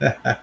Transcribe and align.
Hey 0.00 0.38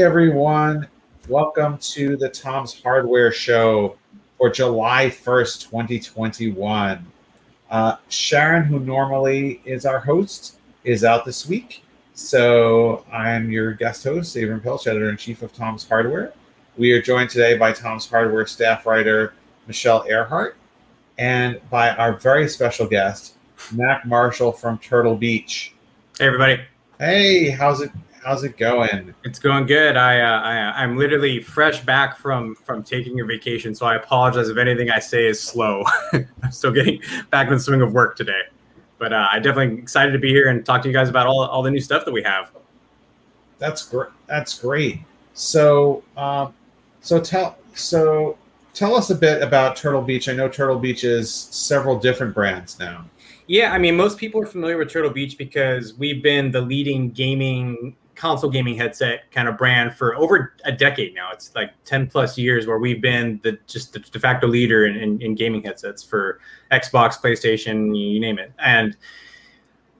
everyone, 0.00 0.86
welcome 1.28 1.78
to 1.78 2.18
the 2.18 2.28
Tom's 2.28 2.82
Hardware 2.82 3.32
Show 3.32 3.96
for 4.36 4.50
July 4.50 5.06
1st, 5.06 5.70
2021. 5.70 7.06
Uh, 7.70 7.96
Sharon, 8.10 8.64
who 8.64 8.80
normally 8.80 9.62
is 9.64 9.86
our 9.86 10.00
host, 10.00 10.58
is 10.84 11.02
out 11.02 11.24
this 11.24 11.48
week. 11.48 11.82
So 12.16 13.04
I'm 13.12 13.50
your 13.50 13.74
guest 13.74 14.02
host, 14.02 14.34
Avram 14.36 14.62
Piltch, 14.62 14.86
editor 14.86 15.10
in 15.10 15.18
chief 15.18 15.42
of 15.42 15.52
Tom's 15.52 15.86
Hardware. 15.86 16.32
We 16.78 16.90
are 16.92 17.02
joined 17.02 17.28
today 17.28 17.58
by 17.58 17.72
Tom's 17.72 18.08
Hardware 18.08 18.46
staff 18.46 18.86
writer, 18.86 19.34
Michelle 19.66 20.02
Ehrhardt, 20.06 20.54
and 21.18 21.60
by 21.68 21.90
our 21.90 22.14
very 22.14 22.48
special 22.48 22.86
guest, 22.86 23.34
Mac 23.70 24.06
Marshall 24.06 24.50
from 24.52 24.78
Turtle 24.78 25.14
Beach. 25.14 25.74
Hey, 26.18 26.24
everybody. 26.24 26.62
Hey, 26.98 27.50
how's 27.50 27.82
it 27.82 27.90
How's 28.24 28.42
it 28.42 28.56
going? 28.56 29.14
It's 29.22 29.38
going 29.38 29.66
good. 29.66 29.96
I, 29.96 30.18
uh, 30.20 30.40
I 30.40 30.82
I'm 30.82 30.96
literally 30.96 31.40
fresh 31.40 31.84
back 31.84 32.16
from 32.16 32.56
from 32.56 32.82
taking 32.82 33.20
a 33.20 33.24
vacation, 33.24 33.72
so 33.74 33.86
I 33.86 33.94
apologize 33.94 34.48
if 34.48 34.56
anything 34.56 34.90
I 34.90 34.98
say 34.98 35.26
is 35.26 35.38
slow. 35.38 35.84
I'm 36.12 36.50
still 36.50 36.72
getting 36.72 37.00
back 37.30 37.46
in 37.48 37.52
the 37.52 37.60
swing 37.60 37.82
of 37.82 37.92
work 37.92 38.16
today, 38.16 38.40
but 38.98 39.12
uh, 39.12 39.28
I'm 39.30 39.42
definitely 39.42 39.78
excited 39.78 40.12
to 40.12 40.18
be 40.18 40.28
here 40.28 40.48
and 40.48 40.64
talk 40.64 40.82
to 40.82 40.88
you 40.88 40.94
guys 40.94 41.08
about 41.08 41.26
all 41.26 41.44
all 41.46 41.62
the 41.62 41.70
new 41.70 41.80
stuff 41.80 42.04
that 42.04 42.12
we 42.12 42.22
have. 42.22 42.50
That's 43.58 43.86
great. 43.86 44.10
That's 44.26 44.58
great. 44.58 45.00
So, 45.34 46.02
um, 46.16 46.54
so 47.00 47.20
tell 47.20 47.58
so 47.74 48.38
tell 48.74 48.94
us 48.94 49.10
a 49.10 49.14
bit 49.14 49.42
about 49.42 49.76
Turtle 49.76 50.02
Beach. 50.02 50.28
I 50.28 50.32
know 50.32 50.48
Turtle 50.48 50.78
Beach 50.78 51.04
is 51.04 51.32
several 51.32 51.98
different 51.98 52.34
brands 52.34 52.78
now. 52.78 53.04
Yeah, 53.48 53.72
I 53.72 53.78
mean, 53.78 53.96
most 53.96 54.18
people 54.18 54.40
are 54.40 54.46
familiar 54.46 54.76
with 54.76 54.90
Turtle 54.90 55.10
Beach 55.10 55.38
because 55.38 55.94
we've 55.94 56.22
been 56.22 56.50
the 56.50 56.60
leading 56.60 57.10
gaming 57.10 57.94
console 58.16 58.50
gaming 58.50 58.76
headset 58.76 59.30
kind 59.30 59.48
of 59.48 59.56
brand 59.56 59.94
for 59.94 60.16
over 60.16 60.54
a 60.64 60.72
decade 60.72 61.14
now. 61.14 61.30
It's 61.32 61.54
like 61.54 61.72
10 61.84 62.08
plus 62.08 62.36
years 62.36 62.66
where 62.66 62.78
we've 62.78 63.00
been 63.00 63.38
the 63.42 63.58
just 63.66 63.92
the 63.92 64.00
de 64.00 64.18
facto 64.18 64.48
leader 64.48 64.86
in, 64.86 64.96
in, 64.96 65.20
in 65.22 65.34
gaming 65.34 65.62
headsets 65.62 66.02
for 66.02 66.40
Xbox, 66.72 67.20
PlayStation, 67.20 67.96
you 67.96 68.18
name 68.18 68.38
it. 68.38 68.52
And 68.58 68.96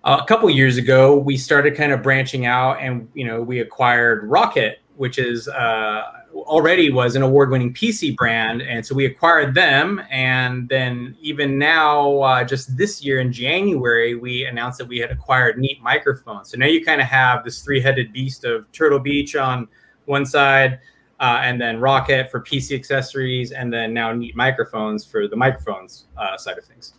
a 0.04 0.24
couple 0.26 0.48
years 0.48 0.76
ago, 0.76 1.16
we 1.16 1.36
started 1.36 1.76
kind 1.76 1.92
of 1.92 2.02
branching 2.02 2.46
out 2.46 2.80
and, 2.80 3.08
you 3.14 3.26
know, 3.26 3.42
we 3.42 3.60
acquired 3.60 4.28
ROCCAT, 4.28 4.76
which 4.96 5.18
is 5.18 5.48
uh, 5.48 6.02
already 6.34 6.90
was 6.90 7.16
an 7.16 7.22
award-winning 7.22 7.72
PC 7.74 8.16
brand, 8.16 8.62
and 8.62 8.84
so 8.84 8.94
we 8.94 9.06
acquired 9.06 9.54
them. 9.54 10.02
And 10.10 10.68
then 10.68 11.16
even 11.20 11.58
now, 11.58 12.20
uh, 12.20 12.44
just 12.44 12.76
this 12.76 13.04
year 13.04 13.20
in 13.20 13.32
January, 13.32 14.14
we 14.14 14.44
announced 14.44 14.78
that 14.78 14.88
we 14.88 14.98
had 14.98 15.10
acquired 15.10 15.58
Neat 15.58 15.82
Microphones. 15.82 16.50
So 16.50 16.58
now 16.58 16.66
you 16.66 16.84
kind 16.84 17.00
of 17.00 17.06
have 17.06 17.44
this 17.44 17.62
three-headed 17.62 18.12
beast 18.12 18.44
of 18.44 18.70
Turtle 18.72 18.98
Beach 18.98 19.36
on 19.36 19.68
one 20.06 20.24
side, 20.24 20.80
uh, 21.20 21.40
and 21.42 21.60
then 21.60 21.78
ROCCAT 21.78 22.30
for 22.30 22.40
PC 22.40 22.76
accessories, 22.76 23.52
and 23.52 23.72
then 23.72 23.92
now 23.92 24.12
Neat 24.12 24.36
Microphones 24.36 25.04
for 25.04 25.28
the 25.28 25.36
microphones 25.36 26.06
uh, 26.16 26.36
side 26.36 26.58
of 26.58 26.64
things. 26.64 26.94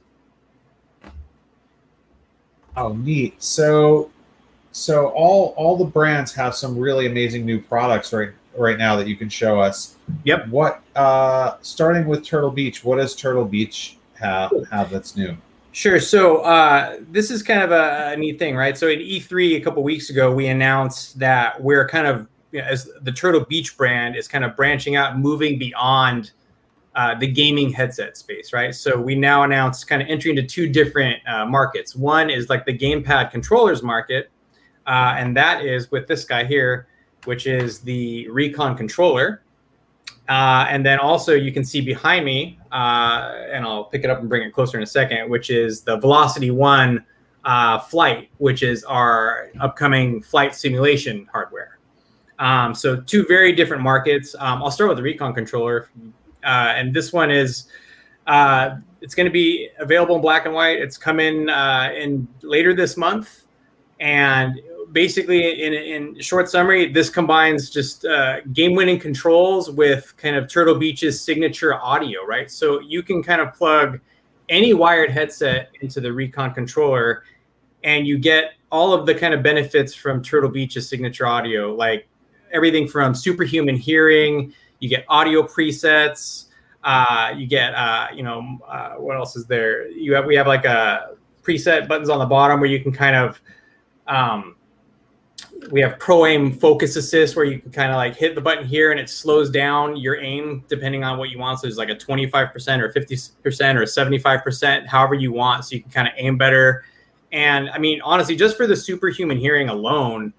Oh, 2.75 2.93
neat. 2.93 3.41
So, 3.41 4.11
so 4.77 5.07
all 5.09 5.53
all 5.57 5.75
the 5.75 5.85
brands 5.85 6.33
have 6.33 6.55
some 6.55 6.77
really 6.77 7.07
amazing 7.07 7.45
new 7.45 7.59
products 7.59 8.13
right 8.13 8.29
right 8.55 8.77
now 8.77 8.95
that 8.95 9.07
you 9.07 9.15
can 9.15 9.29
show 9.29 9.59
us. 9.59 9.97
Yep. 10.23 10.49
What 10.49 10.81
uh 10.95 11.57
starting 11.61 12.05
with 12.07 12.23
Turtle 12.23 12.51
Beach, 12.51 12.83
what 12.83 12.97
does 12.97 13.15
Turtle 13.15 13.45
Beach 13.45 13.97
have 14.13 14.51
have 14.71 14.89
that's 14.91 15.17
new? 15.17 15.35
Sure. 15.71 15.99
So 15.99 16.37
uh, 16.37 16.97
this 17.11 17.29
is 17.29 17.43
kind 17.43 17.61
of 17.61 17.71
a, 17.71 18.13
a, 18.13 18.17
neat 18.17 18.39
thing, 18.39 18.55
right? 18.55 18.75
So 18.75 18.87
at 18.87 18.97
E3 18.97 19.57
a 19.57 19.59
couple 19.59 19.83
weeks 19.83 20.09
ago, 20.09 20.33
we 20.33 20.47
announced 20.47 21.19
that 21.19 21.61
we're 21.61 21.87
kind 21.87 22.07
of 22.07 22.25
you 22.51 22.61
know, 22.61 22.67
as 22.67 22.89
the 23.03 23.11
Turtle 23.11 23.41
Beach 23.41 23.77
brand 23.77 24.15
is 24.15 24.27
kind 24.27 24.43
of 24.43 24.55
branching 24.55 24.95
out, 24.95 25.19
moving 25.19 25.59
beyond 25.59 26.31
uh, 26.95 27.13
the 27.13 27.27
gaming 27.27 27.71
headset 27.71 28.17
space, 28.17 28.53
right? 28.53 28.73
So 28.73 28.99
we 28.99 29.13
now 29.13 29.43
announced 29.43 29.87
kind 29.87 30.01
of 30.01 30.07
entering 30.07 30.35
into 30.35 30.49
two 30.49 30.67
different 30.67 31.21
uh, 31.27 31.45
markets. 31.45 31.95
One 31.95 32.31
is 32.31 32.49
like 32.49 32.65
the 32.65 32.75
gamepad 32.75 33.29
controllers 33.29 33.83
market, 33.83 34.31
uh, 34.87 35.15
and 35.17 35.35
that 35.35 35.65
is 35.65 35.91
with 35.91 36.07
this 36.07 36.23
guy 36.23 36.45
here, 36.45 36.87
which 37.25 37.45
is 37.45 37.79
the 37.79 38.27
Recon 38.29 38.75
controller. 38.75 39.43
Uh, 40.29 40.65
and 40.69 40.85
then 40.85 40.99
also 40.99 41.33
you 41.33 41.51
can 41.51 41.63
see 41.63 41.79
behind 41.79 42.25
me, 42.25 42.59
uh, 42.71 43.45
and 43.51 43.65
I'll 43.65 43.85
pick 43.85 44.03
it 44.03 44.09
up 44.09 44.19
and 44.19 44.27
bring 44.27 44.43
it 44.43 44.51
closer 44.53 44.77
in 44.77 44.83
a 44.83 44.87
second, 44.87 45.29
which 45.29 45.49
is 45.49 45.81
the 45.81 45.97
Velocity 45.97 46.51
One 46.51 47.05
uh, 47.45 47.79
flight, 47.79 48.29
which 48.37 48.61
is 48.61 48.83
our 48.83 49.49
upcoming 49.61 50.21
flight 50.21 50.53
simulation 50.53 51.27
hardware. 51.31 51.79
Um, 52.39 52.75
so 52.75 52.99
two 52.99 53.25
very 53.25 53.53
different 53.53 53.83
markets. 53.83 54.35
Um, 54.37 54.61
I'll 54.61 54.71
start 54.71 54.89
with 54.89 54.97
the 54.97 55.03
Recon 55.03 55.33
controller, 55.33 55.89
uh, 56.43 56.73
and 56.75 56.93
this 56.93 57.13
one 57.13 57.31
is 57.31 57.67
uh, 58.27 58.75
it's 58.99 59.15
going 59.15 59.27
to 59.27 59.31
be 59.31 59.69
available 59.79 60.15
in 60.15 60.21
black 60.21 60.45
and 60.45 60.53
white. 60.53 60.77
It's 60.77 60.97
coming 60.97 61.47
in 61.47 62.27
later 62.41 62.73
this 62.73 62.97
month, 62.97 63.45
and 64.01 64.59
basically, 64.91 65.63
in, 65.63 65.73
in 65.73 66.19
short 66.19 66.49
summary, 66.49 66.91
this 66.91 67.09
combines 67.09 67.69
just 67.69 68.05
uh, 68.05 68.41
game-winning 68.53 68.99
controls 68.99 69.69
with 69.71 70.13
kind 70.17 70.35
of 70.35 70.47
Turtle 70.47 70.75
Beach's 70.75 71.21
signature 71.21 71.73
audio, 71.75 72.25
right? 72.25 72.49
So 72.49 72.79
you 72.79 73.03
can 73.03 73.23
kind 73.23 73.41
of 73.41 73.53
plug 73.53 73.99
any 74.49 74.73
wired 74.73 75.11
headset 75.11 75.71
into 75.81 75.99
the 75.99 76.11
Recon 76.11 76.53
controller, 76.53 77.23
and 77.83 78.07
you 78.07 78.17
get 78.17 78.53
all 78.71 78.93
of 78.93 79.05
the 79.05 79.15
kind 79.15 79.33
of 79.33 79.43
benefits 79.43 79.93
from 79.93 80.23
Turtle 80.23 80.49
Beach's 80.49 80.89
signature 80.89 81.25
audio, 81.25 81.73
like 81.73 82.07
everything 82.51 82.87
from 82.87 83.13
superhuman 83.13 83.75
hearing. 83.75 84.53
You 84.79 84.89
get 84.89 85.05
audio 85.09 85.43
presets. 85.43 86.45
Uh, 86.83 87.33
you 87.35 87.47
get, 87.47 87.73
uh, 87.73 88.07
you 88.13 88.23
know, 88.23 88.59
uh, 88.67 88.91
what 88.91 89.17
else 89.17 89.35
is 89.35 89.45
there? 89.45 89.89
You 89.89 90.13
have 90.13 90.25
we 90.25 90.35
have 90.35 90.47
like 90.47 90.63
a 90.63 91.15
preset 91.43 91.87
buttons 91.87 92.09
on 92.09 92.19
the 92.19 92.25
bottom 92.25 92.59
where 92.59 92.69
you 92.69 92.81
can 92.81 92.91
kind 92.91 93.15
of 93.15 93.41
um, 94.07 94.55
we 95.71 95.81
have 95.81 95.99
pro 95.99 96.25
aim 96.25 96.51
focus 96.51 96.95
assist 96.95 97.35
where 97.35 97.45
you 97.45 97.59
can 97.59 97.71
kind 97.71 97.91
of 97.91 97.97
like 97.97 98.15
hit 98.15 98.35
the 98.35 98.41
button 98.41 98.65
here 98.65 98.91
and 98.91 98.99
it 98.99 99.09
slows 99.09 99.49
down 99.49 99.97
your 99.97 100.19
aim 100.19 100.63
depending 100.67 101.03
on 101.03 101.17
what 101.17 101.29
you 101.29 101.37
want. 101.37 101.59
So 101.59 101.67
there's 101.67 101.77
like 101.77 101.89
a 101.89 101.95
25% 101.95 102.33
or 102.79 102.91
50% 102.91 103.75
or 103.75 103.83
75%, 103.83 104.87
however 104.87 105.15
you 105.15 105.31
want. 105.31 105.65
So 105.65 105.75
you 105.75 105.81
can 105.81 105.91
kind 105.91 106.07
of 106.07 106.13
aim 106.17 106.37
better. 106.37 106.85
And 107.31 107.69
I 107.69 107.77
mean, 107.77 108.01
honestly, 108.01 108.35
just 108.35 108.55
for 108.55 108.67
the 108.67 108.75
superhuman 108.75 109.37
hearing 109.37 109.69
alone, 109.69 110.33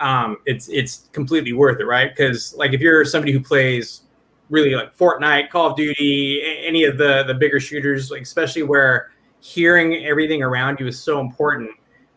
um, 0.00 0.38
it's 0.46 0.68
it's 0.68 1.08
completely 1.12 1.52
worth 1.52 1.80
it, 1.80 1.84
right? 1.84 2.10
Because 2.14 2.54
like 2.56 2.72
if 2.72 2.80
you're 2.80 3.04
somebody 3.04 3.32
who 3.32 3.40
plays 3.40 4.02
really 4.50 4.74
like 4.74 4.96
Fortnite, 4.96 5.50
Call 5.50 5.70
of 5.70 5.76
Duty, 5.76 6.42
any 6.66 6.84
of 6.84 6.98
the 6.98 7.22
the 7.24 7.34
bigger 7.34 7.60
shooters, 7.60 8.10
like 8.10 8.22
especially 8.22 8.64
where 8.64 9.12
hearing 9.40 10.04
everything 10.04 10.42
around 10.42 10.80
you 10.80 10.88
is 10.88 11.00
so 11.00 11.20
important 11.20 11.70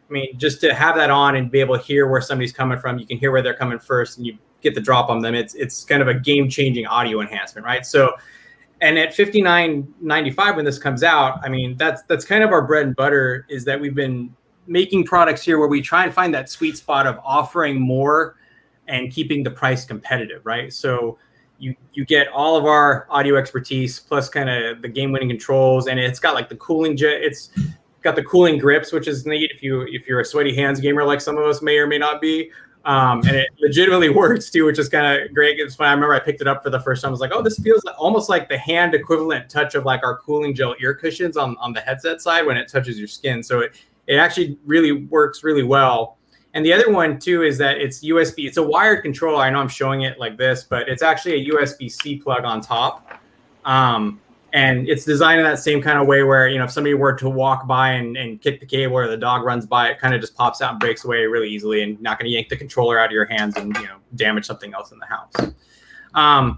I 0.09 0.13
mean, 0.13 0.37
just 0.37 0.61
to 0.61 0.73
have 0.73 0.95
that 0.95 1.09
on 1.09 1.35
and 1.35 1.49
be 1.49 1.59
able 1.59 1.77
to 1.77 1.83
hear 1.83 2.07
where 2.07 2.21
somebody's 2.21 2.53
coming 2.53 2.77
from, 2.77 2.99
you 2.99 3.07
can 3.07 3.17
hear 3.17 3.31
where 3.31 3.41
they're 3.41 3.55
coming 3.55 3.79
first, 3.79 4.17
and 4.17 4.25
you 4.25 4.37
get 4.61 4.75
the 4.75 4.81
drop 4.81 5.09
on 5.09 5.19
them. 5.19 5.33
It's 5.33 5.55
it's 5.55 5.83
kind 5.83 6.01
of 6.01 6.07
a 6.07 6.13
game 6.13 6.49
changing 6.49 6.85
audio 6.85 7.21
enhancement, 7.21 7.65
right? 7.65 7.85
So, 7.85 8.13
and 8.81 8.97
at 8.99 9.13
fifty 9.13 9.41
nine 9.41 9.91
ninety 10.01 10.31
five 10.31 10.55
when 10.55 10.65
this 10.65 10.77
comes 10.77 11.03
out, 11.03 11.39
I 11.43 11.49
mean, 11.49 11.75
that's 11.77 12.03
that's 12.03 12.25
kind 12.25 12.43
of 12.43 12.51
our 12.51 12.61
bread 12.65 12.85
and 12.85 12.95
butter. 12.95 13.45
Is 13.49 13.65
that 13.65 13.79
we've 13.79 13.95
been 13.95 14.35
making 14.67 15.05
products 15.05 15.41
here 15.41 15.59
where 15.59 15.67
we 15.67 15.81
try 15.81 16.03
and 16.03 16.13
find 16.13 16.33
that 16.33 16.49
sweet 16.49 16.77
spot 16.77 17.05
of 17.07 17.19
offering 17.23 17.79
more 17.79 18.35
and 18.87 19.11
keeping 19.11 19.43
the 19.43 19.51
price 19.51 19.85
competitive, 19.85 20.45
right? 20.45 20.71
So 20.73 21.17
you 21.57 21.75
you 21.93 22.05
get 22.05 22.27
all 22.27 22.57
of 22.57 22.65
our 22.65 23.07
audio 23.09 23.37
expertise 23.37 23.99
plus 23.99 24.29
kind 24.29 24.49
of 24.49 24.81
the 24.81 24.89
game 24.89 25.11
winning 25.11 25.29
controls, 25.29 25.87
and 25.87 25.99
it's 25.99 26.19
got 26.19 26.33
like 26.35 26.49
the 26.49 26.57
cooling 26.57 26.97
jet. 26.97 27.21
It's 27.21 27.49
got 28.05 28.15
the 28.15 28.23
cooling 28.23 28.57
grips, 28.57 28.93
which 28.93 29.07
is 29.09 29.25
neat 29.25 29.51
if 29.53 29.61
you 29.61 29.81
if 29.81 30.07
you're 30.07 30.21
a 30.21 30.25
sweaty 30.25 30.55
hands 30.55 30.79
gamer 30.79 31.03
like 31.03 31.19
some 31.19 31.37
of 31.37 31.45
us 31.45 31.61
may 31.61 31.77
or 31.77 31.87
may 31.87 31.97
not 31.97 32.21
be. 32.21 32.51
Um, 32.85 33.19
and 33.21 33.35
it 33.35 33.49
legitimately 33.59 34.09
works 34.21 34.51
too, 34.51 34.65
which 34.65 34.77
is 34.77 34.87
kind 34.87 35.19
of 35.19 35.33
great. 35.33 35.59
It's 35.59 35.75
fun. 35.75 35.87
I 35.87 35.91
remember 35.91 36.13
I 36.13 36.19
picked 36.19 36.39
it 36.39 36.47
up 36.47 36.63
for 36.63 36.69
the 36.69 36.79
first 36.79 37.01
time. 37.01 37.09
I 37.09 37.11
was 37.11 37.19
like, 37.19 37.31
oh, 37.33 37.41
this 37.41 37.57
feels 37.57 37.83
almost 37.97 38.29
like 38.29 38.47
the 38.47 38.59
hand 38.59 38.93
equivalent 38.93 39.49
touch 39.49 39.73
of 39.73 39.85
like 39.85 40.03
our 40.03 40.19
cooling 40.19 40.53
gel 40.53 40.75
ear 40.79 40.93
cushions 40.93 41.35
on, 41.35 41.57
on 41.59 41.73
the 41.73 41.81
headset 41.81 42.21
side 42.21 42.45
when 42.45 42.57
it 42.57 42.67
touches 42.69 42.99
your 42.99 43.07
skin. 43.07 43.41
So 43.41 43.61
it, 43.61 43.73
it 44.05 44.17
actually 44.17 44.59
really 44.65 44.91
works 44.91 45.43
really 45.43 45.63
well. 45.63 46.17
And 46.53 46.63
the 46.63 46.71
other 46.71 46.91
one 46.91 47.17
too 47.17 47.41
is 47.41 47.57
that 47.57 47.79
it's 47.79 48.05
USB. 48.05 48.45
It's 48.45 48.57
a 48.57 48.63
wired 48.63 49.01
controller. 49.01 49.41
I 49.41 49.49
know 49.49 49.59
I'm 49.59 49.67
showing 49.67 50.03
it 50.03 50.19
like 50.19 50.37
this, 50.37 50.63
but 50.63 50.87
it's 50.87 51.01
actually 51.01 51.41
a 51.41 51.53
USB 51.53 51.91
C 51.91 52.17
plug 52.17 52.45
on 52.45 52.61
top. 52.61 53.19
Um, 53.65 54.21
and 54.55 54.87
it's 54.87 55.03
designed 55.03 55.37
in 55.37 55.45
that 55.45 55.59
same 55.59 55.81
kind 55.81 55.99
of 55.99 56.07
way 56.07 56.23
where 56.23 56.47
you 56.47 56.57
know 56.57 56.63
if 56.63 56.71
somebody 56.71 56.93
were 56.93 57.11
to 57.11 57.29
walk 57.29 57.67
by 57.67 57.91
and, 57.91 58.15
and 58.15 58.41
kick 58.41 58.61
the 58.61 58.65
cable 58.65 58.95
or 58.95 59.05
the 59.07 59.17
dog 59.17 59.43
runs 59.43 59.65
by 59.65 59.89
it 59.89 59.99
kind 59.99 60.15
of 60.15 60.21
just 60.21 60.33
pops 60.33 60.61
out 60.61 60.71
and 60.71 60.79
breaks 60.79 61.03
away 61.03 61.25
really 61.25 61.49
easily 61.49 61.83
and 61.83 62.01
not 62.01 62.17
going 62.17 62.25
to 62.25 62.33
yank 62.33 62.47
the 62.47 62.55
controller 62.55 62.97
out 62.97 63.07
of 63.07 63.11
your 63.11 63.25
hands 63.25 63.57
and 63.57 63.75
you 63.75 63.83
know 63.83 63.97
damage 64.15 64.45
something 64.45 64.73
else 64.73 64.91
in 64.93 64.99
the 64.99 65.05
house. 65.05 65.53
Um, 66.15 66.57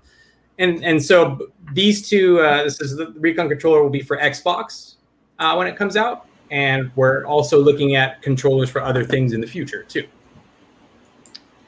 and 0.60 0.84
and 0.86 1.04
so 1.04 1.50
these 1.74 2.08
two 2.08 2.40
uh, 2.40 2.64
this 2.64 2.80
is 2.80 2.96
the 2.96 3.14
recon 3.18 3.50
controller 3.50 3.82
will 3.82 3.90
be 3.90 4.04
for 4.04 4.18
xbox 4.18 4.96
uh, 5.40 5.56
when 5.56 5.68
it 5.68 5.76
comes 5.76 5.98
out. 5.98 6.28
And 6.50 6.92
we're 6.96 7.26
also 7.26 7.60
looking 7.60 7.96
at 7.96 8.22
controllers 8.22 8.70
for 8.70 8.82
other 8.82 9.04
things 9.04 9.34
in 9.34 9.42
the 9.42 9.48
future 9.48 9.84
too. 9.84 10.08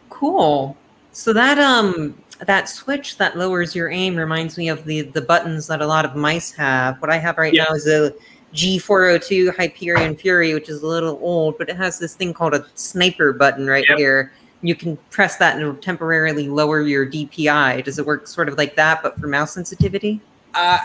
Cool. 0.10 0.78
So 1.12 1.34
that 1.34 1.58
um 1.58 2.16
that 2.46 2.70
switch 2.70 3.18
that 3.18 3.38
lowers 3.38 3.76
your 3.76 3.90
aim 3.90 4.16
reminds 4.16 4.58
me 4.58 4.70
of 4.70 4.86
the 4.86 5.02
the 5.02 5.22
buttons 5.22 5.68
that 5.68 5.82
a 5.82 5.88
lot 5.88 6.06
of 6.06 6.16
mice 6.16 6.52
have. 6.52 7.02
What 7.02 7.10
I 7.12 7.18
have 7.18 7.38
right 7.38 7.54
yeah. 7.54 7.66
now 7.66 7.76
is 7.76 7.88
a 7.88 8.14
G402 8.54 9.56
Hyperion 9.56 10.16
Fury, 10.16 10.54
which 10.54 10.70
is 10.70 10.82
a 10.82 10.88
little 10.88 11.20
old, 11.22 11.58
but 11.58 11.70
it 11.70 11.76
has 11.76 12.00
this 12.00 12.16
thing 12.16 12.34
called 12.34 12.54
a 12.54 12.66
sniper 12.76 13.34
button 13.34 13.68
right 13.68 13.86
yep. 13.88 13.98
here. 13.98 14.32
You 14.62 14.76
can 14.76 14.98
press 15.10 15.38
that 15.38 15.54
and 15.54 15.62
it'll 15.62 15.76
temporarily 15.76 16.50
lower 16.50 16.82
your 16.82 17.06
DPI. 17.06 17.84
Does 17.84 18.00
it 18.00 18.06
work 18.06 18.28
sort 18.28 18.50
of 18.50 18.58
like 18.58 18.76
that, 18.76 19.02
but 19.04 19.18
for 19.20 19.28
mouse 19.28 19.54
sensitivity? 19.54 20.20
Uh, 20.56 20.80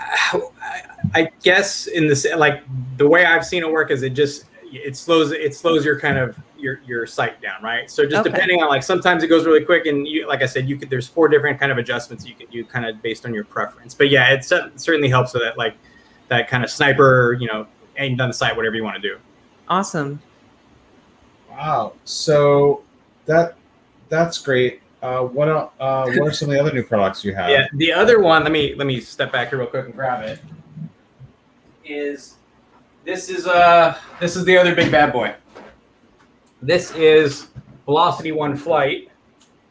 I 1.14 1.30
guess 1.42 1.86
in 1.86 2.06
this, 2.06 2.26
like 2.36 2.62
the 2.98 3.08
way 3.08 3.24
I've 3.24 3.46
seen 3.46 3.62
it 3.62 3.70
work 3.70 3.90
is 3.90 4.02
it 4.02 4.10
just 4.10 4.44
it 4.74 4.96
slows 4.96 5.30
it 5.30 5.54
slows 5.54 5.84
your 5.84 5.98
kind 5.98 6.18
of 6.18 6.36
your 6.64 6.80
your 6.86 7.06
sight 7.06 7.40
down, 7.40 7.62
right? 7.62 7.88
So 7.88 8.04
just 8.04 8.26
okay. 8.26 8.30
depending 8.30 8.62
on 8.62 8.68
like 8.68 8.82
sometimes 8.82 9.22
it 9.22 9.28
goes 9.28 9.46
really 9.46 9.64
quick, 9.64 9.86
and 9.86 10.08
you 10.08 10.26
like 10.26 10.42
I 10.42 10.46
said, 10.46 10.68
you 10.68 10.76
could 10.76 10.90
there's 10.90 11.06
four 11.06 11.28
different 11.28 11.60
kind 11.60 11.70
of 11.70 11.78
adjustments 11.78 12.26
you 12.26 12.34
can 12.34 12.48
do 12.48 12.64
kind 12.64 12.86
of 12.86 13.00
based 13.02 13.24
on 13.26 13.32
your 13.32 13.44
preference. 13.44 13.94
But 13.94 14.10
yeah, 14.10 14.32
it 14.32 14.44
certainly 14.44 15.08
helps 15.08 15.34
with 15.34 15.44
that 15.44 15.56
like 15.56 15.76
that 16.28 16.48
kind 16.48 16.64
of 16.64 16.70
sniper, 16.70 17.34
you 17.38 17.46
know, 17.46 17.66
aimed 17.98 18.20
on 18.20 18.28
the 18.28 18.34
sight, 18.34 18.56
whatever 18.56 18.74
you 18.74 18.82
want 18.82 19.00
to 19.00 19.02
do. 19.02 19.18
Awesome. 19.68 20.20
Wow. 21.50 21.92
So 22.04 22.82
that 23.26 23.56
that's 24.08 24.38
great. 24.38 24.80
Uh, 25.02 25.20
what 25.20 25.48
uh, 25.48 25.70
what 25.78 26.18
are 26.18 26.32
some 26.32 26.48
of 26.48 26.54
the 26.54 26.60
other 26.60 26.72
new 26.72 26.82
products 26.82 27.24
you 27.24 27.34
have? 27.34 27.50
Yeah, 27.50 27.66
the 27.74 27.92
other 27.92 28.20
one. 28.20 28.42
Let 28.42 28.52
me 28.52 28.74
let 28.74 28.86
me 28.86 29.00
step 29.00 29.30
back 29.30 29.50
here 29.50 29.58
real 29.58 29.68
quick 29.68 29.84
and 29.84 29.94
grab 29.94 30.24
it. 30.24 30.40
Is 31.84 32.36
this 33.04 33.28
is 33.28 33.46
uh 33.46 33.98
this 34.18 34.34
is 34.34 34.46
the 34.46 34.56
other 34.56 34.74
big 34.74 34.90
bad 34.90 35.12
boy. 35.12 35.34
This 36.64 36.94
is 36.94 37.48
Velocity 37.84 38.32
One 38.32 38.56
Flight. 38.56 39.10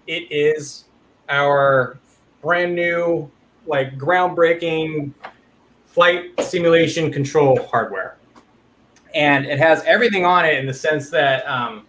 It 0.06 0.31
is 0.31 0.86
our 1.28 1.98
brand 2.44 2.75
new, 2.75 3.31
like 3.66 3.98
groundbreaking 3.98 5.12
flight 5.88 6.40
simulation 6.40 7.12
control 7.12 7.60
hardware. 7.63 8.18
And 9.16 9.48
it 9.48 9.57
has 9.57 9.81
everything 9.86 10.24
on 10.24 10.45
it 10.45 10.60
in 10.60 10.68
the 10.68 10.74
sense 10.74 11.10
that 11.10 11.44
um, 11.48 11.88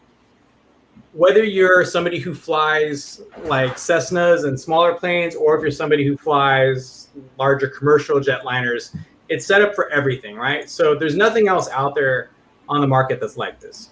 whether 1.12 1.44
you're 1.44 1.84
somebody 1.84 2.18
who 2.18 2.34
flies 2.34 3.20
like 3.42 3.72
Cessnas 3.72 4.48
and 4.48 4.58
smaller 4.58 4.94
planes, 4.94 5.34
or 5.34 5.54
if 5.54 5.60
you're 5.60 5.70
somebody 5.70 6.06
who 6.06 6.16
flies 6.16 7.08
larger 7.38 7.68
commercial 7.68 8.20
jetliners, 8.20 8.96
it's 9.28 9.44
set 9.44 9.60
up 9.60 9.74
for 9.74 9.90
everything, 9.90 10.36
right? 10.36 10.70
So 10.70 10.94
there's 10.94 11.14
nothing 11.14 11.46
else 11.46 11.68
out 11.68 11.94
there 11.94 12.30
on 12.70 12.80
the 12.80 12.86
market 12.86 13.20
that's 13.20 13.36
like 13.36 13.60
this. 13.60 13.90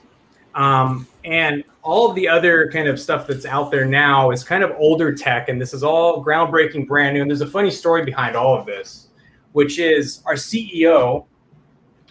Um, 0.54 1.06
and 1.24 1.64
all 1.82 2.08
of 2.10 2.16
the 2.16 2.28
other 2.28 2.70
kind 2.70 2.88
of 2.88 3.00
stuff 3.00 3.26
that's 3.26 3.46
out 3.46 3.70
there 3.70 3.84
now 3.84 4.30
is 4.30 4.44
kind 4.44 4.62
of 4.62 4.72
older 4.76 5.14
tech, 5.14 5.48
and 5.48 5.60
this 5.60 5.72
is 5.72 5.82
all 5.82 6.24
groundbreaking, 6.24 6.86
brand 6.86 7.14
new. 7.14 7.22
And 7.22 7.30
there's 7.30 7.40
a 7.40 7.46
funny 7.46 7.70
story 7.70 8.04
behind 8.04 8.36
all 8.36 8.58
of 8.58 8.66
this, 8.66 9.08
which 9.52 9.78
is 9.78 10.22
our 10.26 10.34
CEO, 10.34 11.26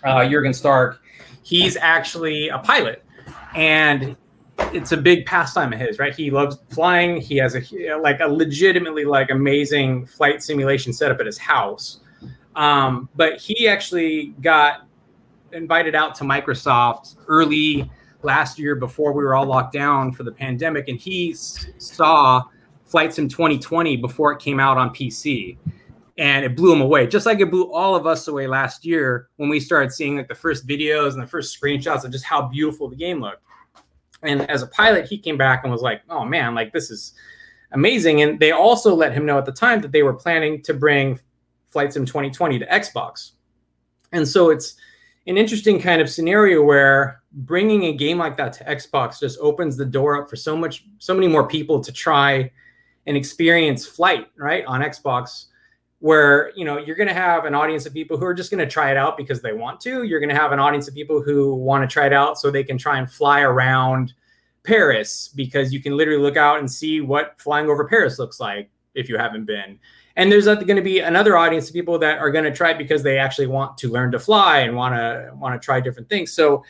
uh, 0.04 0.28
Jurgen 0.28 0.54
Stark. 0.54 1.02
He's 1.44 1.78
actually 1.78 2.50
a 2.50 2.60
pilot, 2.60 3.04
and 3.56 4.16
it's 4.74 4.92
a 4.92 4.98
big 4.98 5.26
pastime 5.26 5.74
of 5.74 5.80
his, 5.80 6.00
right? 6.00 6.16
He 6.16 6.32
loves 6.32 6.58
flying. 6.70 7.20
He 7.20 7.38
has 7.38 7.56
a 7.56 7.96
like 7.96 8.20
a 8.20 8.28
legitimately 8.28 9.06
like 9.06 9.30
amazing 9.30 10.06
flight 10.06 10.42
simulation 10.42 10.94
setup 10.94 11.20
at 11.20 11.26
his 11.26 11.38
house. 11.38 12.00
Um, 12.56 13.10
but 13.16 13.38
he 13.38 13.68
actually 13.68 14.36
got 14.42 14.88
invited 15.54 15.96
out 15.96 16.16
to 16.16 16.24
Microsoft 16.24 17.16
early 17.28 17.90
last 18.24 18.60
year 18.60 18.76
before 18.76 19.14
we 19.14 19.24
were 19.24 19.36
all 19.36 19.46
locked 19.46 19.74
down 19.74 20.12
for 20.12 20.24
the 20.24 20.32
pandemic, 20.32 20.88
and 20.88 21.00
he 21.00 21.34
saw 21.34 22.44
Flight 22.86 23.14
Sim 23.14 23.28
2020 23.30 23.98
before 23.98 24.32
it 24.34 24.40
came 24.40 24.60
out 24.60 24.78
on 24.78 24.90
PC, 24.90 25.58
and 26.18 26.46
it 26.46 26.56
blew 26.56 26.74
him 26.74 26.82
away, 26.82 27.08
just 27.08 27.26
like 27.26 27.40
it 27.40 27.50
blew 27.50 27.72
all 27.72 27.96
of 27.96 28.06
us 28.06 28.28
away 28.28 28.48
last 28.48 28.86
year 28.86 29.30
when 29.38 29.50
we 29.50 29.60
started 29.60 29.92
seeing 29.92 30.18
like 30.18 30.28
the 30.28 30.36
first 30.36 30.68
videos 30.68 31.14
and 31.14 31.22
the 31.22 31.28
first 31.28 31.60
screenshots 31.60 32.04
of 32.04 32.12
just 32.12 32.26
how 32.26 32.42
beautiful 32.48 32.90
the 32.90 32.96
game 32.96 33.22
looked. 33.22 33.44
And 34.24 34.48
as 34.50 34.62
a 34.62 34.68
pilot, 34.68 35.08
he 35.08 35.18
came 35.18 35.38
back 35.38 35.64
and 35.64 35.72
was 35.72 35.82
like, 35.82 36.02
"Oh 36.10 36.26
man, 36.26 36.54
like 36.54 36.74
this 36.74 36.92
is 36.92 37.14
amazing." 37.72 38.22
And 38.22 38.40
they 38.40 38.52
also 38.52 38.94
let 38.94 39.14
him 39.14 39.26
know 39.26 39.38
at 39.38 39.46
the 39.46 39.52
time 39.52 39.82
that 39.82 39.92
they 39.92 40.04
were 40.04 40.14
planning 40.14 40.62
to 40.64 40.74
bring 40.74 41.20
Flight 41.70 41.94
Sim 41.94 42.06
2020 42.06 42.60
to 42.60 42.66
Xbox, 42.68 43.32
and 44.12 44.28
so 44.28 44.50
it's 44.50 44.76
an 45.28 45.38
interesting 45.38 45.80
kind 45.80 46.02
of 46.02 46.10
scenario 46.10 46.62
where 46.62 47.22
bringing 47.32 47.86
a 47.86 47.94
game 47.94 48.18
like 48.18 48.38
that 48.38 48.54
to 48.54 48.64
Xbox 48.66 49.20
just 49.20 49.40
opens 49.40 49.78
the 49.78 49.86
door 49.86 50.22
up 50.22 50.30
for 50.30 50.36
so 50.36 50.56
much, 50.56 50.86
so 50.98 51.14
many 51.14 51.28
more 51.28 51.48
people 51.48 51.80
to 51.80 51.92
try 51.92 52.52
and 53.06 53.16
experience 53.16 53.86
flight 53.86 54.28
right 54.38 54.66
on 54.66 54.82
Xbox. 54.82 55.46
Where 56.00 56.52
you 56.56 56.66
know 56.66 56.80
you're 56.80 56.96
going 56.96 57.10
to 57.10 57.14
have 57.14 57.46
an 57.46 57.54
audience 57.54 57.86
of 57.86 57.94
people 57.94 58.18
who 58.18 58.26
are 58.26 58.34
just 58.34 58.50
going 58.50 58.58
to 58.58 58.72
try 58.72 58.90
it 58.90 58.98
out 58.98 59.18
because 59.18 59.40
they 59.40 59.54
want 59.54 59.80
to. 59.82 60.02
You're 60.02 60.20
going 60.20 60.32
to 60.32 60.36
have 60.36 60.52
an 60.52 60.58
audience 60.58 60.88
of 60.88 60.96
people 60.96 61.22
who 61.22 61.54
want 61.54 61.88
to 61.88 61.94
try 61.94 62.08
it 62.08 62.14
out 62.14 62.40
so 62.40 62.50
they 62.50 62.64
can 62.64 62.80
try 62.80 62.98
and 62.98 63.10
fly 63.10 63.42
around 63.42 64.14
Paris 64.64 65.32
because 65.36 65.72
you 65.72 65.80
can 65.80 65.96
literally 65.96 66.20
look 66.20 66.38
out 66.38 66.58
and 66.58 66.72
see 66.72 67.02
what 67.02 67.40
flying 67.40 67.70
over 67.70 67.88
Paris 67.88 68.18
looks 68.18 68.40
like 68.40 68.72
if 68.96 69.10
you 69.10 69.18
haven't 69.18 69.46
been 69.46 69.78
and 70.22 70.32
there's 70.32 70.46
going 70.46 70.76
to 70.76 70.82
be 70.82 71.00
another 71.00 71.36
audience 71.36 71.68
of 71.68 71.74
people 71.74 71.98
that 71.98 72.20
are 72.20 72.30
going 72.30 72.44
to 72.44 72.54
try 72.54 72.74
because 72.74 73.02
they 73.02 73.18
actually 73.18 73.48
want 73.48 73.76
to 73.80 73.90
learn 73.90 74.12
to 74.12 74.20
fly 74.20 74.60
and 74.60 74.76
want 74.76 74.94
to 74.94 75.32
want 75.36 75.60
to 75.60 75.66
try 75.66 75.80
different 75.80 76.08
things. 76.10 76.32
So 76.32 76.64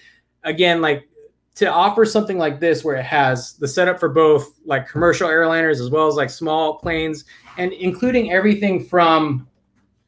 again 0.43 0.81
like 0.81 1.07
to 1.55 1.65
offer 1.65 2.05
something 2.05 2.37
like 2.37 2.61
this 2.61 2.83
where 2.83 2.95
it 2.95 3.03
has 3.03 3.53
the 3.53 3.67
setup 3.67 3.99
for 3.99 4.07
both 4.07 4.57
like 4.65 4.87
commercial 4.87 5.27
airliners 5.27 5.81
as 5.81 5.89
well 5.89 6.07
as 6.07 6.15
like 6.15 6.29
small 6.29 6.77
planes 6.77 7.25
and 7.57 7.73
including 7.73 8.31
everything 8.31 8.83
from 8.83 9.47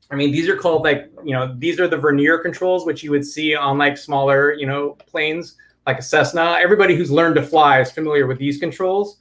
i 0.10 0.16
mean 0.16 0.32
these 0.32 0.50
are 0.50 0.56
called 0.56 0.84
like 0.84 1.12
you 1.24 1.34
know 1.34 1.54
these 1.60 1.80
are 1.80 1.88
the 1.88 1.98
vernier 1.98 2.40
controls 2.40 2.86
which 2.86 3.04
you 3.04 3.12
would 3.12 3.26
see 3.26 3.54
on 3.54 3.78
like 3.78 3.96
smaller 3.98 4.54
you 4.54 4.66
know 4.66 4.92
planes 5.06 5.56
like 5.86 6.00
a 6.00 6.02
cessna. 6.02 6.58
Everybody 6.62 6.96
who's 6.96 7.12
learned 7.12 7.36
to 7.36 7.44
fly 7.44 7.82
is 7.82 7.92
familiar 7.92 8.28
with 8.28 8.38
these 8.38 8.58
controls 8.58 9.18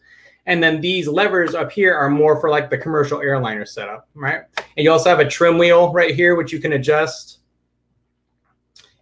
and 0.46 0.62
then 0.62 0.80
these 0.80 1.06
levers 1.06 1.54
up 1.54 1.70
here 1.70 1.94
are 1.94 2.11
more 2.11 2.40
for 2.40 2.50
like 2.50 2.68
the 2.68 2.78
commercial 2.78 3.20
airliner 3.20 3.64
setup, 3.64 4.08
right? 4.14 4.42
And 4.76 4.84
you 4.84 4.90
also 4.90 5.08
have 5.08 5.20
a 5.20 5.28
trim 5.28 5.56
wheel 5.56 5.92
right 5.92 6.14
here, 6.14 6.34
which 6.34 6.52
you 6.52 6.61
can 6.61 6.72
adjust. 6.72 7.38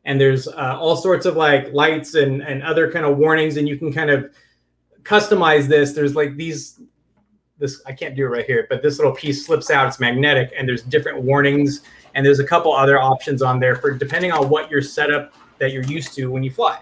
And 0.04 0.20
there's 0.20 0.49
uh, 0.49 0.76
all 0.78 0.97
sorts 0.97 1.25
of 1.26 1.37
like 1.37 1.73
lights 1.73 2.14
and, 2.14 2.42
and 2.42 2.62
other 2.62 2.90
kind 2.90 3.06
of 3.06 3.16
warnings, 3.16 3.56
and 3.56 3.68
you 3.68 3.78
can 3.78 3.92
kind 3.92 4.11
of 4.11 4.30
customize 5.02 5.66
this. 5.66 5.92
There's 5.92 6.14
like 6.14 6.37
these, 6.37 6.80
this, 7.59 7.82
I 7.87 7.92
can't 7.92 8.14
do 8.14 8.25
it 8.25 8.28
right 8.28 8.47
here, 8.47 8.66
but 8.68 8.82
this 8.82 8.99
little 8.99 9.14
piece 9.14 9.47
slips 9.47 9.70
out. 9.70 9.88
It's 9.88 10.00
magnetic, 10.00 10.52
and 10.56 10.68
there's 10.68 10.82
different 10.82 11.23
warnings. 11.23 11.82
And 12.14 12.26
there's 12.26 12.40
a 12.40 12.47
couple 12.47 12.73
other 12.73 12.99
options 12.99 13.40
on 13.40 13.61
there 13.61 13.76
for 13.76 13.92
depending 13.92 14.32
on 14.32 14.49
what 14.49 14.70
your 14.70 14.82
setup 14.82 15.32
that 15.59 15.73
you're 15.73 15.85
used 15.85 16.12
to 16.14 16.30
when 16.30 16.42
you 16.42 16.50
fly. 16.50 16.80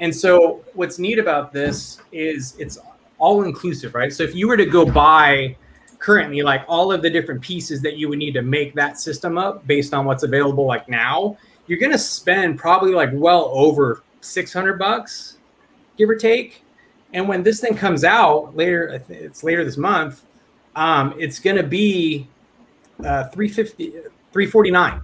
And 0.00 0.14
so 0.14 0.64
what's 0.74 0.98
neat 0.98 1.18
about 1.18 1.52
this 1.52 2.00
is 2.12 2.54
it's 2.58 2.78
all 3.18 3.44
inclusive, 3.44 3.94
right? 3.94 4.12
So 4.12 4.22
if 4.22 4.34
you 4.34 4.48
were 4.48 4.56
to 4.56 4.66
go 4.66 4.84
buy 4.84 5.56
currently 5.98 6.42
like 6.42 6.64
all 6.68 6.92
of 6.92 7.02
the 7.02 7.10
different 7.10 7.40
pieces 7.40 7.82
that 7.82 7.96
you 7.96 8.08
would 8.08 8.18
need 8.18 8.32
to 8.32 8.42
make 8.42 8.74
that 8.74 8.98
system 8.98 9.36
up 9.36 9.66
based 9.66 9.92
on 9.92 10.04
what's 10.04 10.22
available 10.22 10.66
like 10.66 10.88
now, 10.88 11.36
you're 11.66 11.78
going 11.78 11.92
to 11.92 11.98
spend 11.98 12.58
probably 12.58 12.92
like 12.92 13.10
well 13.12 13.50
over 13.52 14.02
600 14.20 14.78
bucks, 14.78 15.38
give 15.96 16.08
or 16.08 16.16
take. 16.16 16.62
And 17.12 17.28
when 17.28 17.42
this 17.42 17.60
thing 17.60 17.76
comes 17.76 18.04
out 18.04 18.56
later, 18.56 19.02
it's 19.08 19.42
later 19.42 19.64
this 19.64 19.76
month, 19.76 20.22
um, 20.76 21.14
it's 21.18 21.38
going 21.40 21.56
to 21.56 21.62
be 21.62 22.28
uh, 23.00 23.28
350, 23.28 23.90
349 24.32 25.02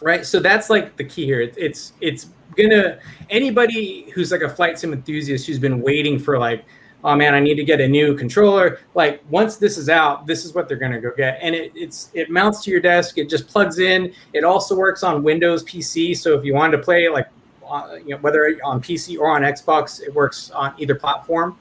right? 0.00 0.24
So 0.24 0.40
that's 0.40 0.70
like 0.70 0.96
the 0.96 1.04
key 1.04 1.24
here. 1.24 1.40
It's 1.40 1.92
it's 2.00 2.30
gonna 2.56 2.98
anybody 3.30 4.10
who's 4.14 4.32
like 4.32 4.42
a 4.42 4.48
flight 4.48 4.78
sim 4.78 4.92
enthusiast 4.92 5.46
who's 5.46 5.58
been 5.58 5.80
waiting 5.80 6.18
for 6.18 6.38
like 6.38 6.64
oh 7.04 7.14
man 7.14 7.34
i 7.34 7.38
need 7.38 7.54
to 7.54 7.62
get 7.62 7.80
a 7.80 7.86
new 7.86 8.16
controller 8.16 8.80
like 8.94 9.22
once 9.30 9.56
this 9.56 9.78
is 9.78 9.88
out 9.88 10.26
this 10.26 10.44
is 10.44 10.54
what 10.54 10.66
they're 10.66 10.78
going 10.78 10.90
to 10.90 11.00
go 11.00 11.12
get. 11.16 11.38
And 11.40 11.54
it, 11.54 11.70
it's 11.76 12.10
it 12.14 12.30
mounts 12.30 12.64
to 12.64 12.70
your 12.70 12.80
desk 12.80 13.18
it 13.18 13.28
just 13.28 13.46
plugs 13.46 13.78
in 13.78 14.12
it 14.32 14.44
also 14.44 14.74
works 14.74 15.02
on 15.04 15.22
windows 15.22 15.62
pc 15.62 16.16
so 16.16 16.36
if 16.36 16.44
you 16.44 16.54
wanted 16.54 16.78
to 16.78 16.82
play 16.82 17.08
like 17.08 17.28
uh, 17.68 17.96
you 18.04 18.14
know 18.14 18.16
whether 18.18 18.58
on 18.64 18.80
pc 18.80 19.18
or 19.18 19.28
on 19.28 19.42
xbox 19.42 20.02
it 20.02 20.12
works 20.14 20.50
on 20.50 20.74
either 20.78 20.94
platform. 20.94 21.56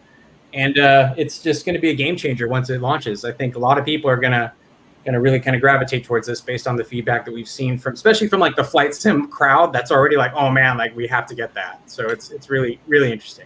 And 0.54 0.80
uh, 0.80 1.14
it's 1.18 1.44
just 1.44 1.66
going 1.66 1.76
to 1.76 1.82
be 1.82 1.90
a 1.90 1.94
game 1.94 2.16
changer 2.16 2.48
once 2.48 2.70
it 2.70 2.82
launches. 2.82 3.26
I 3.26 3.34
think 3.34 3.56
a 3.56 3.60
lot 3.60 3.78
of 3.78 3.84
people 3.84 4.10
are 4.10 4.16
going 4.16 4.32
to 4.32 4.52
going 5.08 5.14
to 5.14 5.22
really 5.22 5.40
kind 5.40 5.56
of 5.56 5.62
gravitate 5.62 6.04
towards 6.04 6.28
this 6.28 6.42
based 6.42 6.68
on 6.68 6.76
the 6.76 6.84
feedback 6.84 7.24
that 7.24 7.34
we've 7.34 7.48
seen 7.48 7.78
from, 7.78 7.94
especially 7.94 8.28
from 8.28 8.42
like 8.42 8.58
the 8.58 8.64
flight 8.64 8.94
sim 8.94 9.30
crowd. 9.30 9.72
That's 9.72 9.90
already 9.90 10.18
like, 10.18 10.34
oh 10.36 10.52
man, 10.52 10.78
like 10.78 10.94
we 10.98 11.08
have 11.08 11.26
to 11.28 11.36
get 11.36 11.54
that. 11.54 11.80
So 11.90 12.10
it's 12.10 12.30
it's 12.30 12.50
really 12.50 12.78
really 12.88 13.10
interesting. 13.10 13.46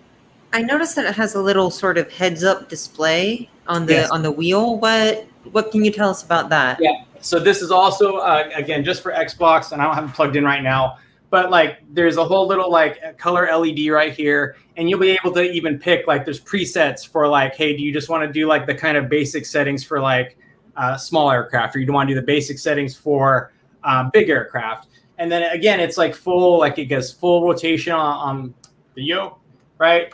I 0.54 0.64
noticed 0.64 0.96
that 0.96 1.06
it 1.06 1.14
has 1.14 1.36
a 1.36 1.42
little 1.42 1.70
sort 1.70 2.00
of 2.00 2.12
heads 2.12 2.44
up 2.44 2.68
display 2.68 3.48
on 3.68 3.86
the 3.86 3.94
yes. 3.94 4.10
on 4.10 4.24
the 4.24 4.32
wheel. 4.32 4.78
What 4.78 5.28
what 5.52 5.72
can 5.72 5.86
you 5.86 5.92
tell 5.92 6.10
us 6.10 6.24
about 6.24 6.50
that? 6.50 6.80
Yeah. 6.82 7.04
So 7.20 7.40
this 7.40 7.62
is 7.62 7.70
also 7.70 8.16
uh, 8.16 8.50
again 8.56 8.84
just 8.84 9.04
for 9.04 9.12
Xbox, 9.12 9.72
and 9.72 9.84
I 9.84 9.86
don't 9.86 9.94
have 9.94 10.10
it 10.10 10.16
plugged 10.16 10.36
in 10.36 10.44
right 10.44 10.64
now. 10.64 10.98
But 11.30 11.52
like, 11.52 11.78
there's 11.92 12.18
a 12.18 12.26
whole 12.26 12.48
little 12.48 12.72
like 12.72 13.18
color 13.20 13.48
LED 13.56 13.88
right 13.90 14.14
here, 14.14 14.58
and 14.78 14.90
you'll 14.90 15.00
be 15.00 15.12
able 15.12 15.32
to 15.34 15.44
even 15.44 15.78
pick 15.78 16.08
like 16.08 16.26
there's 16.26 16.42
presets 16.42 17.08
for 17.08 17.28
like, 17.28 17.56
hey, 17.56 17.78
do 17.78 17.84
you 17.84 17.94
just 17.94 18.10
want 18.10 18.28
to 18.28 18.34
do 18.34 18.48
like 18.48 18.66
the 18.66 18.76
kind 18.76 18.98
of 18.98 19.10
basic 19.10 19.46
settings 19.46 19.84
for 19.84 20.00
like 20.00 20.38
uh, 20.78 20.98
small 20.98 21.32
aircraft, 21.32 21.76
or 21.76 21.80
you 21.80 21.86
don't 21.86 21.96
want 21.96 22.10
to 22.10 22.16
do 22.16 22.20
the 22.20 22.26
basic 22.26 22.60
settings 22.60 22.96
for 22.96 23.52
um, 23.84 24.10
big 24.14 24.30
aircraft? 24.30 24.88
And 25.18 25.32
then 25.32 25.44
again, 25.52 25.80
it's 25.80 25.98
like 25.98 26.16
full, 26.16 26.60
like 26.60 26.80
it 26.80 26.86
gets 26.86 27.12
full 27.12 27.44
rotation 27.44 27.94
on, 27.94 28.18
on 28.18 28.54
the 28.96 29.04
yoke, 29.04 29.40
right? 29.78 30.14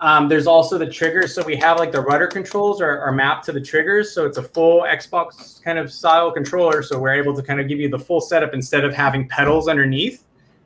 Um, 0.00 0.28
there's 0.28 0.46
also 0.46 0.76
the 0.76 0.90
triggers. 0.90 1.34
So 1.34 1.42
we 1.42 1.56
have 1.56 1.78
like 1.78 1.90
the 1.90 2.00
rudder 2.00 2.26
controls 2.26 2.80
are, 2.82 3.00
are, 3.00 3.12
mapped 3.12 3.46
to 3.46 3.52
the 3.52 3.60
triggers. 3.60 4.12
So 4.12 4.26
it's 4.26 4.36
a 4.36 4.42
full 4.42 4.82
Xbox 4.82 5.62
kind 5.62 5.78
of 5.78 5.90
style 5.90 6.30
controller. 6.30 6.82
So 6.82 6.98
we're 6.98 7.14
able 7.14 7.34
to 7.34 7.42
kind 7.42 7.60
of 7.60 7.68
give 7.68 7.80
you 7.80 7.88
the 7.88 7.98
full 7.98 8.20
setup 8.20 8.52
instead 8.52 8.84
of 8.84 8.94
having 8.94 9.26
pedals 9.26 9.68
underneath. 9.68 10.24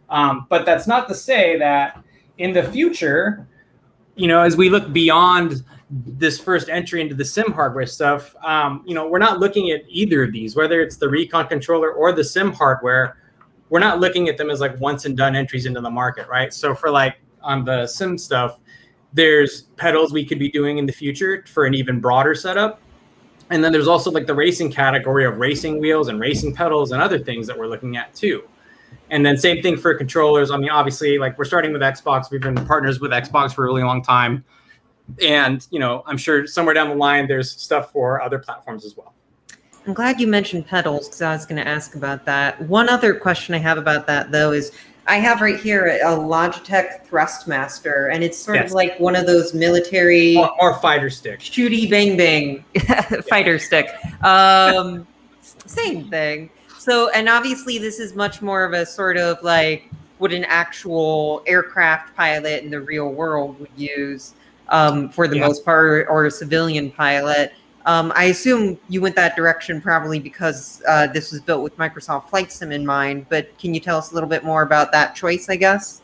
Um, 0.09 0.47
but 0.49 0.67
that's 0.67 0.89
not 0.89 1.09
to 1.09 1.15
say 1.15 1.57
that 1.59 2.03
in 2.39 2.53
the 2.53 2.65
future, 2.65 3.47
you 4.17 4.27
know, 4.27 4.43
as 4.43 4.57
we 4.57 4.69
look 4.69 4.93
beyond 4.93 5.63
this 5.91 6.39
first 6.39 6.69
entry 6.69 7.01
into 7.01 7.15
the 7.15 7.25
sim 7.25 7.53
hardware 7.53 7.87
stuff, 7.87 8.35
um, 8.45 8.83
you 8.87 8.95
know, 8.95 9.09
we're 9.09 9.19
not 9.19 9.41
looking 9.41 9.71
at 9.71 9.83
either 9.89 10.23
of 10.23 10.33
these, 10.33 10.55
whether 10.55 10.81
it's 10.81 10.97
the 10.97 11.09
Recon 11.09 11.49
controller 11.49 11.93
or 11.93 12.13
the 12.13 12.23
sim 12.23 12.53
hardware. 12.53 13.17
We're 13.71 13.81
not 13.81 14.01
looking 14.01 14.29
at 14.29 14.37
them 14.37 14.51
as 14.51 14.61
like 14.61 14.79
once 14.81 15.05
and 15.05 15.17
done 15.17 15.35
entries 15.35 15.67
into 15.67 15.81
the 15.81 15.91
market, 15.91 16.29
right? 16.29 16.55
So 16.55 16.75
for 16.75 16.91
like 16.91 17.17
on 17.43 17.65
the 17.65 17.87
sim 17.87 18.19
stuff, 18.19 18.59
there's 19.13 19.63
pedals 19.77 20.13
we 20.13 20.25
could 20.25 20.39
be 20.39 20.49
doing 20.51 20.79
in 20.79 20.87
the 20.87 20.93
future 20.93 21.45
for 21.47 21.65
an 21.65 21.75
even 21.75 22.01
broader 22.01 22.35
setup. 22.35 22.81
And 23.51 23.65
then 23.65 23.73
there's 23.73 23.89
also 23.89 24.13
like 24.13 24.27
the 24.27 24.35
racing 24.35 24.71
category 24.71 25.25
of 25.25 25.39
racing 25.39 25.81
wheels 25.81 26.07
and 26.07 26.21
racing 26.21 26.55
pedals 26.55 26.93
and 26.93 27.03
other 27.03 27.19
things 27.19 27.49
that 27.49 27.59
we're 27.59 27.67
looking 27.67 27.97
at 27.97 28.15
too. 28.15 28.45
And 29.11 29.27
then 29.27 29.37
same 29.37 29.61
thing 29.61 29.77
for 29.77 29.93
controllers. 29.95 30.53
I 30.53 30.57
mean, 30.57 30.71
obviously, 30.71 31.19
like 31.19 31.37
we're 31.37 31.45
starting 31.45 31.73
with 31.73 31.83
Xbox. 31.83 32.31
We've 32.31 32.41
been 32.41 32.55
partners 32.67 33.01
with 33.01 33.11
Xbox 33.11 33.53
for 33.53 33.65
a 33.65 33.67
really 33.67 33.83
long 33.83 34.03
time. 34.03 34.45
And, 35.23 35.67
you 35.71 35.79
know, 35.79 36.02
I'm 36.07 36.17
sure 36.17 36.47
somewhere 36.47 36.75
down 36.75 36.88
the 36.88 36.95
line 36.95 37.26
there's 37.26 37.50
stuff 37.50 37.93
for 37.93 38.21
other 38.23 38.38
platforms 38.38 38.85
as 38.85 38.97
well. 38.97 39.14
I'm 39.87 39.95
glad 39.95 40.21
you 40.21 40.26
mentioned 40.26 40.67
pedals 40.67 41.09
because 41.09 41.23
I 41.23 41.33
was 41.33 41.47
going 41.47 41.62
to 41.62 41.67
ask 41.67 41.95
about 41.95 42.25
that. 42.26 42.61
One 42.62 42.88
other 42.88 43.14
question 43.14 43.55
I 43.55 43.59
have 43.59 43.79
about 43.79 44.07
that 44.07 44.31
though 44.31 44.52
is 44.52 44.73
I 45.07 45.17
have 45.17 45.40
right 45.40 45.59
here 45.59 45.87
a 45.87 46.11
Logitech 46.11 47.09
Thrustmaster, 47.09 48.14
and 48.14 48.23
it's 48.23 48.38
sort 48.38 48.59
yes. 48.59 48.71
of 48.71 48.73
like 48.75 49.00
one 49.00 49.17
of 49.17 49.26
those 49.26 49.55
military 49.55 50.37
or, 50.37 50.50
or 50.61 50.79
fighter 50.79 51.11
stick, 51.11 51.40
shooty 51.40 51.90
bang 51.90 52.17
bang 52.17 52.64
fighter 53.29 53.59
stick. 53.59 53.88
Um, 54.23 55.07
same 55.67 56.09
thing. 56.11 56.50
So, 56.79 57.11
and 57.11 57.29
obviously, 57.29 57.79
this 57.79 57.99
is 57.99 58.14
much 58.14 58.40
more 58.40 58.62
of 58.62 58.73
a 58.73 58.87
sort 58.87 59.17
of 59.17 59.43
like 59.43 59.90
what 60.19 60.33
an 60.33 60.45
actual 60.45 61.43
aircraft 61.47 62.14
pilot 62.14 62.62
in 62.62 62.71
the 62.71 62.81
real 62.81 63.09
world 63.09 63.59
would 63.59 63.71
use 63.76 64.35
um, 64.71 65.11
for 65.11 65.29
the 65.29 65.37
yeah. 65.37 65.47
most 65.47 65.65
part, 65.65 66.07
or 66.09 66.27
a 66.27 66.31
civilian 66.31 66.91
pilot. 66.91 67.53
Um, 67.87 68.12
I 68.15 68.25
assume 68.25 68.79
you 68.89 69.00
went 69.00 69.17
that 69.17 69.37
direction 69.37 69.81
probably 69.81 70.19
because 70.19 70.83
uh, 70.87 71.07
this 71.07 71.33
was 71.33 71.41
built 71.41 71.62
with 71.62 71.77
Microsoft 71.77 72.29
Flight 72.29 72.53
Sim 72.53 72.73
in 72.73 72.85
mind. 72.85 73.27
But 73.29 73.57
can 73.59 73.75
you 73.75 73.81
tell 73.81 73.97
us 73.97 74.11
a 74.11 74.15
little 74.15 74.29
bit 74.29 74.45
more 74.45 74.62
about 74.62 74.93
that 74.93 75.15
choice? 75.15 75.49
I 75.49 75.57
guess. 75.57 76.03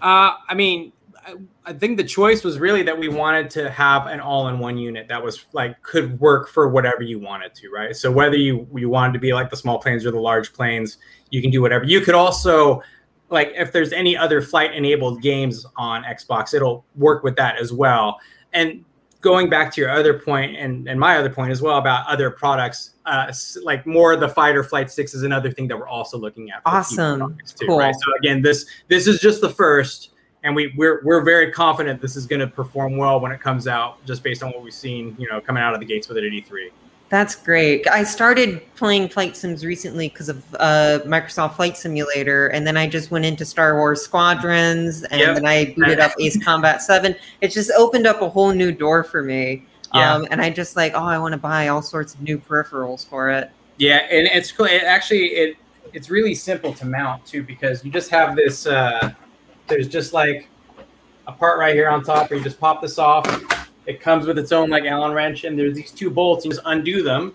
Uh, 0.00 0.32
I 0.48 0.54
mean, 0.54 0.92
I, 1.26 1.34
I 1.66 1.72
think 1.74 1.98
the 1.98 2.04
choice 2.04 2.44
was 2.44 2.58
really 2.58 2.82
that 2.84 2.98
we 2.98 3.08
wanted 3.08 3.50
to 3.50 3.70
have 3.70 4.06
an 4.06 4.20
all-in-one 4.20 4.78
unit 4.78 5.08
that 5.08 5.22
was 5.22 5.44
like 5.52 5.80
could 5.82 6.18
work 6.18 6.48
for 6.48 6.68
whatever 6.68 7.02
you 7.02 7.18
wanted 7.18 7.54
to, 7.56 7.70
right? 7.70 7.94
So 7.94 8.10
whether 8.10 8.36
you 8.36 8.66
you 8.74 8.88
wanted 8.88 9.12
to 9.14 9.18
be 9.18 9.34
like 9.34 9.50
the 9.50 9.56
small 9.56 9.78
planes 9.78 10.06
or 10.06 10.10
the 10.10 10.20
large 10.20 10.52
planes, 10.52 10.96
you 11.30 11.42
can 11.42 11.50
do 11.50 11.60
whatever. 11.60 11.84
You 11.84 12.00
could 12.00 12.14
also 12.14 12.82
like 13.30 13.52
if 13.54 13.72
there's 13.72 13.92
any 13.92 14.16
other 14.16 14.40
flight 14.40 14.74
enabled 14.74 15.22
games 15.22 15.66
on 15.76 16.02
Xbox, 16.04 16.54
it'll 16.54 16.84
work 16.96 17.22
with 17.22 17.36
that 17.36 17.58
as 17.58 17.72
well. 17.72 18.18
And 18.52 18.84
going 19.20 19.50
back 19.50 19.72
to 19.74 19.80
your 19.80 19.90
other 19.90 20.18
point 20.18 20.56
and, 20.56 20.88
and 20.88 20.98
my 20.98 21.16
other 21.16 21.30
point 21.30 21.50
as 21.50 21.60
well 21.60 21.78
about 21.78 22.06
other 22.06 22.30
products, 22.30 22.94
uh, 23.06 23.32
like 23.62 23.86
more 23.86 24.12
of 24.12 24.20
the 24.20 24.28
fighter 24.28 24.62
flight 24.62 24.90
sticks 24.90 25.14
is 25.14 25.22
another 25.22 25.50
thing 25.50 25.68
that 25.68 25.76
we're 25.76 25.88
also 25.88 26.16
looking 26.16 26.50
at. 26.50 26.62
awesome. 26.64 27.36
Too, 27.46 27.66
cool. 27.66 27.78
Right? 27.78 27.94
So 27.94 28.12
again, 28.18 28.42
this 28.42 28.66
this 28.88 29.06
is 29.06 29.20
just 29.20 29.40
the 29.40 29.50
first, 29.50 30.10
and 30.44 30.54
we 30.54 30.72
we're 30.76 31.02
we're 31.04 31.22
very 31.22 31.50
confident 31.50 32.00
this 32.00 32.16
is 32.16 32.26
going 32.26 32.40
to 32.40 32.46
perform 32.46 32.96
well 32.96 33.20
when 33.20 33.32
it 33.32 33.40
comes 33.40 33.66
out, 33.66 34.04
just 34.06 34.22
based 34.22 34.42
on 34.42 34.50
what 34.50 34.62
we've 34.62 34.72
seen, 34.72 35.16
you 35.18 35.28
know, 35.28 35.40
coming 35.40 35.62
out 35.62 35.74
of 35.74 35.80
the 35.80 35.86
gates 35.86 36.08
with 36.08 36.18
it 36.18 36.24
at 36.24 36.32
E3. 36.32 36.70
That's 37.08 37.34
great. 37.34 37.88
I 37.88 38.04
started 38.04 38.62
playing 38.74 39.08
flight 39.08 39.34
sims 39.34 39.64
recently 39.64 40.08
because 40.08 40.28
of 40.28 40.44
uh, 40.58 41.00
Microsoft 41.06 41.56
Flight 41.56 41.76
Simulator, 41.76 42.48
and 42.48 42.66
then 42.66 42.76
I 42.76 42.86
just 42.86 43.10
went 43.10 43.24
into 43.24 43.46
Star 43.46 43.76
Wars 43.76 44.02
Squadrons, 44.02 45.04
and 45.04 45.18
yep. 45.20 45.34
then 45.34 45.46
I 45.46 45.72
booted 45.74 46.00
up 46.00 46.12
Ace 46.20 46.42
Combat 46.42 46.82
Seven. 46.82 47.16
It 47.40 47.48
just 47.48 47.70
opened 47.78 48.06
up 48.06 48.20
a 48.20 48.28
whole 48.28 48.52
new 48.52 48.72
door 48.72 49.04
for 49.04 49.22
me. 49.22 49.64
Yeah. 49.94 50.16
Um, 50.16 50.28
and 50.30 50.42
I 50.42 50.50
just 50.50 50.76
like, 50.76 50.92
oh, 50.94 51.04
I 51.04 51.18
want 51.18 51.32
to 51.32 51.38
buy 51.38 51.68
all 51.68 51.80
sorts 51.80 52.12
of 52.12 52.20
new 52.20 52.36
peripherals 52.36 53.06
for 53.06 53.30
it. 53.30 53.50
Yeah, 53.78 54.06
and 54.10 54.26
it's 54.26 54.52
cool. 54.52 54.66
It 54.66 54.82
actually, 54.82 55.28
it 55.28 55.56
it's 55.94 56.10
really 56.10 56.34
simple 56.34 56.74
to 56.74 56.84
mount 56.84 57.24
too 57.24 57.42
because 57.42 57.82
you 57.86 57.90
just 57.90 58.10
have 58.10 58.36
this. 58.36 58.66
Uh, 58.66 59.12
there's 59.66 59.88
just 59.88 60.12
like 60.12 60.48
a 61.26 61.32
part 61.32 61.58
right 61.58 61.74
here 61.74 61.88
on 61.88 62.02
top 62.02 62.28
where 62.28 62.38
you 62.38 62.44
just 62.44 62.60
pop 62.60 62.82
this 62.82 62.98
off 62.98 63.26
it 63.88 64.02
comes 64.02 64.26
with 64.26 64.38
its 64.38 64.52
own 64.52 64.68
like 64.68 64.84
Allen 64.84 65.12
wrench, 65.12 65.44
and 65.44 65.58
there's 65.58 65.74
these 65.74 65.90
two 65.90 66.10
bolts. 66.10 66.44
You 66.44 66.50
just 66.50 66.62
undo 66.66 67.02
them, 67.02 67.34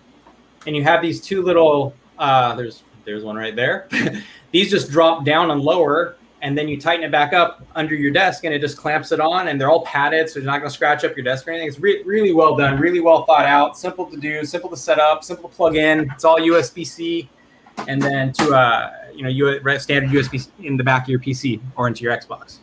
and 0.66 0.76
you 0.76 0.84
have 0.84 1.02
these 1.02 1.20
two 1.20 1.42
little. 1.42 1.94
Uh, 2.16 2.54
there's 2.54 2.84
there's 3.04 3.24
one 3.24 3.34
right 3.34 3.56
there. 3.56 3.88
these 4.52 4.70
just 4.70 4.88
drop 4.88 5.24
down 5.24 5.50
and 5.50 5.60
lower, 5.60 6.14
and 6.42 6.56
then 6.56 6.68
you 6.68 6.80
tighten 6.80 7.04
it 7.04 7.10
back 7.10 7.32
up 7.32 7.66
under 7.74 7.96
your 7.96 8.12
desk, 8.12 8.44
and 8.44 8.54
it 8.54 8.60
just 8.60 8.76
clamps 8.76 9.10
it 9.10 9.18
on. 9.18 9.48
And 9.48 9.60
they're 9.60 9.68
all 9.68 9.84
padded, 9.84 10.30
so 10.30 10.38
you're 10.38 10.46
not 10.46 10.58
going 10.58 10.70
to 10.70 10.74
scratch 10.74 11.02
up 11.04 11.16
your 11.16 11.24
desk 11.24 11.48
or 11.48 11.50
anything. 11.50 11.66
It's 11.66 11.80
re- 11.80 12.04
really 12.04 12.32
well 12.32 12.56
done, 12.56 12.78
really 12.78 13.00
well 13.00 13.24
thought 13.24 13.46
out, 13.46 13.76
simple 13.76 14.06
to 14.06 14.16
do, 14.16 14.44
simple 14.44 14.70
to 14.70 14.76
set 14.76 15.00
up, 15.00 15.24
simple 15.24 15.48
to 15.48 15.56
plug 15.56 15.74
in. 15.74 16.08
It's 16.12 16.24
all 16.24 16.38
USB 16.38 16.86
C, 16.86 17.28
and 17.88 18.00
then 18.00 18.32
to 18.34 18.54
uh, 18.54 18.92
you 19.12 19.24
know, 19.24 19.28
you 19.28 19.58
standard 19.80 20.10
USB 20.10 20.46
in 20.60 20.76
the 20.76 20.84
back 20.84 21.02
of 21.02 21.08
your 21.08 21.18
PC 21.18 21.60
or 21.74 21.88
into 21.88 22.04
your 22.04 22.16
Xbox. 22.16 22.58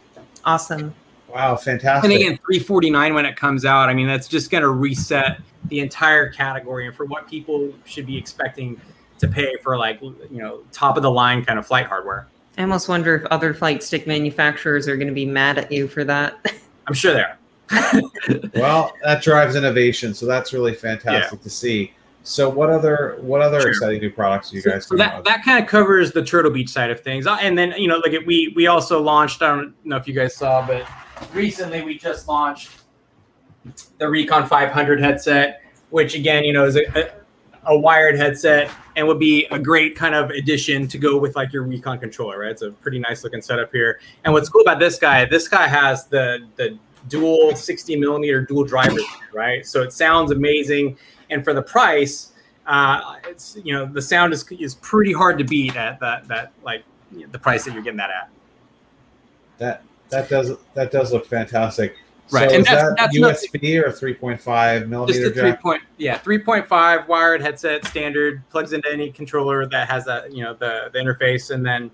Awesome. 0.45 0.95
Wow, 1.33 1.55
fantastic. 1.55 2.11
And 2.11 2.13
again, 2.13 2.37
349 2.37 3.13
when 3.13 3.25
it 3.25 3.35
comes 3.35 3.65
out. 3.65 3.89
I 3.89 3.93
mean, 3.93 4.07
that's 4.07 4.27
just 4.27 4.51
going 4.51 4.63
to 4.63 4.69
reset 4.69 5.39
the 5.65 5.79
entire 5.79 6.29
category 6.29 6.87
and 6.87 6.95
for 6.95 7.05
what 7.05 7.27
people 7.29 7.73
should 7.85 8.05
be 8.05 8.17
expecting 8.17 8.79
to 9.19 9.27
pay 9.27 9.55
for 9.63 9.77
like, 9.77 10.01
you 10.01 10.27
know, 10.31 10.63
top 10.71 10.97
of 10.97 11.03
the 11.03 11.11
line 11.11 11.45
kind 11.45 11.59
of 11.59 11.65
flight 11.65 11.85
hardware. 11.85 12.27
I 12.57 12.63
almost 12.63 12.89
wonder 12.89 13.15
if 13.15 13.25
other 13.27 13.53
flight 13.53 13.81
stick 13.81 14.07
manufacturers 14.07 14.87
are 14.87 14.97
going 14.97 15.07
to 15.07 15.13
be 15.13 15.25
mad 15.25 15.57
at 15.57 15.71
you 15.71 15.87
for 15.87 16.03
that. 16.03 16.53
I'm 16.87 16.93
sure 16.93 17.13
they 17.13 17.21
are. 17.21 17.37
well, 18.55 18.93
that 19.03 19.23
drives 19.23 19.55
innovation, 19.55 20.13
so 20.13 20.25
that's 20.25 20.51
really 20.51 20.73
fantastic 20.73 21.39
yeah. 21.39 21.43
to 21.43 21.49
see. 21.49 21.93
So 22.23 22.49
what 22.49 22.69
other 22.69 23.17
what 23.21 23.41
other 23.41 23.61
sure. 23.61 23.69
exciting 23.69 24.01
new 24.01 24.11
products 24.11 24.53
you 24.53 24.61
guys? 24.61 24.85
So, 24.85 24.95
that 24.97 25.23
that 25.23 25.43
kind 25.43 25.63
of 25.63 25.69
covers 25.69 26.11
the 26.11 26.23
Turtle 26.23 26.51
Beach 26.51 26.69
side 26.69 26.91
of 26.91 26.99
things, 26.99 27.25
uh, 27.25 27.37
and 27.41 27.57
then 27.57 27.73
you 27.77 27.87
know, 27.87 27.97
like 28.05 28.13
we 28.27 28.53
we 28.55 28.67
also 28.67 29.01
launched. 29.01 29.41
I 29.41 29.47
don't 29.47 29.85
know 29.85 29.95
if 29.95 30.07
you 30.07 30.13
guys 30.13 30.35
saw, 30.35 30.65
but 30.65 30.85
recently 31.33 31.81
we 31.81 31.97
just 31.97 32.27
launched 32.27 32.71
the 33.97 34.07
Recon 34.07 34.47
500 34.47 34.99
headset, 34.99 35.61
which 35.89 36.15
again, 36.15 36.43
you 36.43 36.53
know, 36.53 36.65
is 36.65 36.75
a, 36.75 36.85
a, 36.97 37.11
a, 37.65 37.77
wired 37.77 38.15
headset 38.15 38.71
and 38.95 39.07
would 39.07 39.19
be 39.19 39.45
a 39.51 39.59
great 39.59 39.95
kind 39.95 40.15
of 40.15 40.31
addition 40.31 40.87
to 40.87 40.97
go 40.97 41.17
with 41.17 41.35
like 41.35 41.53
your 41.53 41.63
Recon 41.63 41.99
controller, 41.99 42.39
right? 42.39 42.51
It's 42.51 42.63
a 42.63 42.71
pretty 42.71 42.99
nice 42.99 43.23
looking 43.23 43.41
setup 43.41 43.71
here. 43.71 43.99
And 44.23 44.33
what's 44.33 44.49
cool 44.49 44.61
about 44.61 44.79
this 44.79 44.97
guy, 44.97 45.25
this 45.25 45.47
guy 45.47 45.67
has 45.67 46.07
the 46.07 46.47
the 46.55 46.77
dual 47.07 47.55
60 47.55 47.95
millimeter 47.97 48.41
dual 48.41 48.63
driver, 48.63 48.99
right? 49.33 49.65
So 49.65 49.81
it 49.81 49.93
sounds 49.93 50.31
amazing, 50.31 50.97
and 51.29 51.43
for 51.43 51.53
the 51.53 51.61
price, 51.61 52.31
uh, 52.65 53.15
it's 53.27 53.57
you 53.63 53.73
know 53.73 53.85
the 53.85 54.01
sound 54.01 54.33
is 54.33 54.45
is 54.51 54.75
pretty 54.75 55.13
hard 55.13 55.37
to 55.37 55.43
beat 55.43 55.75
at 55.75 55.99
that 55.99 56.27
that 56.27 56.51
like 56.63 56.83
the 57.11 57.39
price 57.39 57.65
that 57.65 57.73
you're 57.73 57.83
getting 57.83 57.97
that 57.97 58.09
at. 58.09 58.29
That 59.57 59.83
that 60.11 60.29
does 60.29 60.57
that 60.73 60.91
does 60.91 61.11
look 61.11 61.25
fantastic. 61.25 61.95
Right, 62.31 62.49
so 62.49 62.55
and 62.55 62.65
that's, 62.65 62.81
that 62.83 62.97
that's 62.97 63.17
USB 63.17 63.85
or 63.85 63.91
three 63.91 64.13
point 64.13 64.39
five 64.39 64.87
millimeter 64.87 65.25
just 65.25 65.37
a 65.37 65.41
three 65.41 65.53
point 65.53 65.81
yeah 65.97 66.17
three 66.17 66.39
point 66.39 66.65
five 66.65 67.07
wired 67.09 67.41
headset 67.41 67.85
standard 67.85 68.41
plugs 68.49 68.71
into 68.71 68.89
any 68.89 69.11
controller 69.11 69.65
that 69.65 69.89
has 69.89 70.05
that 70.05 70.31
you 70.31 70.41
know 70.41 70.53
the 70.53 70.89
the 70.93 70.99
interface 70.99 71.53
and 71.53 71.65
then 71.65 71.91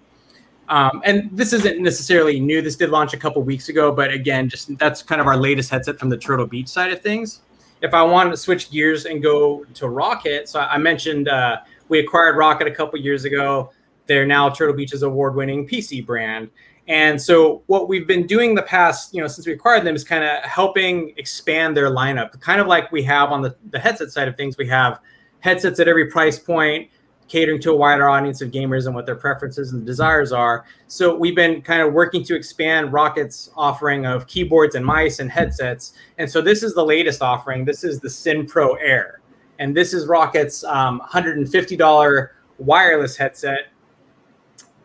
um, 0.69 1.01
and 1.05 1.29
this 1.31 1.53
isn't 1.53 1.81
necessarily 1.81 2.39
new. 2.39 2.61
This 2.61 2.75
did 2.75 2.89
launch 2.89 3.13
a 3.13 3.17
couple 3.17 3.41
weeks 3.41 3.69
ago, 3.69 3.91
but 3.91 4.11
again, 4.11 4.49
just 4.49 4.77
that's 4.77 5.01
kind 5.01 5.21
of 5.21 5.27
our 5.27 5.37
latest 5.37 5.69
headset 5.69 5.97
from 5.97 6.09
the 6.09 6.17
Turtle 6.17 6.45
Beach 6.45 6.67
side 6.67 6.91
of 6.91 7.01
things. 7.01 7.41
If 7.81 7.93
I 7.93 8.03
wanted 8.03 8.31
to 8.31 8.37
switch 8.37 8.71
gears 8.71 9.05
and 9.05 9.21
go 9.21 9.63
to 9.75 9.85
ROCCAT, 9.85 10.47
so 10.47 10.59
I 10.59 10.77
mentioned 10.77 11.29
uh, 11.29 11.57
we 11.89 11.99
acquired 11.99 12.35
ROCCAT 12.35 12.67
a 12.67 12.71
couple 12.71 12.99
years 12.99 13.23
ago. 13.23 13.71
They're 14.07 14.25
now 14.25 14.49
Turtle 14.49 14.75
Beach's 14.75 15.03
award-winning 15.03 15.67
PC 15.67 16.05
brand. 16.05 16.49
And 16.87 17.21
so 17.21 17.63
what 17.67 17.89
we've 17.89 18.07
been 18.07 18.25
doing 18.25 18.55
the 18.55 18.61
past, 18.61 19.13
you 19.13 19.21
know, 19.21 19.27
since 19.27 19.45
we 19.45 19.53
acquired 19.53 19.83
them 19.83 19.95
is 19.95 20.03
kind 20.03 20.23
of 20.23 20.41
helping 20.43 21.13
expand 21.17 21.75
their 21.75 21.89
lineup, 21.89 22.39
kind 22.39 22.61
of 22.61 22.67
like 22.67 22.91
we 22.91 23.03
have 23.03 23.31
on 23.31 23.41
the, 23.41 23.55
the 23.71 23.79
headset 23.79 24.09
side 24.11 24.27
of 24.27 24.37
things. 24.37 24.57
We 24.57 24.67
have 24.69 24.99
headsets 25.41 25.79
at 25.81 25.89
every 25.89 26.09
price 26.09 26.39
point, 26.39 26.89
catering 27.27 27.59
to 27.61 27.71
a 27.71 27.75
wider 27.75 28.07
audience 28.07 28.41
of 28.41 28.51
gamers 28.51 28.85
and 28.85 28.95
what 28.95 29.05
their 29.05 29.17
preferences 29.17 29.73
and 29.73 29.85
desires 29.85 30.31
are. 30.31 30.65
So 30.87 31.13
we've 31.13 31.35
been 31.35 31.61
kind 31.61 31.81
of 31.81 31.91
working 31.91 32.23
to 32.23 32.35
expand 32.35 32.93
ROCCAT's 32.93 33.51
offering 33.57 34.05
of 34.05 34.25
keyboards 34.27 34.75
and 34.75 34.85
mice 34.85 35.19
and 35.19 35.29
headsets. 35.29 35.91
And 36.17 36.29
so 36.29 36.41
this 36.41 36.63
is 36.63 36.73
the 36.73 36.85
latest 36.85 37.21
offering. 37.21 37.65
This 37.65 37.83
is 37.83 37.99
the 37.99 38.09
Syn 38.09 38.47
Pro 38.47 38.75
Air. 38.75 39.19
And 39.59 39.75
this 39.75 39.93
is 39.93 40.07
ROCCAT's 40.07 40.63
um, 40.63 41.01
$150 41.11 42.29
wireless 42.59 43.17
headset. 43.17 43.67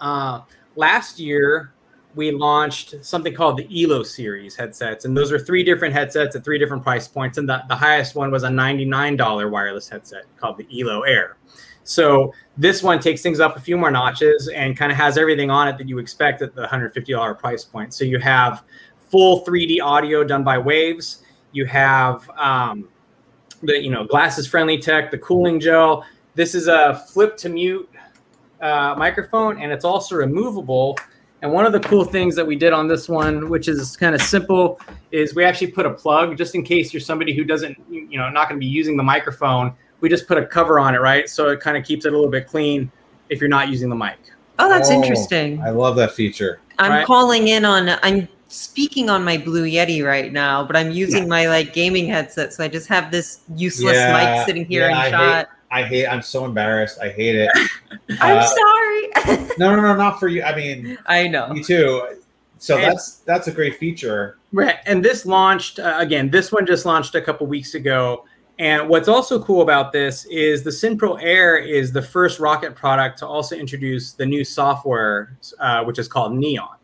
Uh, 0.00 0.40
last 0.75 1.21
year, 1.21 1.71
we 2.14 2.31
launched 2.31 3.02
something 3.04 3.35
called 3.35 3.57
the 3.57 3.85
ELO 3.85 4.02
series 4.02 4.54
headsets. 4.54 5.04
And 5.04 5.16
those 5.16 5.33
are 5.33 5.38
three 5.38 5.64
different 5.64 5.95
headsets 5.95 6.37
at 6.37 6.45
three 6.45 6.59
different 6.59 6.83
price 6.83 7.09
points. 7.09 7.38
And 7.38 7.49
the, 7.49 7.62
the 7.69 7.76
highest 7.76 8.14
one 8.14 8.31
was 8.31 8.42
a 8.42 8.49
$99 8.49 9.50
wireless 9.50 9.88
headset 9.88 10.25
called 10.37 10.59
the 10.59 10.81
ELO 10.81 11.02
Air. 11.02 11.37
So 11.85 12.33
this 12.57 12.83
one 12.83 13.00
takes 13.00 13.23
things 13.23 13.40
up 13.40 13.57
a 13.57 13.61
few 13.61 13.76
more 13.76 13.90
notches 13.90 14.49
and 14.49 14.76
kind 14.76 14.92
of 14.92 14.99
has 14.99 15.19
everything 15.19 15.50
on 15.50 15.69
it 15.69 15.78
that 15.78 15.88
you 15.88 15.99
expect 15.99 16.42
at 16.42 16.54
the 16.54 16.66
$150 16.66 17.38
price 17.38 17.64
point. 17.64 17.95
So 17.95 18.04
you 18.04 18.19
have 18.19 18.62
full 19.11 19.45
3D 19.45 19.81
audio 19.83 20.23
done 20.23 20.45
by 20.45 20.59
Waves. 20.59 21.23
You 21.52 21.66
have 21.66 22.28
um, 22.31 22.88
the 23.62 23.81
you 23.81 23.90
know 23.90 24.04
glasses 24.04 24.47
friendly 24.47 24.78
tech, 24.78 25.11
the 25.11 25.19
cooling 25.19 25.61
gel. 25.61 26.04
This 26.35 26.54
is 26.54 26.66
a 26.66 27.04
flip 27.12 27.37
to 27.38 27.49
mute 27.49 27.88
uh, 28.61 28.95
microphone, 28.97 29.61
and 29.61 29.71
it's 29.73 29.85
also 29.85 30.16
removable. 30.16 30.97
And 31.42 31.52
one 31.52 31.66
of 31.66 31.72
the 31.72 31.80
cool 31.80 32.04
things 32.04 32.37
that 32.37 32.46
we 32.46 32.54
did 32.54 32.72
on 32.72 32.87
this 32.87 33.08
one, 33.08 33.49
which 33.50 33.66
is 33.66 33.96
kind 33.96 34.14
of 34.14 34.22
simple, 34.22 34.78
is 35.11 35.34
we 35.34 35.44
actually 35.44 35.72
put 35.72 35.84
a 35.84 35.90
plug 35.90 36.38
just 36.38 36.54
in 36.54 36.62
case 36.62 36.94
you're 36.94 37.00
somebody 37.00 37.34
who 37.34 37.42
doesn't, 37.42 37.76
you 37.90 38.16
know, 38.16 38.30
not 38.30 38.49
going 38.49 38.61
to 38.61 38.64
be 38.64 38.70
using 38.70 38.96
the 38.96 39.02
microphone. 39.02 39.75
We 40.00 40.08
just 40.08 40.28
put 40.28 40.38
a 40.38 40.46
cover 40.46 40.78
on 40.78 40.94
it, 40.94 41.00
right? 41.00 41.28
So 41.28 41.49
it 41.49 41.58
kind 41.61 41.76
of 41.76 41.84
keeps 41.84 42.04
it 42.04 42.12
a 42.12 42.16
little 42.16 42.30
bit 42.30 42.46
clean 42.46 42.92
if 43.28 43.40
you're 43.40 43.49
not 43.50 43.68
using 43.68 43.88
the 43.88 43.96
mic. 43.96 44.18
Oh, 44.61 44.68
that's 44.68 44.90
Oh, 44.90 44.94
interesting. 44.94 45.61
I 45.62 45.70
love 45.70 45.96
that 45.96 46.12
feature. 46.12 46.61
I'm 46.78 46.92
right. 46.92 47.06
calling 47.06 47.49
in 47.49 47.64
on. 47.64 47.88
I'm 48.04 48.28
speaking 48.46 49.11
on 49.11 49.25
my 49.25 49.37
Blue 49.37 49.64
Yeti 49.64 50.04
right 50.06 50.32
now, 50.32 50.64
but 50.64 50.76
I'm 50.76 50.92
using 50.92 51.26
my 51.28 51.49
like 51.49 51.72
gaming 51.72 52.06
headset, 52.06 52.52
so 52.52 52.62
I 52.62 52.68
just 52.68 52.87
have 52.88 53.11
this 53.11 53.40
useless 53.56 53.96
Yeah, 53.96 54.37
mic 54.37 54.46
sitting 54.46 54.64
here 54.64 54.88
yeah, 54.88 54.96
I 54.96 55.06
in 55.06 55.12
hate- 55.12 55.18
shot. 55.18 55.49
I 55.72 55.82
hate. 55.82 56.06
I'm 56.06 56.22
so 56.22 56.44
embarrassed. 56.44 56.98
I 57.00 57.08
hate 57.08 57.34
it. 57.34 57.50
I'm 58.20 58.38
Uh, 58.38 58.46
sorry. 58.46 59.48
no, 59.58 59.74
no, 59.74 59.80
no, 59.82 59.96
not 59.96 60.20
for 60.20 60.28
you. 60.28 60.42
I 60.42 60.54
mean, 60.54 60.98
I 61.06 61.26
know. 61.26 61.48
me 61.48 61.62
too. 61.64 62.06
So 62.58 62.76
And- 62.76 62.84
that's 62.92 63.16
that's 63.26 63.48
a 63.48 63.52
great 63.52 63.78
feature. 63.78 64.38
Right. 64.52 64.76
And 64.86 65.04
this 65.04 65.24
launched 65.26 65.78
uh, 65.80 65.96
again, 65.98 66.30
this 66.30 66.52
one 66.52 66.66
just 66.66 66.84
launched 66.86 67.14
a 67.14 67.20
couple 67.22 67.46
weeks 67.46 67.74
ago. 67.74 68.24
And 68.58 68.88
what's 68.88 69.08
also 69.08 69.42
cool 69.42 69.62
about 69.62 69.92
this 69.92 70.26
is 70.26 70.62
the 70.62 70.70
Syn 70.70 70.96
Pro 70.98 71.14
Air 71.14 71.56
is 71.56 71.90
the 71.90 72.02
first 72.02 72.38
ROCCAT 72.38 72.74
product 72.76 73.18
to 73.20 73.26
also 73.26 73.56
introduce 73.56 74.12
the 74.12 74.26
new 74.26 74.44
software, 74.44 75.36
uh, 75.58 75.82
which 75.84 75.98
is 75.98 76.06
called 76.06 76.34
Neon. 76.36 76.76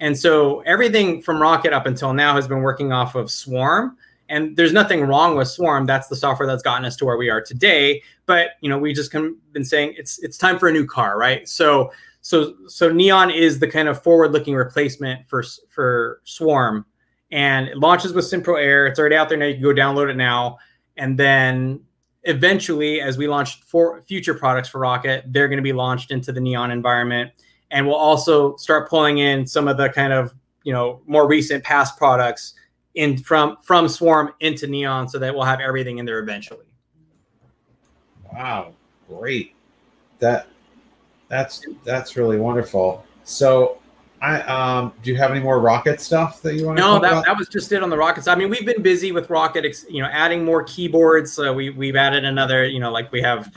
And 0.00 0.16
so 0.16 0.60
everything 0.60 1.20
from 1.20 1.38
ROCCAT 1.38 1.72
up 1.72 1.86
until 1.86 2.14
now 2.14 2.34
has 2.36 2.46
been 2.48 2.62
working 2.62 2.92
off 2.92 3.14
of 3.16 3.30
Swarm. 3.30 3.96
And 4.28 4.56
there's 4.56 4.72
nothing 4.72 5.02
wrong 5.02 5.36
with 5.36 5.48
Swarm. 5.48 5.86
That's 5.86 6.08
the 6.08 6.16
software 6.16 6.46
that's 6.46 6.62
gotten 6.62 6.84
us 6.84 6.96
to 6.96 7.04
where 7.04 7.16
we 7.16 7.28
are 7.28 7.40
today. 7.40 8.02
But 8.26 8.52
you 8.60 8.68
know, 8.68 8.78
we 8.78 8.94
just 8.94 9.10
come, 9.10 9.38
been 9.52 9.64
saying 9.64 9.94
it's 9.96 10.18
it's 10.20 10.38
time 10.38 10.58
for 10.58 10.68
a 10.68 10.72
new 10.72 10.86
car, 10.86 11.18
right? 11.18 11.48
So 11.48 11.92
so 12.22 12.54
so 12.68 12.90
Neon 12.90 13.30
is 13.30 13.58
the 13.58 13.68
kind 13.68 13.88
of 13.88 14.02
forward-looking 14.02 14.54
replacement 14.54 15.28
for 15.28 15.44
for 15.68 16.20
Swarm, 16.24 16.86
and 17.30 17.68
it 17.68 17.78
launches 17.78 18.12
with 18.12 18.24
Syn 18.24 18.42
Pro 18.42 18.56
Air. 18.56 18.86
It's 18.86 18.98
already 18.98 19.16
out 19.16 19.28
there 19.28 19.36
now. 19.36 19.46
You 19.46 19.54
can 19.54 19.62
go 19.62 19.74
download 19.74 20.08
it 20.08 20.16
now, 20.16 20.58
and 20.96 21.18
then 21.18 21.80
eventually, 22.22 23.00
as 23.00 23.18
we 23.18 23.26
launch 23.26 23.60
for 23.62 24.00
future 24.02 24.34
products 24.34 24.68
for 24.68 24.80
ROCCAT, 24.80 25.32
they're 25.32 25.48
going 25.48 25.58
to 25.58 25.62
be 25.62 25.72
launched 25.72 26.12
into 26.12 26.30
the 26.30 26.40
Neon 26.40 26.70
environment, 26.70 27.32
and 27.72 27.86
we'll 27.86 27.96
also 27.96 28.56
start 28.56 28.88
pulling 28.88 29.18
in 29.18 29.44
some 29.44 29.66
of 29.66 29.76
the 29.76 29.88
kind 29.88 30.12
of 30.12 30.32
you 30.62 30.72
know 30.72 31.02
more 31.06 31.26
recent 31.26 31.64
past 31.64 31.98
products 31.98 32.54
in 32.94 33.18
from 33.18 33.56
from 33.62 33.88
Swarm 33.88 34.32
into 34.40 34.66
Neon, 34.66 35.08
so 35.08 35.18
that 35.18 35.34
we'll 35.34 35.44
have 35.44 35.60
everything 35.60 35.98
in 35.98 36.04
there 36.04 36.18
eventually. 36.18 36.66
Wow, 38.32 38.74
great. 39.08 39.54
That 40.18 40.46
that's 41.28 41.64
that's 41.84 42.16
really 42.16 42.38
wonderful. 42.38 43.04
So, 43.24 43.78
I 44.20 44.40
um, 44.42 44.92
do 45.02 45.10
you 45.10 45.16
have 45.16 45.30
any 45.30 45.40
more 45.40 45.58
ROCCAT 45.60 46.00
stuff 46.00 46.42
that 46.42 46.54
you 46.54 46.66
want 46.66 46.76
to 46.78 46.82
No, 46.82 46.98
that, 46.98 47.12
about? 47.12 47.24
that 47.26 47.36
was 47.36 47.48
just 47.48 47.72
it 47.72 47.82
on 47.82 47.90
the 47.90 47.96
ROCCATs. 47.96 48.30
I 48.30 48.34
mean, 48.34 48.50
we've 48.50 48.66
been 48.66 48.82
busy 48.82 49.12
with 49.12 49.28
ROCCAT, 49.28 49.64
ex- 49.64 49.86
you 49.88 50.02
know, 50.02 50.08
adding 50.08 50.44
more 50.44 50.62
keyboards. 50.62 51.32
So 51.32 51.52
we 51.52 51.70
we've 51.70 51.96
added 51.96 52.24
another, 52.24 52.66
you 52.66 52.80
know, 52.80 52.90
like 52.90 53.10
we 53.12 53.22
have. 53.22 53.50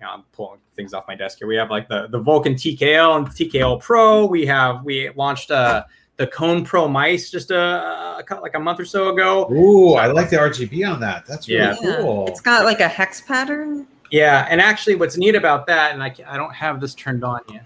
You 0.00 0.08
know, 0.08 0.14
I'm 0.14 0.22
pulling 0.32 0.58
things 0.74 0.94
off 0.94 1.04
my 1.06 1.14
desk 1.14 1.38
here. 1.38 1.46
We 1.46 1.54
have 1.54 1.70
like 1.70 1.88
the 1.88 2.08
the 2.08 2.18
Vulcan 2.18 2.54
TKL 2.54 3.18
and 3.18 3.26
TKL 3.28 3.80
Pro. 3.80 4.26
We 4.26 4.44
have 4.46 4.84
we 4.84 5.10
launched 5.10 5.52
uh 5.52 5.84
the 6.16 6.26
Kone 6.26 6.64
Pro 6.64 6.86
mice 6.88 7.30
just 7.30 7.50
a, 7.50 7.58
a 7.58 8.40
like 8.40 8.54
a 8.54 8.60
month 8.60 8.78
or 8.80 8.84
so 8.84 9.08
ago. 9.08 9.50
Ooh, 9.52 9.94
I 9.94 10.06
like 10.06 10.30
the 10.30 10.36
RGB 10.36 10.88
on 10.90 11.00
that. 11.00 11.26
That's 11.26 11.48
really 11.48 11.60
Yeah. 11.60 11.74
Yeah. 11.80 11.96
cool. 12.00 12.26
It's 12.28 12.40
got 12.40 12.64
like 12.64 12.80
a 12.80 12.88
hex 12.88 13.20
pattern. 13.22 13.86
Yeah, 14.10 14.46
and 14.50 14.60
actually, 14.60 14.94
what's 14.96 15.16
neat 15.16 15.34
about 15.34 15.66
that, 15.68 15.94
and 15.94 16.02
I, 16.02 16.14
I 16.26 16.36
don't 16.36 16.52
have 16.54 16.80
this 16.82 16.94
turned 16.94 17.24
on 17.24 17.40
yet, 17.50 17.64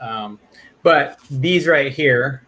um, 0.00 0.38
but 0.84 1.18
these 1.30 1.66
right 1.66 1.92
here 1.92 2.46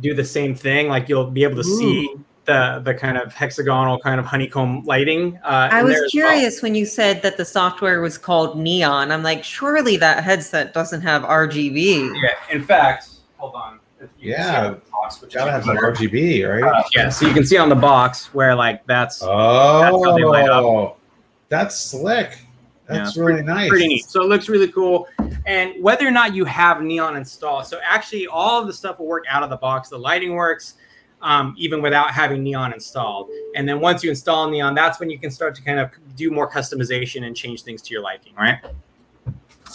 do 0.00 0.12
the 0.14 0.24
same 0.24 0.54
thing. 0.54 0.88
Like 0.88 1.08
you'll 1.08 1.30
be 1.30 1.42
able 1.42 1.56
to 1.56 1.64
see 1.64 2.14
the 2.44 2.82
the 2.84 2.92
kind 2.92 3.16
of 3.16 3.32
hexagonal 3.32 3.98
kind 4.00 4.20
of 4.20 4.26
honeycomb 4.26 4.82
lighting. 4.84 5.38
Uh, 5.42 5.68
I 5.72 5.82
was 5.82 5.94
there 5.94 6.04
as 6.04 6.12
well. 6.14 6.30
curious 6.32 6.60
when 6.60 6.74
you 6.74 6.84
said 6.84 7.22
that 7.22 7.38
the 7.38 7.46
software 7.46 8.02
was 8.02 8.18
called 8.18 8.58
Neon. 8.58 9.10
I'm 9.10 9.22
like, 9.22 9.42
surely 9.42 9.96
that 9.96 10.22
headset 10.22 10.74
doesn't 10.74 11.00
have 11.00 11.22
RGB. 11.22 12.12
Yeah, 12.22 12.54
in 12.54 12.62
fact, 12.62 13.08
hold 13.38 13.54
on. 13.54 13.80
If 14.02 14.10
you 14.18 14.34
can 14.34 14.42
see 14.44 14.50
Yeah. 14.50 14.74
box, 14.90 15.20
which 15.22 15.34
Gotta 15.34 15.52
have 15.52 15.64
some. 15.64 15.76
RGB, 15.76 16.44
right? 16.44 16.62
Uh, 16.62 16.82
yeah, 16.94 17.08
so 17.08 17.26
you 17.26 17.32
can 17.34 17.44
see 17.44 17.56
on 17.56 17.68
the 17.68 17.74
box 17.74 18.32
where 18.34 18.54
like 18.54 18.84
that's 18.86 19.22
oh, 19.22 19.82
how 20.04 20.16
they 20.16 20.24
light 20.24 20.48
up. 20.48 20.98
that's 21.48 21.78
slick. 21.78 22.38
That's 22.86 23.16
Yeah, 23.16 23.22
really 23.22 23.42
nice. 23.42 23.68
pretty 23.68 23.86
neat. 23.88 24.04
So 24.04 24.22
it 24.22 24.28
looks 24.28 24.48
really 24.48 24.70
cool. 24.70 25.08
And 25.46 25.82
whether 25.82 26.06
or 26.06 26.10
not 26.10 26.34
you 26.34 26.44
have 26.44 26.82
Neon 26.82 27.16
installed, 27.16 27.66
so 27.66 27.78
actually 27.84 28.26
all 28.26 28.60
of 28.60 28.66
the 28.66 28.72
stuff 28.72 28.98
will 28.98 29.06
work 29.06 29.24
out 29.28 29.42
of 29.42 29.50
the 29.50 29.56
box. 29.56 29.88
The 29.88 29.98
lighting 29.98 30.34
works 30.34 30.74
um, 31.22 31.54
even 31.56 31.80
without 31.80 32.10
having 32.10 32.42
Neon 32.42 32.72
installed. 32.72 33.30
And 33.54 33.68
then 33.68 33.80
once 33.80 34.02
you 34.02 34.10
install 34.10 34.50
Neon, 34.50 34.74
that's 34.74 34.98
when 34.98 35.08
you 35.08 35.18
can 35.18 35.30
start 35.30 35.54
to 35.54 35.62
kind 35.62 35.78
of 35.78 35.90
do 36.16 36.30
more 36.30 36.50
customization 36.50 37.24
and 37.24 37.36
change 37.36 37.62
things 37.62 37.80
to 37.82 37.94
your 37.94 38.02
liking, 38.02 38.34
right? 38.34 38.58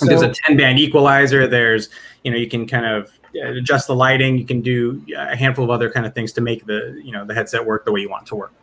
And 0.02 0.10
there's 0.10 0.22
a 0.22 0.32
10 0.32 0.58
band 0.58 0.78
equalizer. 0.78 1.48
There's, 1.48 1.90
you 2.24 2.32
know, 2.32 2.38
you 2.38 2.48
can 2.50 2.68
kind 2.68 2.86
of 2.86 3.12
adjust 3.40 3.88
the 3.88 3.96
lighting. 3.96 4.38
You 4.38 4.46
can 4.46 4.62
do 4.62 5.04
a 5.18 5.36
handful 5.36 5.64
of 5.64 5.70
other 5.70 5.90
kind 5.92 6.06
of 6.06 6.14
things 6.14 6.32
to 6.34 6.42
make 6.42 6.66
the, 6.66 7.00
you 7.04 7.12
know, 7.12 7.26
the 7.26 7.34
headset 7.34 7.66
work 7.66 7.86
the 7.86 7.92
way 7.92 8.00
you 8.02 8.10
want 8.10 8.24
it 8.24 8.28
to 8.30 8.36
work. 8.36 8.54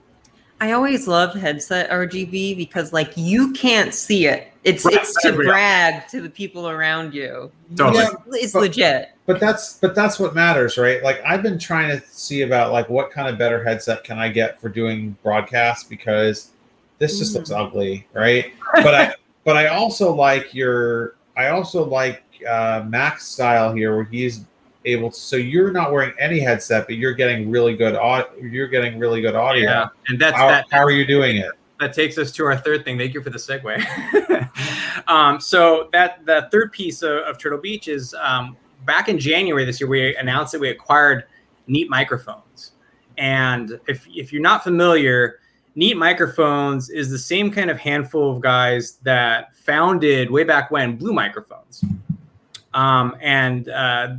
I 0.60 0.72
always 0.72 1.06
loved 1.08 1.36
headset 1.36 1.90
RGB 1.90 2.56
because 2.56 2.92
like 2.92 3.12
you 3.16 3.52
can't 3.52 3.92
see 3.92 4.26
it. 4.26 4.48
It's 4.62 4.84
Right, 4.84 4.94
it's 4.94 5.20
to 5.22 5.32
brag 5.32 6.08
to 6.08 6.22
the 6.22 6.30
people 6.30 6.68
around 6.68 7.12
you. 7.12 7.50
Totally. 7.76 8.04
Yeah, 8.04 8.10
It's, 8.28 8.44
it's 8.44 8.52
but- 8.54 8.60
legit. 8.60 9.08
but 9.26 9.40
that's 9.40 9.74
but 9.78 9.94
that's 9.94 10.18
what 10.18 10.34
matters, 10.34 10.78
right? 10.78 11.02
Like 11.02 11.20
I've 11.26 11.42
been 11.42 11.58
trying 11.58 11.90
to 11.90 12.06
see 12.06 12.42
about 12.42 12.72
like 12.72 12.88
what 12.88 13.10
kind 13.10 13.28
of 13.28 13.36
better 13.36 13.62
headset 13.62 14.04
can 14.04 14.18
I 14.18 14.28
get 14.28 14.58
for 14.60 14.68
doing 14.70 15.16
broadcasts 15.22 15.84
because 15.84 16.50
this 16.98 17.18
just 17.18 17.32
Mm. 17.32 17.36
looks 17.36 17.50
ugly, 17.50 18.06
right? 18.14 18.52
But 18.74 18.94
I 18.94 19.14
but 19.44 19.56
I 19.56 19.66
also 19.66 20.14
like 20.14 20.54
your 20.54 21.16
I 21.36 21.48
also 21.48 21.84
like 21.84 22.22
uh, 22.48 22.84
Max 22.88 23.26
style 23.26 23.74
here 23.74 23.94
where 23.96 24.04
he's 24.04 24.44
able 24.84 25.10
to. 25.10 25.18
So 25.18 25.36
you're 25.36 25.72
not 25.72 25.92
wearing 25.92 26.14
any 26.18 26.40
headset, 26.40 26.86
but 26.86 26.96
you're 26.96 27.14
getting 27.14 27.50
really 27.50 27.76
good 27.76 27.94
audio. 27.94 28.30
You're 28.40 28.68
getting 28.68 28.98
really 28.98 29.20
good 29.20 29.34
audio. 29.34 29.64
Yeah. 29.64 29.88
And 30.08 30.18
that's 30.18 30.36
How, 30.36 30.48
that. 30.48 30.66
how 30.70 30.82
are 30.82 30.90
you 30.90 31.06
doing 31.06 31.36
it? 31.36 31.52
that 31.80 31.92
takes 31.92 32.18
us 32.18 32.32
to 32.32 32.44
our 32.44 32.56
third 32.56 32.84
thing. 32.84 32.98
Thank 32.98 33.14
you 33.14 33.22
for 33.22 33.30
the 33.30 33.38
segue. 33.38 35.08
um, 35.08 35.40
so 35.40 35.88
that 35.92 36.24
the 36.24 36.48
third 36.50 36.72
piece 36.72 37.02
of, 37.02 37.18
of 37.18 37.38
Turtle 37.38 37.58
Beach 37.58 37.88
is 37.88 38.14
um, 38.14 38.56
back 38.84 39.08
in 39.08 39.18
January 39.18 39.64
this 39.64 39.80
year. 39.80 39.88
We 39.88 40.16
announced 40.16 40.52
that 40.52 40.60
we 40.60 40.70
acquired 40.70 41.24
Neat 41.66 41.90
Microphones, 41.90 42.72
and 43.18 43.78
if 43.86 44.06
if 44.08 44.32
you're 44.32 44.42
not 44.42 44.62
familiar, 44.62 45.40
Neat 45.74 45.96
Microphones 45.96 46.90
is 46.90 47.10
the 47.10 47.18
same 47.18 47.50
kind 47.50 47.70
of 47.70 47.78
handful 47.78 48.34
of 48.34 48.40
guys 48.40 48.98
that 49.02 49.54
founded 49.56 50.30
way 50.30 50.44
back 50.44 50.70
when 50.70 50.96
Blue 50.96 51.12
Microphones, 51.12 51.84
um, 52.72 53.16
and 53.20 53.68
uh, 53.68 54.14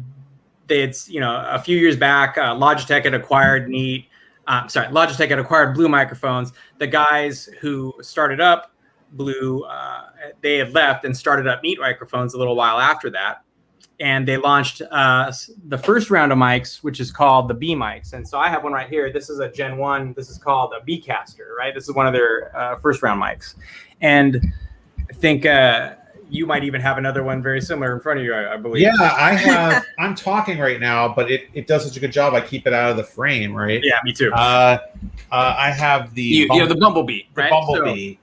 they 0.67 0.81
had 0.81 0.95
you 1.07 1.19
know 1.19 1.45
a 1.47 1.59
few 1.59 1.77
years 1.77 1.95
back, 1.95 2.37
uh, 2.37 2.55
Logitech 2.55 3.03
had 3.03 3.13
acquired 3.13 3.69
Neat. 3.69 4.07
Uh, 4.47 4.67
sorry, 4.67 4.87
Logitech 4.87 5.29
had 5.29 5.39
acquired 5.39 5.73
Blue 5.73 5.89
Microphones 5.89 6.53
the 6.77 6.87
guys 6.87 7.49
who 7.61 7.93
started 8.01 8.39
up 8.39 8.75
Blue, 9.15 9.63
uh, 9.63 10.03
they 10.41 10.57
had 10.57 10.73
left 10.73 11.05
and 11.05 11.15
started 11.15 11.47
up 11.47 11.63
Neat 11.63 11.79
Microphones 11.79 12.33
a 12.33 12.37
little 12.37 12.55
while 12.55 12.79
after 12.79 13.09
that. 13.11 13.41
And 13.99 14.27
they 14.27 14.35
launched 14.35 14.81
uh, 14.91 15.31
the 15.69 15.77
first 15.77 16.11
round 16.11 16.33
of 16.33 16.37
mics, 16.37 16.83
which 16.83 16.99
is 16.99 17.11
called 17.11 17.47
the 17.47 17.53
Bee 17.53 17.75
mics. 17.75 18.11
And 18.11 18.27
so 18.27 18.37
I 18.37 18.49
have 18.49 18.61
one 18.63 18.73
right 18.73 18.89
here. 18.89 19.11
This 19.11 19.29
is 19.29 19.39
a 19.39 19.49
Gen 19.49 19.77
1. 19.77 20.13
This 20.13 20.29
is 20.29 20.37
called 20.37 20.73
a 20.73 20.85
Beecaster, 20.85 21.55
right? 21.57 21.73
This 21.73 21.87
is 21.87 21.95
one 21.95 22.05
of 22.05 22.11
their 22.11 22.55
uh, 22.57 22.77
first 22.77 23.01
round 23.01 23.21
mics. 23.21 23.55
And 24.01 24.53
I 25.09 25.13
think 25.13 25.45
uh, 25.45 25.93
you 26.29 26.45
might 26.45 26.63
even 26.63 26.81
have 26.81 26.97
another 26.97 27.23
one 27.23 27.41
very 27.41 27.61
similar 27.61 27.93
in 27.93 27.99
front 27.99 28.19
of 28.19 28.25
you, 28.25 28.33
I, 28.33 28.53
I 28.53 28.57
believe. 28.57 28.83
Yeah, 28.83 28.93
I 28.99 29.33
have. 29.35 29.85
I'm 29.99 30.15
talking 30.15 30.59
right 30.59 30.79
now, 30.79 31.13
but 31.13 31.31
it, 31.31 31.49
it 31.53 31.67
does 31.67 31.85
such 31.85 31.97
a 31.97 31.99
good 31.99 32.11
job. 32.11 32.33
I 32.33 32.41
keep 32.41 32.67
it 32.67 32.73
out 32.73 32.91
of 32.91 32.97
the 32.97 33.03
frame, 33.03 33.53
right? 33.53 33.81
Yeah, 33.83 33.99
me 34.03 34.13
too. 34.13 34.31
Uh, 34.33 34.77
uh, 35.31 35.55
I 35.57 35.71
have 35.71 36.13
the 36.13 36.23
you, 36.23 36.47
you 36.51 36.59
have 36.59 36.69
the 36.69 36.75
bumblebee, 36.75 37.23
the 37.33 37.41
right? 37.41 37.49
bumblebee. 37.49 38.15
So, 38.15 38.19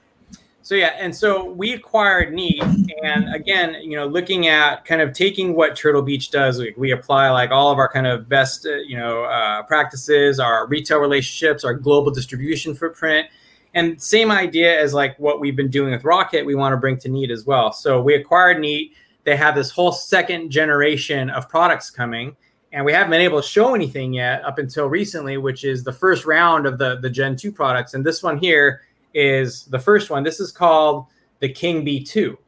so 0.65 0.75
yeah, 0.77 0.95
and 0.99 1.15
so 1.15 1.45
we 1.45 1.73
acquired 1.73 2.33
Neat, 2.33 2.62
and 3.03 3.35
again, 3.35 3.77
you 3.83 3.97
know, 3.97 4.07
looking 4.07 4.47
at 4.47 4.85
kind 4.85 5.01
of 5.01 5.12
taking 5.12 5.55
what 5.55 5.75
Turtle 5.75 6.03
Beach 6.03 6.31
does, 6.31 6.59
we, 6.59 6.73
we 6.77 6.93
apply 6.93 7.31
like 7.31 7.51
all 7.51 7.73
of 7.73 7.79
our 7.79 7.93
kind 7.93 8.07
of 8.07 8.29
best, 8.29 8.65
uh, 8.65 8.77
you 8.77 8.97
know, 8.97 9.25
uh, 9.25 9.62
practices, 9.65 10.38
our 10.38 10.67
retail 10.69 10.99
relationships, 10.99 11.65
our 11.65 11.75
global 11.75 12.12
distribution 12.12 12.75
footprint, 12.75 13.27
and 13.75 14.01
same 14.01 14.31
idea 14.31 14.81
as 14.81 14.93
like 14.95 15.19
what 15.19 15.41
we've 15.41 15.57
been 15.57 15.71
doing 15.71 15.93
with 15.93 16.03
ROCCAT, 16.03 16.45
we 16.45 16.55
want 16.55 16.73
to 16.73 16.77
bring 16.77 16.99
to 16.99 17.09
Neat 17.09 17.31
as 17.31 17.47
well. 17.47 17.73
So 17.73 18.01
we 18.01 18.15
acquired 18.15 18.61
Neat. 18.61 18.95
They 19.25 19.37
have 19.37 19.55
this 19.55 19.71
whole 19.71 19.93
second 19.93 20.51
generation 20.51 21.31
of 21.31 21.49
products 21.49 21.91
coming, 21.91 22.37
and 22.73 22.85
we 22.85 22.93
haven't 22.93 23.11
been 23.11 23.21
able 23.21 23.41
to 23.41 23.47
show 23.47 23.75
anything 23.75 24.13
yet 24.13 24.45
up 24.45 24.59
until 24.59 24.89
recently, 24.89 25.37
which 25.37 25.65
is 25.65 25.85
the 25.85 25.93
first 25.93 26.25
round 26.25 26.67
of 26.67 26.79
the 26.79 26.99
the 27.01 27.11
Gen 27.11 27.37
two 27.37 27.53
products, 27.53 27.95
and 27.95 28.05
this 28.05 28.23
one 28.23 28.39
here 28.39 28.83
is 29.15 29.65
the 29.67 29.79
first 29.79 30.11
one. 30.11 30.23
This 30.23 30.41
is 30.41 30.51
called 30.51 31.07
the 31.41 31.49
King 31.49 31.85
Bee 31.85 32.03
2. 32.03 32.39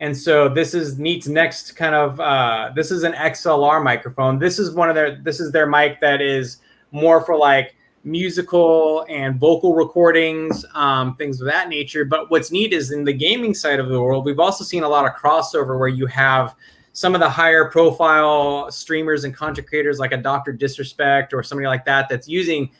And 0.00 0.16
so 0.16 0.48
this 0.48 0.74
is 0.74 0.98
Neat's 0.98 1.26
next 1.26 1.74
kind 1.74 1.94
of 1.94 2.20
uh, 2.20 2.70
this 2.74 2.90
is 2.90 3.02
an 3.02 3.12
XLR 3.14 3.82
microphone. 3.82 4.38
This 4.38 4.58
is 4.58 4.72
one 4.72 4.88
of 4.88 4.94
their 4.94 5.16
this 5.16 5.40
is 5.40 5.50
their 5.50 5.66
mic 5.66 6.00
that 6.00 6.20
is 6.20 6.58
more 6.92 7.20
for 7.24 7.36
like 7.36 7.74
musical 8.04 9.04
and 9.08 9.38
vocal 9.38 9.74
recordings, 9.74 10.64
um, 10.74 11.16
things 11.16 11.40
of 11.40 11.46
that 11.46 11.68
nature. 11.68 12.04
But 12.04 12.30
what's 12.30 12.50
neat 12.50 12.72
is 12.72 12.92
in 12.92 13.04
the 13.04 13.12
gaming 13.12 13.54
side 13.54 13.80
of 13.80 13.88
the 13.88 14.00
world, 14.00 14.24
we've 14.24 14.40
also 14.40 14.64
seen 14.64 14.82
a 14.82 14.88
lot 14.88 15.04
of 15.04 15.12
crossover 15.12 15.78
where 15.78 15.88
you 15.88 16.06
have 16.06 16.54
some 16.92 17.14
of 17.14 17.20
the 17.20 17.28
higher 17.28 17.70
profile 17.70 18.70
streamers 18.70 19.24
and 19.24 19.34
content 19.34 19.68
creators 19.68 19.98
like 19.98 20.12
a 20.12 20.16
Dr. 20.16 20.52
Disrespect 20.52 21.32
or 21.32 21.42
somebody 21.42 21.66
like 21.66 21.84
that 21.84 22.08
that's 22.08 22.26
using 22.26 22.70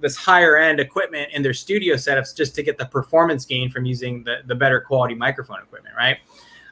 this 0.00 0.16
higher 0.16 0.56
end 0.56 0.80
equipment 0.80 1.30
in 1.32 1.42
their 1.42 1.54
studio 1.54 1.94
setups 1.94 2.34
just 2.34 2.54
to 2.54 2.62
get 2.62 2.78
the 2.78 2.86
performance 2.86 3.44
gain 3.44 3.70
from 3.70 3.84
using 3.84 4.24
the, 4.24 4.38
the 4.46 4.54
better 4.54 4.80
quality 4.80 5.14
microphone 5.14 5.60
equipment, 5.62 5.94
right? 5.96 6.18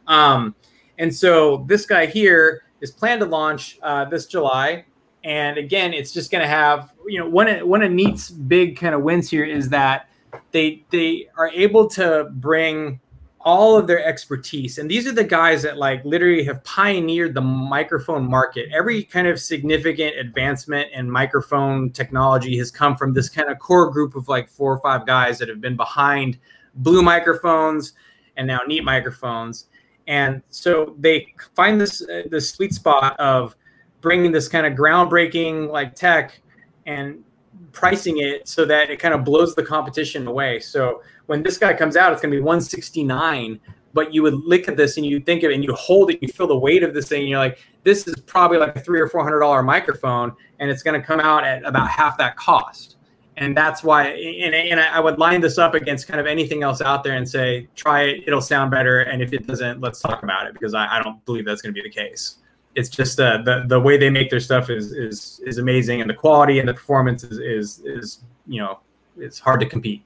Um, 0.07 0.55
and 0.99 1.15
so 1.15 1.65
this 1.69 1.87
guy 1.87 2.07
here 2.07 2.63
is 2.81 2.91
planned 2.91 3.21
to 3.21 3.27
launch 3.27 3.79
uh, 3.83 4.05
this 4.07 4.27
July. 4.27 4.85
And 5.25 5.57
again, 5.57 5.95
it's 5.95 6.13
just 6.13 6.31
going 6.31 6.43
to 6.43 6.49
have, 6.49 6.93
you 7.07 7.19
know, 7.19 7.29
one 7.29 7.49
of, 7.49 7.67
one 7.67 7.83
of 7.83 7.91
Neat's 7.91 8.31
big 8.31 8.77
kind 8.79 8.95
of 8.95 9.03
wins 9.03 9.31
here 9.31 9.45
is 9.45 9.71
that 9.71 10.09
they 10.53 10.85
they 10.91 11.29
are 11.37 11.49
able 11.49 11.89
to 11.91 12.29
bring 12.33 13.01
all 13.41 13.77
of 13.77 13.87
their 13.87 14.03
expertise. 14.05 14.79
And 14.79 14.91
these 14.91 15.07
are 15.07 15.13
the 15.13 15.25
guys 15.25 15.63
that 15.63 15.77
like 15.77 16.03
literally 16.05 16.45
have 16.45 16.65
pioneered 16.65 17.35
the 17.35 17.43
microphone 17.43 18.29
market. 18.29 18.71
Every 18.73 19.05
kind 19.05 19.27
of 19.27 19.39
significant 19.39 20.17
advancement 20.17 20.91
in 20.93 21.11
microphone 21.11 21.91
technology 21.91 22.57
has 22.57 22.71
come 22.71 22.97
from 22.97 23.13
this 23.13 23.29
kind 23.29 23.51
of 23.51 23.59
core 23.59 23.91
group 23.91 24.17
of 24.17 24.29
like 24.29 24.49
four 24.49 24.73
or 24.73 24.81
five 24.81 25.07
guys 25.07 25.39
that 25.39 25.49
have 25.49 25.61
been 25.61 25.77
behind 25.77 26.39
blue 26.77 27.03
microphones 27.03 27.93
and 28.37 28.47
now 28.47 28.61
neat 28.67 28.83
microphones. 28.83 29.67
And 30.07 30.43
so 30.49 30.95
they 30.99 31.27
find 31.55 31.79
this 31.79 32.03
uh, 32.03 32.23
this 32.31 32.51
sweet 32.51 32.73
spot 32.73 33.19
of 33.21 33.57
bringing 34.05 34.31
this 34.31 34.47
kind 34.47 34.67
of 34.67 34.75
groundbreaking 34.75 35.69
like 35.69 35.97
tech 35.97 36.41
and 36.87 37.25
pricing 37.73 38.19
it 38.19 38.47
so 38.47 38.65
that 38.65 38.91
it 38.91 39.01
kind 39.01 39.15
of 39.15 39.25
blows 39.25 39.57
the 39.57 39.65
competition 39.65 40.29
away 40.29 40.61
so 40.61 41.01
when 41.27 41.43
this 41.43 41.59
guy 41.59 41.73
comes 41.75 41.97
out, 41.97 42.13
it's 42.13 42.21
going 42.21 42.33
to 42.33 42.37
be 42.37 42.43
169. 42.43 43.61
But 43.93 44.13
you 44.13 44.23
would 44.23 44.35
look 44.35 44.67
at 44.69 44.77
this 44.77 44.97
and 44.97 45.07
you 45.07 45.21
think 45.21 45.45
of 45.45 45.53
it 45.53 45.55
and 45.55 45.63
you 45.63 45.73
hold 45.75 46.11
it, 46.11 46.19
you 46.21 46.29
feel 46.29 46.49
the 46.49 46.59
weight 46.59 46.83
of 46.83 46.95
this 46.95 47.09
thing. 47.09 47.21
And 47.21 47.29
you're 47.29 47.39
like, 47.39 47.59
this 47.85 48.09
is 48.09 48.17
probably 48.17 48.59
like 48.59 48.75
a 48.77 48.81
three 48.81 49.01
or 49.01 49.09
four 49.09 49.23
hundred 49.23 49.41
dollar 49.41 49.63
microphone, 49.63 50.33
and 50.59 50.71
it's 50.71 50.83
going 50.83 51.01
to 51.01 51.07
come 51.07 51.21
out 51.21 51.45
at 51.45 51.65
about 51.65 51.89
half 51.89 52.19
that 52.19 52.37
cost. 52.37 52.97
And 53.37 53.57
that's 53.57 53.83
why, 53.83 54.07
and, 54.09 54.55
and 54.55 54.81
I 54.81 55.01
would 55.01 55.19
line 55.19 55.41
this 55.41 55.59
up 55.59 55.75
against 55.75 56.07
kind 56.07 56.21
of 56.21 56.27
anything 56.27 56.63
else 56.63 56.81
out 56.81 57.03
there 57.03 57.15
and 57.15 57.29
say, 57.29 57.69
try 57.75 58.03
it, 58.03 58.25
it'll 58.27 58.41
sound 58.41 58.71
better. 58.71 59.01
And 59.01 59.21
if 59.21 59.33
it 59.33 59.47
doesn't, 59.47 59.81
let's 59.81 60.01
talk 60.01 60.23
about 60.23 60.47
it 60.47 60.53
because 60.53 60.73
I, 60.73 60.87
I 60.99 61.03
don't 61.03 61.25
believe 61.25 61.45
that's 61.45 61.61
going 61.61 61.75
to 61.75 61.81
be 61.81 61.87
the 61.87 61.93
case. 61.93 62.37
It's 62.75 62.89
just 62.89 63.21
uh, 63.21 63.39
the 63.43 63.65
the 63.67 63.81
way 63.81 63.97
they 63.97 64.11
make 64.11 64.31
their 64.31 64.41
stuff 64.41 64.71
is 64.71 64.93
is 64.93 65.41
is 65.45 65.59
amazing, 65.59 66.01
and 66.01 66.11
the 66.11 66.15
quality 66.15 66.59
and 66.59 66.69
the 66.69 66.75
performance 66.75 67.23
is 67.25 67.39
is 67.39 67.81
is 67.85 68.21
you 68.47 68.61
know 68.61 68.81
it's 69.17 69.39
hard 69.39 69.61
to 69.61 69.67
compete. 69.67 70.05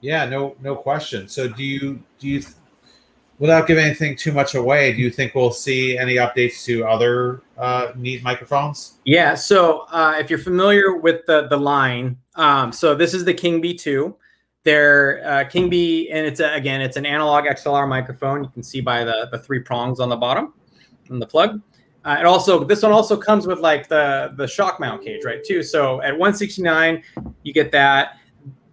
Yeah, 0.00 0.26
no, 0.26 0.56
no 0.60 0.76
question. 0.76 1.28
So, 1.28 1.48
do 1.48 1.64
you 1.64 2.00
do 2.18 2.28
you, 2.28 2.42
without 3.38 3.66
giving 3.66 3.84
anything 3.84 4.16
too 4.16 4.32
much 4.32 4.54
away, 4.54 4.92
do 4.92 5.02
you 5.02 5.10
think 5.10 5.34
we'll 5.34 5.50
see 5.50 5.98
any 5.98 6.16
updates 6.16 6.64
to 6.66 6.84
other 6.84 7.42
uh, 7.56 7.92
neat 7.96 8.22
microphones? 8.22 8.98
Yeah. 9.04 9.34
So, 9.34 9.80
uh, 9.90 10.16
if 10.18 10.30
you're 10.30 10.38
familiar 10.38 10.96
with 10.96 11.26
the 11.26 11.48
the 11.48 11.56
line, 11.56 12.16
um, 12.36 12.72
so 12.72 12.94
this 12.94 13.12
is 13.14 13.24
the 13.24 13.34
King 13.34 13.60
Bee 13.60 13.74
2. 13.74 14.14
They're 14.64 15.22
uh, 15.26 15.44
King 15.44 15.68
Bee, 15.70 16.10
and 16.10 16.26
it's 16.26 16.40
a, 16.40 16.52
again, 16.54 16.80
it's 16.80 16.96
an 16.96 17.06
analog 17.06 17.44
XLR 17.44 17.88
microphone. 17.88 18.44
You 18.44 18.50
can 18.50 18.62
see 18.62 18.80
by 18.80 19.02
the 19.02 19.28
the 19.32 19.38
three 19.38 19.60
prongs 19.60 19.98
on 19.98 20.08
the 20.08 20.16
bottom 20.16 20.54
and 21.08 21.20
the 21.20 21.26
plug. 21.26 21.60
Uh, 22.08 22.16
it 22.18 22.24
also 22.24 22.64
this 22.64 22.82
one 22.82 22.90
also 22.90 23.18
comes 23.18 23.46
with 23.46 23.58
like 23.58 23.86
the 23.86 24.32
the 24.36 24.46
shock 24.46 24.80
mount 24.80 25.04
cage, 25.04 25.24
right? 25.26 25.44
Too. 25.44 25.62
So 25.62 26.00
at 26.00 26.12
169, 26.12 27.02
you 27.42 27.52
get 27.52 27.70
that 27.72 28.16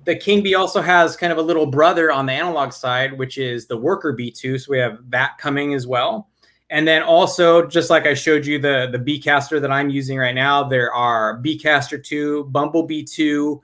the 0.05 0.15
King 0.15 0.41
Bee 0.41 0.55
also 0.55 0.81
has 0.81 1.17
kind 1.17 1.33
of 1.33 1.37
a 1.37 1.41
little 1.41 1.65
brother 1.65 2.13
on 2.13 2.25
the 2.27 2.31
analog 2.31 2.71
side, 2.71 3.17
which 3.17 3.37
is 3.37 3.65
the 3.65 3.75
Worker 3.75 4.13
Bee 4.13 4.31
2. 4.31 4.57
So 4.57 4.71
we 4.71 4.77
have 4.77 4.99
that 5.09 5.37
coming 5.37 5.73
as 5.73 5.85
well. 5.85 6.29
And 6.69 6.87
then 6.87 7.03
also, 7.03 7.67
just 7.67 7.89
like 7.89 8.05
I 8.05 8.13
showed 8.13 8.45
you 8.45 8.57
the 8.57 8.87
the 8.89 8.99
Beecaster 8.99 9.59
that 9.59 9.69
I'm 9.69 9.89
using 9.89 10.17
right 10.17 10.33
now, 10.33 10.63
there 10.63 10.93
are 10.93 11.41
Beecaster 11.41 12.01
2, 12.01 12.45
Bumblebee 12.45 13.03
2. 13.03 13.61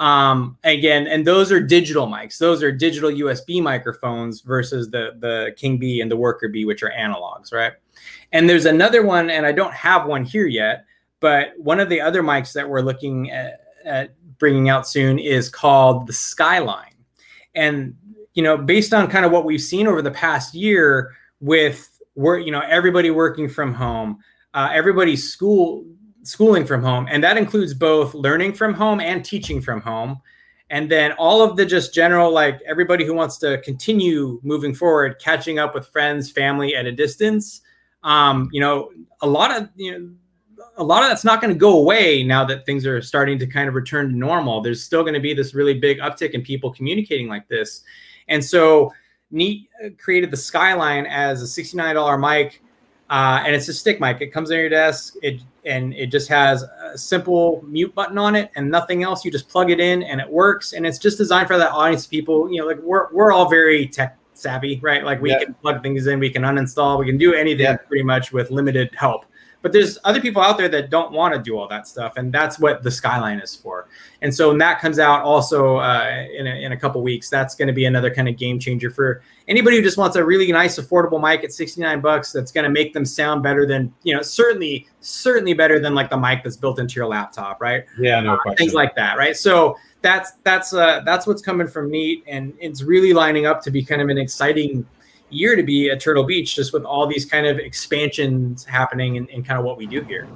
Um, 0.00 0.56
again, 0.64 1.06
and 1.06 1.26
those 1.26 1.52
are 1.52 1.60
digital 1.60 2.06
mics. 2.06 2.38
Those 2.38 2.62
are 2.62 2.72
digital 2.72 3.10
USB 3.10 3.62
microphones 3.62 4.40
versus 4.40 4.90
the 4.90 5.10
the 5.18 5.52
King 5.56 5.76
Bee 5.76 6.00
and 6.00 6.10
the 6.10 6.16
Worker 6.16 6.48
Bee, 6.48 6.64
which 6.64 6.82
are 6.82 6.90
analogs, 6.98 7.52
right? 7.52 7.74
And 8.32 8.48
there's 8.48 8.64
another 8.64 9.04
one, 9.04 9.28
and 9.28 9.44
I 9.44 9.52
don't 9.52 9.74
have 9.74 10.06
one 10.06 10.24
here 10.24 10.46
yet, 10.46 10.86
but 11.20 11.52
one 11.58 11.80
of 11.80 11.90
the 11.90 12.00
other 12.00 12.22
mics 12.22 12.54
that 12.54 12.66
we're 12.66 12.80
looking 12.80 13.30
at, 13.30 13.60
at 13.84 14.14
bringing 14.38 14.70
out 14.70 14.88
soon 14.88 15.18
is 15.18 15.50
called 15.50 16.06
the 16.06 16.14
Skyline. 16.14 16.94
And 17.54 17.94
you 18.32 18.42
know, 18.42 18.56
based 18.56 18.94
on 18.94 19.06
kind 19.06 19.26
of 19.26 19.32
what 19.32 19.44
we've 19.44 19.60
seen 19.60 19.86
over 19.86 20.00
the 20.00 20.10
past 20.10 20.54
year 20.54 21.12
with 21.40 22.00
work, 22.14 22.46
you 22.46 22.52
know, 22.52 22.62
everybody 22.66 23.10
working 23.10 23.50
from 23.50 23.74
home, 23.74 24.20
uh, 24.54 24.70
everybody 24.72 25.14
school 25.14 25.84
schooling 26.22 26.66
from 26.66 26.82
home, 26.82 27.06
and 27.10 27.22
that 27.24 27.36
includes 27.36 27.74
both 27.74 28.14
learning 28.14 28.54
from 28.54 28.74
home 28.74 29.00
and 29.00 29.24
teaching 29.24 29.60
from 29.60 29.80
home. 29.80 30.20
And 30.70 30.90
then 30.90 31.12
all 31.12 31.42
of 31.42 31.56
the 31.56 31.66
just 31.66 31.92
general, 31.92 32.32
like 32.32 32.60
everybody 32.64 33.04
who 33.04 33.12
wants 33.12 33.38
to 33.38 33.60
continue 33.62 34.40
moving 34.44 34.72
forward, 34.72 35.20
catching 35.20 35.58
up 35.58 35.74
with 35.74 35.88
friends, 35.88 36.30
family 36.30 36.76
at 36.76 36.86
a 36.86 36.92
distance. 36.92 37.62
Um, 38.04 38.48
you 38.52 38.60
know, 38.60 38.90
a 39.20 39.26
lot 39.26 39.50
of 39.50 39.68
you 39.74 39.98
know 39.98 40.10
a 40.76 40.84
lot 40.84 41.02
of 41.02 41.08
that's 41.08 41.24
not 41.24 41.40
going 41.40 41.52
to 41.52 41.58
go 41.58 41.78
away 41.78 42.22
now 42.22 42.44
that 42.44 42.64
things 42.64 42.86
are 42.86 43.02
starting 43.02 43.38
to 43.38 43.46
kind 43.46 43.68
of 43.68 43.74
return 43.74 44.08
to 44.08 44.16
normal. 44.16 44.60
There's 44.60 44.82
still 44.82 45.02
going 45.02 45.14
to 45.14 45.20
be 45.20 45.34
this 45.34 45.54
really 45.54 45.78
big 45.78 45.98
uptick 45.98 46.30
in 46.30 46.42
people 46.42 46.72
communicating 46.72 47.28
like 47.28 47.48
this. 47.48 47.82
And 48.28 48.44
so 48.44 48.92
Neat 49.30 49.68
uh, 49.84 49.90
created 49.98 50.30
the 50.30 50.36
Skyline 50.36 51.06
as 51.06 51.42
a 51.42 51.62
$69 51.62 52.20
mic. 52.20 52.62
Uh, 53.10 53.42
and 53.44 53.54
it's 53.54 53.68
a 53.68 53.74
stick 53.74 54.00
mic. 54.00 54.20
It 54.20 54.28
comes 54.28 54.50
on 54.50 54.56
your 54.56 54.68
desk, 54.68 55.14
it 55.22 55.42
and 55.64 55.94
it 55.94 56.06
just 56.06 56.28
has 56.28 56.62
a 56.62 56.96
simple 56.96 57.62
mute 57.66 57.94
button 57.94 58.18
on 58.18 58.36
it 58.36 58.50
and 58.56 58.70
nothing 58.70 59.02
else. 59.02 59.24
You 59.24 59.30
just 59.30 59.48
plug 59.48 59.70
it 59.70 59.80
in 59.80 60.02
and 60.02 60.20
it 60.20 60.28
works. 60.28 60.72
And 60.72 60.86
it's 60.86 60.98
just 60.98 61.18
designed 61.18 61.48
for 61.48 61.58
that 61.58 61.72
audience 61.72 62.04
of 62.04 62.10
people. 62.10 62.50
You 62.50 62.60
know, 62.60 62.66
like 62.66 62.78
we're 62.78 63.12
we're 63.12 63.32
all 63.32 63.48
very 63.48 63.86
tech 63.86 64.18
savvy, 64.34 64.80
right? 64.82 65.04
Like 65.04 65.20
we 65.20 65.30
yeah. 65.30 65.44
can 65.44 65.54
plug 65.54 65.82
things 65.82 66.06
in, 66.06 66.18
we 66.18 66.30
can 66.30 66.42
uninstall, 66.42 66.98
we 66.98 67.06
can 67.06 67.18
do 67.18 67.34
anything 67.34 67.64
yeah. 67.64 67.76
pretty 67.76 68.04
much 68.04 68.32
with 68.32 68.50
limited 68.50 68.90
help. 68.94 69.26
But 69.62 69.72
there's 69.72 69.98
other 70.04 70.20
people 70.20 70.40
out 70.40 70.56
there 70.56 70.68
that 70.68 70.88
don't 70.88 71.12
want 71.12 71.34
to 71.34 71.40
do 71.40 71.58
all 71.58 71.68
that 71.68 71.86
stuff, 71.86 72.14
and 72.16 72.32
that's 72.32 72.58
what 72.58 72.82
the 72.82 72.90
Skyline 72.90 73.40
is 73.40 73.54
for. 73.54 73.88
And 74.22 74.34
so 74.34 74.48
when 74.48 74.58
that 74.58 74.80
comes 74.80 74.98
out 74.98 75.22
also 75.22 75.76
uh, 75.76 76.26
in, 76.34 76.46
a, 76.46 76.64
in 76.64 76.72
a 76.72 76.76
couple 76.76 77.02
weeks, 77.02 77.28
that's 77.28 77.54
going 77.54 77.68
to 77.68 77.74
be 77.74 77.84
another 77.84 78.12
kind 78.12 78.28
of 78.28 78.36
game 78.36 78.58
changer 78.58 78.90
for 78.90 79.22
anybody 79.48 79.76
who 79.76 79.82
just 79.82 79.98
wants 79.98 80.16
a 80.16 80.24
really 80.24 80.50
nice, 80.50 80.78
affordable 80.78 81.20
mic 81.20 81.44
at 81.44 81.52
69 81.52 82.00
bucks. 82.00 82.32
That's 82.32 82.52
going 82.52 82.64
to 82.64 82.70
make 82.70 82.94
them 82.94 83.04
sound 83.04 83.42
better 83.42 83.66
than 83.66 83.92
you 84.02 84.14
know, 84.14 84.22
certainly, 84.22 84.86
certainly 85.00 85.52
better 85.52 85.78
than 85.78 85.94
like 85.94 86.08
the 86.08 86.18
mic 86.18 86.42
that's 86.42 86.56
built 86.56 86.78
into 86.78 86.94
your 86.94 87.06
laptop, 87.06 87.60
right? 87.60 87.84
Yeah, 87.98 88.20
no 88.20 88.38
uh, 88.46 88.54
Things 88.56 88.72
like 88.72 88.94
that, 88.96 89.18
right? 89.18 89.36
So 89.36 89.76
that's 90.02 90.32
that's 90.44 90.72
uh, 90.72 91.02
that's 91.04 91.26
what's 91.26 91.42
coming 91.42 91.66
from 91.66 91.90
Neat, 91.90 92.24
and 92.26 92.54
it's 92.60 92.82
really 92.82 93.12
lining 93.12 93.46
up 93.46 93.62
to 93.62 93.70
be 93.70 93.84
kind 93.84 94.00
of 94.00 94.08
an 94.08 94.18
exciting 94.18 94.86
year 95.30 95.56
to 95.56 95.62
be 95.62 95.90
at 95.90 96.00
Turtle 96.00 96.24
Beach, 96.24 96.54
just 96.54 96.72
with 96.72 96.84
all 96.84 97.06
these 97.06 97.24
kind 97.24 97.46
of 97.46 97.58
expansions 97.58 98.64
happening 98.64 99.16
and, 99.16 99.28
and 99.30 99.46
kind 99.46 99.58
of 99.58 99.64
what 99.64 99.76
we 99.76 99.86
do 99.86 100.02
here. 100.02 100.28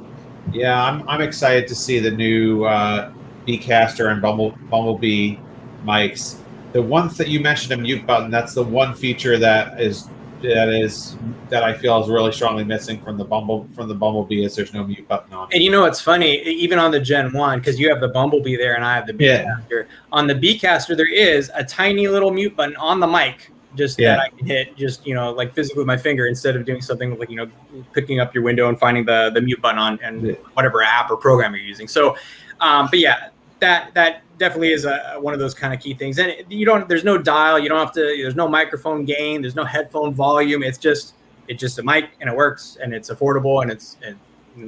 Yeah, 0.52 0.82
I'm, 0.82 1.08
I'm 1.08 1.20
excited 1.20 1.66
to 1.68 1.74
see 1.74 1.98
the 1.98 2.10
new 2.10 2.64
uh, 2.64 3.12
Beecaster 3.46 4.10
and 4.12 4.22
Bumble, 4.22 4.56
Bumblebee 4.70 5.36
mics. 5.84 6.38
The 6.72 6.82
one 6.82 7.08
that 7.16 7.28
you 7.28 7.40
mentioned 7.40 7.72
a 7.72 7.76
mute 7.76 8.06
button, 8.06 8.30
that's 8.30 8.54
the 8.54 8.62
one 8.62 8.94
feature 8.94 9.38
that 9.38 9.80
is 9.80 10.08
that 10.42 10.68
is 10.68 11.16
that 11.48 11.62
I 11.62 11.72
feel 11.72 12.02
is 12.02 12.08
really 12.08 12.32
strongly 12.32 12.64
missing 12.64 13.00
from 13.00 13.16
the 13.16 13.24
Bumble 13.24 13.66
from 13.74 13.88
the 13.88 13.94
Bumblebee 13.94 14.44
is 14.44 14.54
there's 14.54 14.74
no 14.74 14.84
mute 14.84 15.06
button 15.08 15.32
on 15.32 15.48
it. 15.48 15.54
And 15.54 15.62
you 15.62 15.70
know 15.70 15.82
what's 15.82 16.00
funny? 16.00 16.42
Even 16.42 16.78
on 16.78 16.90
the 16.90 17.00
Gen 17.00 17.32
One, 17.32 17.58
because 17.58 17.78
you 17.78 17.88
have 17.88 18.00
the 18.00 18.08
Bumblebee 18.08 18.56
there 18.56 18.74
and 18.74 18.84
I 18.84 18.94
have 18.94 19.06
the 19.06 19.14
Beecaster. 19.14 19.70
Yeah. 19.70 19.82
On 20.12 20.26
the 20.26 20.34
Beecaster, 20.34 20.96
there 20.96 21.12
is 21.12 21.50
a 21.54 21.64
tiny 21.64 22.08
little 22.08 22.30
mute 22.30 22.56
button 22.56 22.76
on 22.76 23.00
the 23.00 23.06
mic, 23.06 23.50
just 23.74 23.98
yeah. 23.98 24.16
that 24.16 24.20
I 24.20 24.28
can 24.28 24.46
hit, 24.46 24.76
just 24.76 25.06
you 25.06 25.14
know, 25.14 25.32
like 25.32 25.52
physically 25.54 25.80
with 25.80 25.86
my 25.86 25.96
finger 25.96 26.26
instead 26.26 26.56
of 26.56 26.64
doing 26.64 26.80
something 26.80 27.18
like 27.18 27.30
you 27.30 27.36
know, 27.36 27.50
picking 27.92 28.20
up 28.20 28.34
your 28.34 28.44
window 28.44 28.68
and 28.68 28.78
finding 28.78 29.04
the 29.04 29.30
the 29.34 29.40
mute 29.40 29.60
button 29.60 29.78
on 29.78 29.98
and 30.02 30.26
yeah. 30.28 30.34
whatever 30.54 30.82
app 30.82 31.10
or 31.10 31.16
program 31.16 31.54
you're 31.54 31.64
using. 31.64 31.88
So, 31.88 32.16
um, 32.60 32.88
but 32.90 32.98
yeah, 32.98 33.28
that 33.60 33.92
that 33.94 34.22
definitely 34.38 34.72
is 34.72 34.84
a, 34.84 35.16
one 35.20 35.32
of 35.32 35.40
those 35.40 35.54
kind 35.54 35.72
of 35.72 35.80
key 35.80 35.94
things. 35.94 36.18
And 36.18 36.34
you 36.48 36.66
don't, 36.66 36.88
there's 36.88 37.04
no 37.04 37.16
dial, 37.18 37.58
you 37.58 37.68
don't 37.68 37.78
have 37.78 37.92
to, 37.92 38.00
there's 38.00 38.34
no 38.34 38.48
microphone 38.48 39.04
gain, 39.04 39.42
there's 39.42 39.54
no 39.54 39.64
headphone 39.64 40.12
volume. 40.12 40.62
It's 40.62 40.78
just, 40.78 41.14
it's 41.46 41.60
just 41.60 41.78
a 41.78 41.82
mic 41.82 42.10
and 42.20 42.28
it 42.28 42.34
works 42.34 42.76
and 42.82 42.92
it's 42.92 43.10
affordable 43.10 43.62
and 43.62 43.70
it's, 43.70 43.96
and 44.02 44.18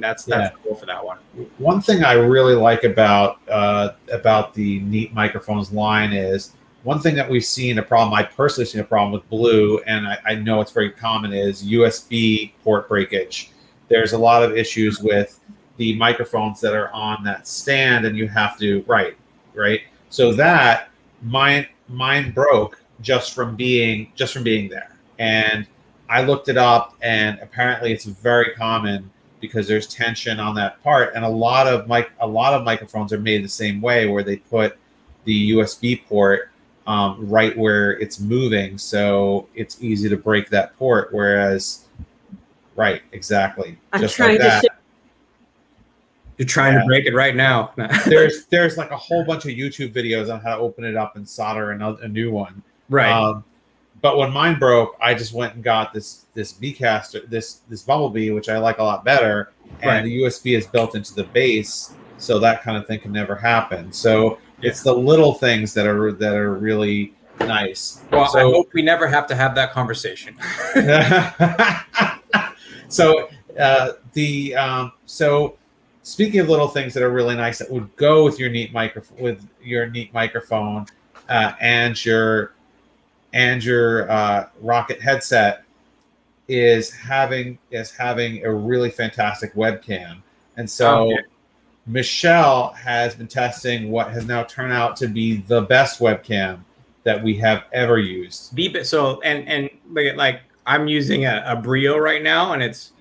that's 0.03 0.25
that's 0.25 0.51
yeah. 0.51 0.63
cool 0.63 0.75
for 0.75 0.85
that 0.85 1.03
one. 1.03 1.17
One 1.59 1.81
thing 1.81 2.03
I 2.03 2.13
really 2.13 2.55
like 2.55 2.83
about 2.83 3.39
uh, 3.49 3.91
about 4.11 4.53
the 4.53 4.79
Neat 4.81 5.13
microphones 5.13 5.71
line 5.71 6.11
is 6.11 6.53
one 6.87 7.01
thing 7.01 7.15
that 7.15 7.29
we've 7.29 7.43
seen 7.43 7.79
a 7.79 7.83
problem. 7.83 8.13
I 8.13 8.23
personally 8.23 8.65
seen 8.65 8.79
a 8.79 8.85
problem 8.85 9.11
with 9.11 9.29
Blue, 9.29 9.79
and 9.79 10.07
I, 10.07 10.17
I 10.25 10.35
know 10.35 10.61
it's 10.61 10.71
very 10.71 10.89
common 10.89 11.33
is 11.33 11.61
USB 11.61 12.53
port 12.63 12.87
breakage. 12.87 13.51
There's 13.89 14.13
a 14.13 14.17
lot 14.17 14.41
of 14.41 14.55
issues 14.55 15.01
with 15.01 15.37
the 15.75 15.97
microphones 15.97 16.61
that 16.61 16.73
are 16.73 16.89
on 16.93 17.25
that 17.25 17.45
stand, 17.45 18.05
and 18.05 18.17
you 18.17 18.29
have 18.29 18.57
to 18.59 18.85
right 18.87 19.17
right? 19.53 19.81
So 20.09 20.31
that 20.35 20.89
mine 21.21 21.67
mine 21.89 22.31
broke 22.31 22.81
just 23.01 23.35
from 23.35 23.57
being 23.57 24.13
just 24.15 24.31
from 24.31 24.43
being 24.43 24.69
there. 24.69 24.95
And 25.19 25.67
I 26.09 26.23
looked 26.23 26.47
it 26.47 26.57
up 26.57 26.95
and 27.01 27.37
apparently 27.41 27.91
it's 27.91 28.05
very 28.05 28.53
common 28.53 29.11
because 29.41 29.67
there's 29.67 29.87
tension 29.87 30.39
on 30.39 30.55
that 30.55 30.81
part 30.81 31.15
and 31.15 31.25
a 31.25 31.29
lot 31.29 31.67
of 31.67 31.89
mic 31.89 32.11
a 32.21 32.27
lot 32.27 32.53
of 32.53 32.63
microphones 32.63 33.11
are 33.11 33.19
made 33.19 33.43
the 33.43 33.49
same 33.49 33.81
way 33.81 34.07
where 34.07 34.23
they 34.23 34.37
put 34.37 34.77
the 35.25 35.51
USB 35.51 36.05
port 36.07 36.49
um, 36.87 37.29
right 37.29 37.55
where 37.57 37.91
it's 37.99 38.19
moving 38.19 38.77
so 38.77 39.47
it's 39.53 39.81
easy 39.83 40.09
to 40.09 40.17
break 40.17 40.49
that 40.49 40.75
port 40.77 41.09
whereas 41.11 41.85
right 42.75 43.03
exactly 43.11 43.77
I'm 43.93 44.01
just 44.01 44.19
like 44.19 44.39
that. 44.39 44.63
You're 46.37 46.47
trying 46.47 46.73
yeah. 46.73 46.81
to 46.81 46.85
break 46.85 47.05
it 47.05 47.15
right 47.15 47.35
now. 47.35 47.73
there's 48.05 48.45
there's 48.45 48.77
like 48.77 48.91
a 48.91 48.97
whole 48.97 49.25
bunch 49.25 49.45
of 49.45 49.51
YouTube 49.51 49.91
videos 49.91 50.31
on 50.31 50.39
how 50.39 50.55
to 50.55 50.61
open 50.61 50.83
it 50.83 50.95
up 50.95 51.15
and 51.15 51.27
solder 51.27 51.71
another, 51.71 52.03
a 52.03 52.07
new 52.07 52.31
one. 52.31 52.61
Right. 52.89 53.11
Um, 53.11 53.43
but 54.01 54.17
when 54.17 54.31
mine 54.31 54.59
broke, 54.59 54.95
I 55.01 55.15
just 55.15 55.33
went 55.33 55.55
and 55.55 55.63
got 55.63 55.93
this 55.93 56.25
this 56.35 56.53
Beecaster, 56.53 57.27
this 57.27 57.61
this 57.69 57.81
Bumblebee, 57.81 58.29
which 58.29 58.49
I 58.49 58.59
like 58.59 58.77
a 58.77 58.83
lot 58.83 59.03
better, 59.03 59.51
and 59.81 59.89
right. 59.89 60.03
the 60.03 60.21
USB 60.21 60.55
is 60.55 60.67
built 60.67 60.93
into 60.93 61.15
the 61.15 61.23
base, 61.23 61.95
so 62.19 62.37
that 62.39 62.61
kind 62.61 62.77
of 62.77 62.85
thing 62.85 62.99
can 62.99 63.11
never 63.11 63.35
happen. 63.35 63.91
So 63.91 64.37
yeah. 64.59 64.69
it's 64.69 64.83
the 64.83 64.93
little 64.93 65.33
things 65.33 65.73
that 65.73 65.87
are 65.87 66.11
that 66.13 66.35
are 66.35 66.55
really 66.55 67.13
nice. 67.39 68.03
Well, 68.11 68.27
so, 68.27 68.39
I 68.39 68.43
hope 68.43 68.73
we 68.73 68.81
never 68.81 69.07
have 69.07 69.27
to 69.27 69.35
have 69.35 69.55
that 69.55 69.71
conversation. 69.71 70.35
so 72.87 73.29
uh, 73.59 73.93
the 74.13 74.55
um, 74.55 74.91
so 75.05 75.57
speaking 76.03 76.39
of 76.39 76.49
little 76.49 76.67
things 76.67 76.93
that 76.93 77.03
are 77.03 77.11
really 77.11 77.35
nice 77.35 77.59
that 77.59 77.69
would 77.69 77.93
go 77.95 78.23
with 78.23 78.39
your 78.39 78.49
neat 78.49 78.73
microphone 78.73 79.21
with 79.21 79.47
your 79.61 79.87
neat 79.87 80.13
microphone 80.13 80.85
uh, 81.29 81.53
and 81.59 82.03
your 82.05 82.53
and 83.33 83.63
your 83.63 84.09
uh, 84.09 84.47
ROCCAT 84.63 85.01
headset 85.01 85.63
is 86.47 86.91
having 86.91 87.57
is 87.71 87.91
having 87.91 88.45
a 88.45 88.53
really 88.53 88.89
fantastic 88.89 89.53
webcam 89.53 90.21
and 90.55 90.69
so 90.69 91.11
oh, 91.11 91.17
michelle 91.87 92.73
has 92.73 93.15
been 93.15 93.27
testing 93.27 93.89
what 93.89 94.11
has 94.11 94.25
now 94.25 94.43
turned 94.43 94.73
out 94.73 94.95
to 94.95 95.07
be 95.07 95.37
the 95.47 95.61
best 95.63 95.99
webcam 95.99 96.59
that 97.03 97.21
we 97.23 97.35
have 97.35 97.63
ever 97.71 97.97
used 97.97 98.53
the 98.55 98.83
so 98.83 99.21
and 99.21 99.47
and 99.47 99.69
like 100.17 100.41
i'm 100.65 100.87
using 100.87 101.25
a, 101.25 101.43
a 101.47 101.55
brio 101.55 101.97
right 101.97 102.21
now 102.21 102.53
and 102.53 102.61
it's 102.61 102.91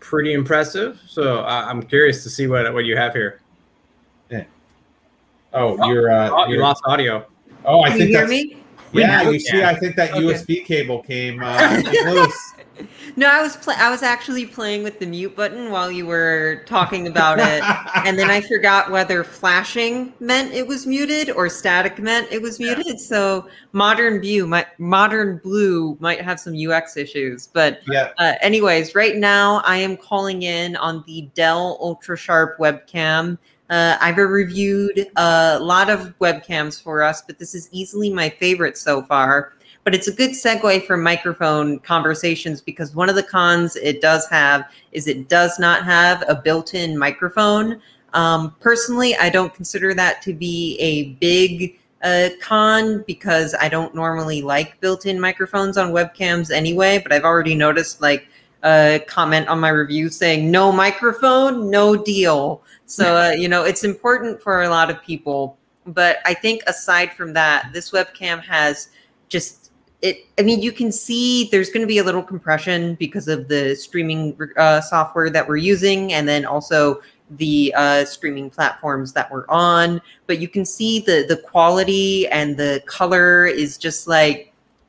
pretty 0.00 0.32
impressive. 0.32 1.00
So 1.06 1.40
uh, 1.40 1.66
I'm 1.68 1.82
curious 1.82 2.22
to 2.22 2.30
see 2.30 2.46
what 2.46 2.72
what 2.72 2.84
you 2.84 2.96
have 2.96 3.12
here. 3.12 3.40
Yeah. 4.30 4.44
Oh, 5.52 5.76
oh 5.80 5.92
you're 5.92 6.10
uh, 6.10 6.30
oh, 6.32 6.46
you 6.48 6.58
lost 6.58 6.82
audio. 6.86 7.26
Oh, 7.64 7.82
I 7.82 7.90
Can 7.90 7.98
think 7.98 8.10
you 8.10 8.16
hear 8.16 8.28
me? 8.28 8.56
Yeah, 8.92 9.28
you 9.28 9.38
see, 9.38 9.62
I 9.62 9.74
think 9.74 9.96
that 9.96 10.12
okay. 10.12 10.20
USB 10.22 10.64
cable 10.64 11.02
came 11.02 11.42
uh, 11.42 11.82
loose. 12.06 12.54
No, 13.16 13.28
I 13.28 13.42
was 13.42 13.56
pl- 13.56 13.74
I 13.76 13.90
was 13.90 14.02
actually 14.02 14.46
playing 14.46 14.82
with 14.82 14.98
the 14.98 15.06
mute 15.06 15.34
button 15.34 15.70
while 15.70 15.90
you 15.90 16.06
were 16.06 16.62
talking 16.66 17.06
about 17.06 17.38
it, 17.40 17.62
and 18.06 18.18
then 18.18 18.30
I 18.30 18.40
forgot 18.40 18.90
whether 18.90 19.24
flashing 19.24 20.12
meant 20.20 20.52
it 20.52 20.66
was 20.66 20.86
muted 20.86 21.30
or 21.30 21.48
static 21.48 21.98
meant 21.98 22.28
it 22.30 22.40
was 22.40 22.58
muted. 22.58 22.86
Yeah. 22.86 22.94
So 22.96 23.48
modern 23.72 24.20
view, 24.20 24.46
my 24.46 24.66
modern 24.78 25.38
blue 25.38 25.96
might 26.00 26.20
have 26.20 26.38
some 26.38 26.54
UX 26.54 26.96
issues, 26.96 27.48
but 27.48 27.80
yeah. 27.88 28.12
Uh, 28.18 28.34
anyways, 28.40 28.94
right 28.94 29.16
now 29.16 29.62
I 29.64 29.76
am 29.76 29.96
calling 29.96 30.42
in 30.42 30.76
on 30.76 31.04
the 31.06 31.28
Dell 31.34 31.78
UltraSharp 31.80 32.58
webcam. 32.58 33.38
Uh, 33.70 33.96
I've 34.00 34.16
reviewed 34.16 35.10
a 35.16 35.58
lot 35.60 35.90
of 35.90 36.18
webcams 36.18 36.82
for 36.82 37.02
us, 37.02 37.22
but 37.22 37.38
this 37.38 37.54
is 37.54 37.68
easily 37.70 38.10
my 38.10 38.28
favorite 38.28 38.78
so 38.78 39.02
far 39.02 39.52
but 39.88 39.94
it's 39.94 40.06
a 40.06 40.12
good 40.12 40.32
segue 40.32 40.86
for 40.86 40.98
microphone 40.98 41.78
conversations 41.78 42.60
because 42.60 42.94
one 42.94 43.08
of 43.08 43.14
the 43.14 43.22
cons 43.22 43.74
it 43.76 44.02
does 44.02 44.28
have 44.28 44.70
is 44.92 45.06
it 45.06 45.30
does 45.30 45.58
not 45.58 45.82
have 45.82 46.22
a 46.28 46.34
built-in 46.34 46.98
microphone. 46.98 47.80
Um, 48.12 48.54
personally, 48.60 49.16
I 49.16 49.30
don't 49.30 49.54
consider 49.54 49.94
that 49.94 50.20
to 50.24 50.34
be 50.34 50.76
a 50.78 51.14
big 51.14 51.78
uh, 52.02 52.28
con 52.38 53.02
because 53.06 53.54
I 53.58 53.70
don't 53.70 53.94
normally 53.94 54.42
like 54.42 54.78
built-in 54.82 55.18
microphones 55.18 55.78
on 55.78 55.92
webcams 55.92 56.50
anyway. 56.50 57.00
But 57.02 57.12
I've 57.12 57.24
already 57.24 57.54
noticed 57.54 58.02
like 58.02 58.28
a 58.64 59.02
comment 59.06 59.48
on 59.48 59.60
my 59.60 59.68
review 59.68 60.08
saying 60.08 60.50
no 60.50 60.72
microphone, 60.72 61.70
no 61.70 61.96
deal. 61.96 62.62
So 62.86 63.16
uh, 63.28 63.30
you 63.30 63.48
know 63.48 63.64
it's 63.64 63.84
important 63.84 64.40
for 64.42 64.62
a 64.62 64.68
lot 64.68 64.90
of 64.90 65.02
people. 65.02 65.56
But 65.86 66.18
I 66.26 66.34
think 66.34 66.62
aside 66.66 67.12
from 67.12 67.32
that, 67.32 67.70
this 67.72 67.92
webcam 67.92 68.42
has 68.42 68.90
just 69.28 69.68
it 70.02 70.26
i 70.38 70.42
mean 70.42 70.62
you 70.62 70.72
can 70.72 70.92
see 70.92 71.48
there's 71.50 71.70
going 71.70 71.80
to 71.80 71.86
be 71.86 71.98
a 71.98 72.04
little 72.04 72.22
compression 72.22 72.94
because 72.96 73.28
of 73.28 73.48
the 73.48 73.74
streaming 73.74 74.36
uh, 74.56 74.80
software 74.80 75.30
that 75.30 75.46
we're 75.46 75.56
using 75.56 76.12
and 76.12 76.28
then 76.28 76.44
also 76.44 77.00
the 77.32 77.74
uh, 77.76 78.04
streaming 78.04 78.48
platforms 78.48 79.12
that 79.12 79.30
we're 79.30 79.46
on 79.48 80.00
but 80.26 80.38
you 80.38 80.48
can 80.48 80.64
see 80.64 81.00
the 81.00 81.24
the 81.28 81.36
quality 81.36 82.26
and 82.28 82.56
the 82.56 82.82
color 82.86 83.44
is 83.44 83.76
just 83.76 84.06
like 84.06 84.47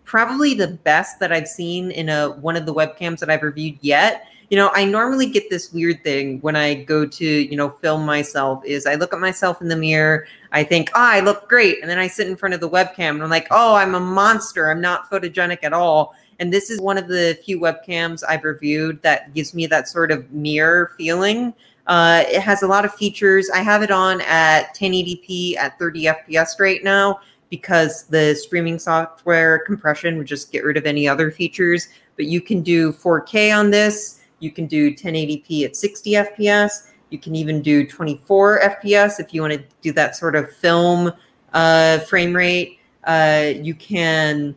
probably 0.09 0.55
the 0.55 0.67
best 0.67 1.19
that 1.19 1.31
i've 1.31 1.47
seen 1.47 1.91
in 1.91 2.09
a 2.09 2.31
one 2.41 2.55
of 2.55 2.65
the 2.65 2.73
webcams 2.73 3.19
that 3.19 3.29
i've 3.29 3.43
reviewed 3.43 3.77
yet. 3.81 4.25
You 4.49 4.57
know 4.57 4.71
i 4.73 4.83
normally 4.83 5.27
get 5.27 5.51
this 5.51 5.71
weird 5.71 6.03
thing 6.03 6.39
when 6.41 6.55
i 6.55 6.73
go 6.73 7.05
to 7.05 7.25
you 7.25 7.55
know 7.55 7.69
film 7.69 8.07
myself 8.07 8.65
is 8.65 8.87
i 8.87 8.95
look 8.95 9.13
at 9.13 9.19
myself 9.19 9.61
in 9.61 9.67
the 9.67 9.75
mirror 9.75 10.25
i 10.51 10.63
think 10.63 10.89
oh 10.95 10.99
i 10.99 11.19
look 11.19 11.47
great 11.47 11.77
and 11.81 11.89
then 11.91 11.99
i 11.99 12.07
sit 12.07 12.27
in 12.27 12.35
front 12.35 12.55
of 12.55 12.59
the 12.59 12.67
webcam 12.67 13.11
and 13.11 13.21
i'm 13.21 13.29
like 13.29 13.45
oh 13.51 13.75
i'm 13.75 13.93
a 13.93 13.99
monster 13.99 14.71
i'm 14.71 14.81
not 14.81 15.07
photogenic 15.11 15.59
at 15.61 15.73
all. 15.73 16.15
And 16.41 16.53
this 16.53 16.69
is 16.71 16.79
one 16.79 16.97
of 16.97 17.07
the 17.07 17.37
few 17.45 17.59
webcams 17.59 18.23
i've 18.27 18.43
reviewed 18.43 18.99
that 19.03 19.31
gives 19.35 19.53
me 19.53 19.67
that 19.67 19.87
sort 19.87 20.11
of 20.11 20.31
mirror 20.31 20.93
feeling. 20.97 21.53
Uh, 21.85 22.23
it 22.27 22.41
has 22.41 22.61
a 22.61 22.67
lot 22.67 22.85
of 22.85 22.93
features. 22.93 23.49
I 23.49 23.59
have 23.59 23.81
it 23.81 23.89
on 23.89 24.21
at 24.21 24.75
1080p 24.75 25.57
at 25.57 25.77
30 25.77 26.05
fps 26.05 26.59
right 26.59 26.83
now 26.83 27.19
because 27.49 28.03
the 28.03 28.35
streaming 28.35 28.77
software 28.79 29.59
compression 29.59 30.17
would 30.17 30.27
just 30.27 30.51
get 30.51 30.63
rid 30.63 30.77
of 30.77 30.85
any 30.85 31.07
other 31.07 31.31
features 31.31 31.89
but 32.15 32.25
you 32.25 32.41
can 32.41 32.61
do 32.61 32.91
4k 32.91 33.57
on 33.57 33.71
this 33.71 34.19
you 34.39 34.51
can 34.51 34.65
do 34.67 34.93
1080p 34.93 35.65
at 35.65 35.75
60 35.75 36.11
FPS. 36.11 36.87
You 37.09 37.19
can 37.19 37.35
even 37.35 37.61
do 37.61 37.85
24 37.85 38.61
FPS 38.61 39.19
if 39.19 39.33
you 39.33 39.41
want 39.41 39.53
to 39.53 39.63
do 39.81 39.91
that 39.93 40.15
sort 40.15 40.35
of 40.35 40.51
film 40.51 41.11
uh, 41.53 41.99
frame 41.99 42.35
rate. 42.35 42.79
Uh, 43.03 43.53
you 43.55 43.73
can 43.75 44.55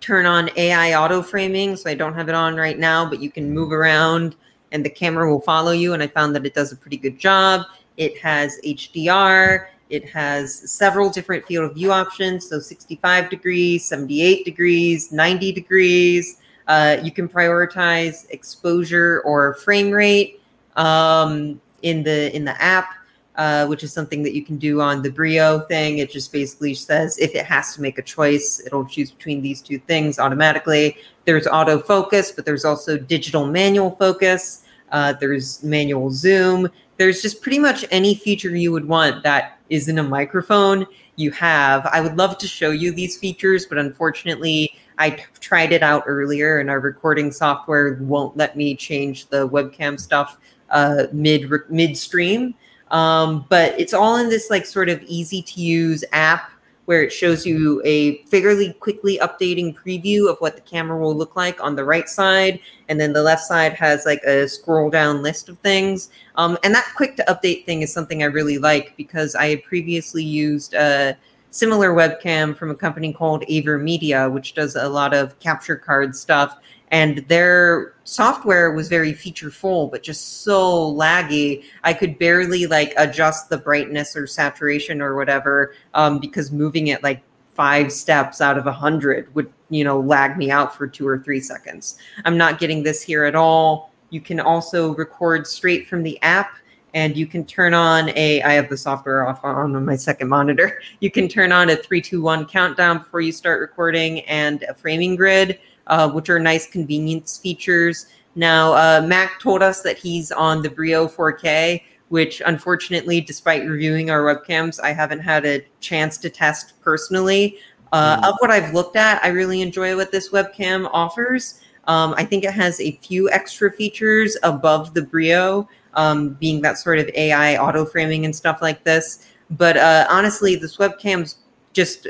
turn 0.00 0.26
on 0.26 0.50
AI 0.56 0.94
auto 0.94 1.22
framing. 1.22 1.76
So 1.76 1.90
I 1.90 1.94
don't 1.94 2.14
have 2.14 2.28
it 2.28 2.34
on 2.34 2.56
right 2.56 2.78
now, 2.78 3.08
but 3.08 3.20
you 3.20 3.30
can 3.30 3.52
move 3.52 3.72
around 3.72 4.36
and 4.72 4.84
the 4.84 4.90
camera 4.90 5.30
will 5.30 5.40
follow 5.40 5.72
you. 5.72 5.94
And 5.94 6.02
I 6.02 6.06
found 6.06 6.34
that 6.36 6.46
it 6.46 6.54
does 6.54 6.72
a 6.72 6.76
pretty 6.76 6.96
good 6.96 7.18
job. 7.18 7.62
It 7.96 8.16
has 8.18 8.58
HDR. 8.64 9.66
It 9.90 10.08
has 10.10 10.70
several 10.70 11.10
different 11.10 11.46
field 11.46 11.70
of 11.70 11.74
view 11.74 11.92
options, 11.92 12.48
so 12.48 12.58
65 12.58 13.30
degrees, 13.30 13.84
78 13.86 14.44
degrees, 14.44 15.12
90 15.12 15.52
degrees. 15.52 16.38
Uh, 16.66 16.98
you 17.02 17.10
can 17.10 17.28
prioritize 17.28 18.28
exposure 18.30 19.22
or 19.24 19.54
frame 19.54 19.90
rate 19.90 20.42
um, 20.76 21.60
in 21.82 22.02
the 22.02 22.34
in 22.36 22.44
the 22.44 22.60
app, 22.62 22.94
uh, 23.36 23.66
which 23.66 23.82
is 23.82 23.92
something 23.92 24.22
that 24.22 24.34
you 24.34 24.44
can 24.44 24.58
do 24.58 24.82
on 24.82 25.00
the 25.00 25.10
Brio 25.10 25.60
thing. 25.60 25.98
It 25.98 26.10
just 26.10 26.30
basically 26.32 26.74
says 26.74 27.18
if 27.18 27.34
it 27.34 27.46
has 27.46 27.74
to 27.74 27.80
make 27.80 27.96
a 27.96 28.02
choice, 28.02 28.60
it'll 28.66 28.84
choose 28.84 29.10
between 29.10 29.40
these 29.40 29.62
two 29.62 29.78
things 29.78 30.18
automatically. 30.18 30.98
There's 31.24 31.46
autofocus, 31.46 32.36
but 32.36 32.44
there's 32.44 32.66
also 32.66 32.98
digital 32.98 33.46
manual 33.46 33.92
focus. 33.92 34.64
Uh, 34.92 35.14
there's 35.14 35.62
manual 35.62 36.10
zoom. 36.10 36.68
There's 36.98 37.22
just 37.22 37.42
pretty 37.42 37.58
much 37.58 37.84
any 37.90 38.14
feature 38.14 38.54
you 38.54 38.72
would 38.72 38.86
want 38.86 39.22
that 39.22 39.58
is 39.70 39.88
in 39.88 39.98
a 39.98 40.02
microphone. 40.02 40.86
You 41.16 41.30
have. 41.32 41.86
I 41.86 42.00
would 42.00 42.16
love 42.16 42.38
to 42.38 42.46
show 42.46 42.70
you 42.70 42.92
these 42.92 43.16
features, 43.16 43.66
but 43.66 43.78
unfortunately, 43.78 44.72
I 44.98 45.10
t- 45.10 45.22
tried 45.40 45.72
it 45.72 45.82
out 45.82 46.02
earlier, 46.06 46.58
and 46.58 46.68
our 46.68 46.80
recording 46.80 47.30
software 47.30 47.98
won't 48.00 48.36
let 48.36 48.56
me 48.56 48.74
change 48.74 49.28
the 49.28 49.48
webcam 49.48 49.98
stuff 49.98 50.38
uh, 50.70 51.04
mid 51.12 51.50
midstream. 51.70 52.54
Um, 52.90 53.46
but 53.48 53.78
it's 53.78 53.94
all 53.94 54.16
in 54.16 54.28
this 54.28 54.50
like 54.50 54.66
sort 54.66 54.88
of 54.88 55.02
easy 55.02 55.42
to 55.42 55.60
use 55.60 56.04
app 56.12 56.50
where 56.88 57.02
it 57.02 57.12
shows 57.12 57.44
you 57.44 57.82
a 57.84 58.22
fairly 58.28 58.72
quickly 58.72 59.18
updating 59.18 59.76
preview 59.76 60.26
of 60.26 60.38
what 60.38 60.54
the 60.54 60.62
camera 60.62 60.98
will 60.98 61.14
look 61.14 61.36
like 61.36 61.62
on 61.62 61.76
the 61.76 61.84
right 61.84 62.08
side. 62.08 62.58
And 62.88 62.98
then 62.98 63.12
the 63.12 63.22
left 63.22 63.42
side 63.42 63.74
has 63.74 64.06
like 64.06 64.22
a 64.22 64.48
scroll 64.48 64.88
down 64.88 65.22
list 65.22 65.50
of 65.50 65.58
things. 65.58 66.08
Um, 66.36 66.56
and 66.64 66.74
that 66.74 66.90
quick 66.96 67.14
to 67.16 67.24
update 67.24 67.66
thing 67.66 67.82
is 67.82 67.92
something 67.92 68.22
I 68.22 68.26
really 68.26 68.56
like 68.56 68.96
because 68.96 69.34
I 69.34 69.48
had 69.48 69.64
previously 69.64 70.24
used 70.24 70.72
a 70.72 71.14
similar 71.50 71.90
webcam 71.90 72.56
from 72.56 72.70
a 72.70 72.74
company 72.74 73.12
called 73.12 73.42
AverMedia, 73.50 74.32
which 74.32 74.54
does 74.54 74.74
a 74.74 74.88
lot 74.88 75.12
of 75.12 75.38
capture 75.40 75.76
card 75.76 76.16
stuff 76.16 76.56
and 76.90 77.18
their 77.28 77.94
software 78.04 78.72
was 78.72 78.88
very 78.88 79.12
feature 79.12 79.50
full 79.50 79.88
but 79.88 80.02
just 80.02 80.42
so 80.42 80.94
laggy 80.94 81.62
i 81.84 81.92
could 81.92 82.18
barely 82.18 82.66
like 82.66 82.94
adjust 82.96 83.50
the 83.50 83.58
brightness 83.58 84.16
or 84.16 84.26
saturation 84.26 85.02
or 85.02 85.14
whatever 85.14 85.74
um, 85.94 86.18
because 86.18 86.50
moving 86.50 86.88
it 86.88 87.02
like 87.02 87.22
five 87.58 87.90
steps 87.92 88.40
out 88.40 88.56
of 88.56 88.68
a 88.68 88.72
hundred 88.72 89.34
would 89.34 89.52
you 89.68 89.82
know 89.82 89.98
lag 89.98 90.38
me 90.38 90.48
out 90.48 90.76
for 90.76 90.86
two 90.86 91.06
or 91.06 91.18
three 91.18 91.40
seconds. 91.40 91.98
I'm 92.24 92.36
not 92.38 92.60
getting 92.60 92.84
this 92.84 93.02
here 93.02 93.24
at 93.24 93.34
all. 93.34 93.92
You 94.10 94.20
can 94.20 94.38
also 94.38 94.94
record 94.94 95.44
straight 95.44 95.88
from 95.88 96.04
the 96.04 96.22
app 96.22 96.52
and 96.94 97.16
you 97.16 97.26
can 97.26 97.44
turn 97.44 97.74
on 97.74 98.10
a 98.10 98.40
i 98.42 98.52
have 98.52 98.68
the 98.68 98.76
software 98.76 99.26
off 99.26 99.44
on 99.44 99.84
my 99.84 99.96
second 99.96 100.28
monitor. 100.28 100.80
You 101.00 101.10
can 101.10 101.26
turn 101.28 101.50
on 101.50 101.70
a 101.70 101.74
321 101.74 102.46
countdown 102.46 102.98
before 102.98 103.22
you 103.22 103.32
start 103.32 103.60
recording 103.60 104.20
and 104.20 104.62
a 104.62 104.74
framing 104.74 105.16
grid 105.16 105.58
uh, 105.88 106.10
which 106.10 106.30
are 106.30 106.38
nice 106.38 106.66
convenience 106.66 107.38
features. 107.38 108.06
Now, 108.34 108.72
uh, 108.74 109.04
Mac 109.06 109.40
told 109.40 109.62
us 109.62 109.82
that 109.82 109.98
he's 109.98 110.30
on 110.30 110.62
the 110.62 110.70
Brio 110.70 111.08
4K, 111.08 111.82
which 112.08 112.40
unfortunately, 112.46 113.20
despite 113.20 113.68
reviewing 113.68 114.10
our 114.10 114.22
webcams, 114.22 114.80
I 114.80 114.92
haven't 114.92 115.20
had 115.20 115.44
a 115.44 115.64
chance 115.80 116.18
to 116.18 116.30
test 116.30 116.80
personally. 116.80 117.58
Uh, 117.92 118.20
mm. 118.20 118.28
Of 118.28 118.34
what 118.38 118.50
I've 118.50 118.72
looked 118.74 118.96
at, 118.96 119.22
I 119.24 119.28
really 119.28 119.62
enjoy 119.62 119.96
what 119.96 120.12
this 120.12 120.30
webcam 120.30 120.88
offers. 120.92 121.60
Um, 121.86 122.14
I 122.18 122.24
think 122.24 122.44
it 122.44 122.52
has 122.52 122.80
a 122.80 122.92
few 123.02 123.30
extra 123.30 123.72
features 123.72 124.36
above 124.42 124.92
the 124.92 125.02
Brio, 125.02 125.68
um, 125.94 126.34
being 126.34 126.60
that 126.62 126.76
sort 126.78 126.98
of 126.98 127.08
AI 127.14 127.56
auto 127.56 127.84
framing 127.86 128.26
and 128.26 128.36
stuff 128.36 128.60
like 128.60 128.84
this. 128.84 129.26
But 129.50 129.78
uh, 129.78 130.06
honestly, 130.10 130.54
this 130.54 130.76
webcam's 130.76 131.36
just 131.72 132.06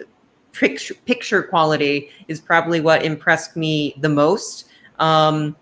picture, 0.52 0.94
picture 0.94 1.42
quality 1.42 2.10
is 2.28 2.40
probably 2.40 2.80
what 2.80 3.04
impressed 3.04 3.56
me 3.56 3.94
the 4.00 4.08
most. 4.08 4.68
Um, 4.98 5.56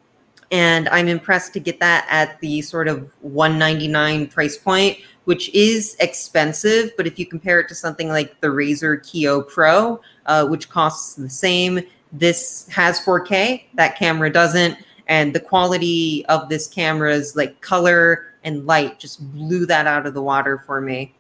and 0.51 0.89
I'm 0.91 1.09
impressed 1.09 1.53
to 1.55 1.61
get 1.61 1.81
that 1.81 2.07
at 2.09 2.41
the 2.41 2.63
sort 2.63 2.89
of 2.89 3.11
199 3.23 4.29
price 4.29 4.57
point, 4.57 4.99
which 5.25 5.53
is 5.55 5.97
expensive. 6.01 6.93
But 6.97 7.07
if 7.07 7.19
you 7.19 7.27
compare 7.27 7.61
it 7.61 7.69
to 7.69 7.75
something 7.75 8.09
like 8.09 8.41
the 8.41 8.49
Razer 8.49 9.01
Kiyo 9.01 9.47
Pro, 9.47 10.01
uh, 10.27 10.47
which 10.47 10.69
costs 10.69 11.15
the 11.15 11.29
same, 11.29 11.81
this 12.13 12.69
has 12.69 13.01
4K. 13.01 13.65
That 13.75 13.97
camera 13.99 14.33
doesn't, 14.33 14.79
and 15.09 15.35
the 15.35 15.41
quality 15.41 16.25
of 16.27 16.49
this 16.49 16.67
camera's 16.67 17.37
like 17.37 17.61
color 17.61 18.33
and 18.45 18.67
light 18.67 18.99
just 18.99 19.33
blew 19.35 19.67
that 19.67 19.87
out 19.87 20.07
of 20.07 20.15
the 20.15 20.23
water 20.23 20.63
for 20.67 20.81
me. 20.81 21.15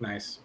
Nice. 0.00 0.39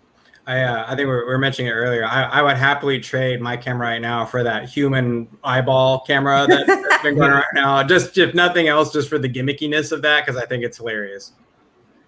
I, 0.48 0.62
uh, 0.62 0.84
I 0.86 0.90
think 0.90 1.00
we 1.00 1.06
were, 1.08 1.26
we 1.26 1.32
were, 1.32 1.38
mentioning 1.40 1.72
it 1.72 1.74
earlier. 1.74 2.06
I, 2.06 2.24
I, 2.24 2.42
would 2.44 2.58
happily 2.58 3.00
trade 3.00 3.42
my 3.42 3.58
camera 3.58 3.88
right 3.88 4.02
now 4.02 4.26
for 4.26 4.44
that 4.44 4.70
human 4.70 5.28
eyeball 5.44 6.02
camera 6.02 6.46
that, 6.48 6.68
that's 6.68 7.04
been 7.04 7.16
going 7.20 7.32
right 7.32 7.44
now. 7.56 7.82
Just 7.84 8.16
if 8.18 8.36
nothing 8.36 8.68
else, 8.68 8.94
just 8.94 9.10
for 9.10 9.18
the 9.18 9.30
gimmickiness 9.30 9.92
of 9.92 10.04
that, 10.04 10.26
because 10.26 10.40
I 10.40 10.46
think 10.46 10.64
it's 10.64 10.78
hilarious. 10.78 11.32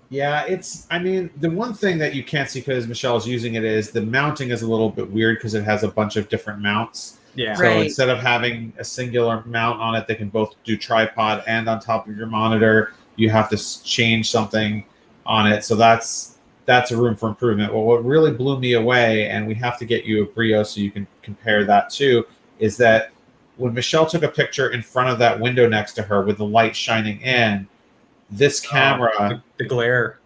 Yeah, 0.09 0.45
it's. 0.45 0.87
I 0.91 0.99
mean, 0.99 1.29
the 1.37 1.49
one 1.49 1.73
thing 1.73 1.97
that 1.97 2.13
you 2.13 2.23
can't 2.23 2.49
see 2.49 2.59
because 2.59 2.87
Michelle's 2.87 3.27
using 3.27 3.55
it 3.55 3.63
is 3.63 3.91
the 3.91 4.01
mounting 4.01 4.51
is 4.51 4.61
a 4.61 4.67
little 4.67 4.89
bit 4.89 5.09
weird 5.09 5.37
because 5.37 5.53
it 5.53 5.63
has 5.63 5.83
a 5.83 5.89
bunch 5.89 6.15
of 6.15 6.29
different 6.29 6.61
mounts. 6.61 7.17
Yeah. 7.35 7.55
So 7.55 7.63
right. 7.63 7.85
instead 7.85 8.09
of 8.09 8.19
having 8.19 8.71
a 8.77 8.83
singular 8.83 9.43
mount 9.45 9.81
on 9.81 9.95
it, 9.95 10.07
they 10.07 10.15
can 10.15 10.29
both 10.29 10.55
do 10.63 10.77
tripod 10.77 11.43
and 11.47 11.67
on 11.67 11.79
top 11.79 12.07
of 12.07 12.15
your 12.15 12.27
monitor. 12.27 12.93
You 13.15 13.29
have 13.31 13.49
to 13.49 13.83
change 13.83 14.29
something 14.29 14.85
on 15.25 15.51
it. 15.51 15.63
So 15.63 15.75
that's 15.75 16.36
that's 16.67 16.91
a 16.91 16.97
room 16.97 17.15
for 17.15 17.29
improvement. 17.29 17.73
Well, 17.73 17.83
what 17.83 18.05
really 18.05 18.31
blew 18.31 18.59
me 18.59 18.73
away, 18.73 19.29
and 19.29 19.47
we 19.47 19.55
have 19.55 19.79
to 19.79 19.85
get 19.85 20.03
you 20.03 20.23
a 20.23 20.25
Brio 20.27 20.61
so 20.63 20.81
you 20.81 20.91
can 20.91 21.07
compare 21.23 21.63
that 21.63 21.89
too, 21.89 22.27
is 22.59 22.77
that 22.77 23.11
when 23.55 23.73
Michelle 23.73 24.05
took 24.05 24.21
a 24.21 24.27
picture 24.27 24.69
in 24.69 24.83
front 24.83 25.09
of 25.09 25.17
that 25.17 25.39
window 25.39 25.67
next 25.67 25.93
to 25.93 26.03
her 26.03 26.21
with 26.23 26.37
the 26.37 26.45
light 26.45 26.75
shining 26.75 27.21
in, 27.21 27.67
this 28.29 28.63
oh, 28.65 28.69
camera, 28.69 29.11
oh, 29.17 29.29
the, 29.29 29.41
the, 29.59 29.65
glare. 29.65 30.19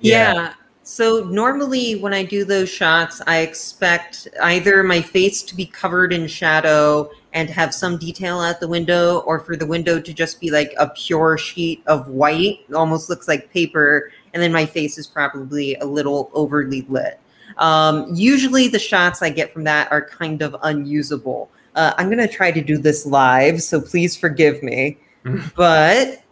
Yeah. 0.00 0.34
yeah. 0.34 0.54
So 0.82 1.24
normally 1.24 1.96
when 1.96 2.12
I 2.12 2.22
do 2.22 2.44
those 2.44 2.68
shots, 2.68 3.22
I 3.26 3.38
expect 3.38 4.28
either 4.42 4.82
my 4.82 5.00
face 5.00 5.42
to 5.44 5.56
be 5.56 5.64
covered 5.64 6.12
in 6.12 6.26
shadow 6.26 7.10
and 7.32 7.48
have 7.48 7.72
some 7.72 7.96
detail 7.96 8.42
at 8.42 8.60
the 8.60 8.68
window, 8.68 9.20
or 9.20 9.40
for 9.40 9.56
the 9.56 9.66
window 9.66 9.98
to 9.98 10.12
just 10.12 10.40
be 10.40 10.50
like 10.50 10.74
a 10.78 10.90
pure 10.90 11.38
sheet 11.38 11.82
of 11.86 12.08
white, 12.08 12.60
almost 12.74 13.08
looks 13.08 13.26
like 13.26 13.50
paper, 13.50 14.12
and 14.34 14.42
then 14.42 14.52
my 14.52 14.66
face 14.66 14.98
is 14.98 15.06
probably 15.06 15.76
a 15.76 15.84
little 15.84 16.30
overly 16.34 16.82
lit. 16.88 17.20
Um, 17.56 18.08
usually, 18.12 18.68
the 18.68 18.78
shots 18.78 19.22
I 19.22 19.30
get 19.30 19.52
from 19.52 19.64
that 19.64 19.90
are 19.90 20.04
kind 20.06 20.42
of 20.42 20.56
unusable. 20.62 21.48
Uh, 21.76 21.94
I'm 21.96 22.06
going 22.06 22.18
to 22.18 22.32
try 22.32 22.50
to 22.50 22.60
do 22.60 22.76
this 22.76 23.06
live, 23.06 23.62
so 23.62 23.80
please 23.80 24.16
forgive 24.16 24.62
me. 24.62 24.98
but 25.56 26.22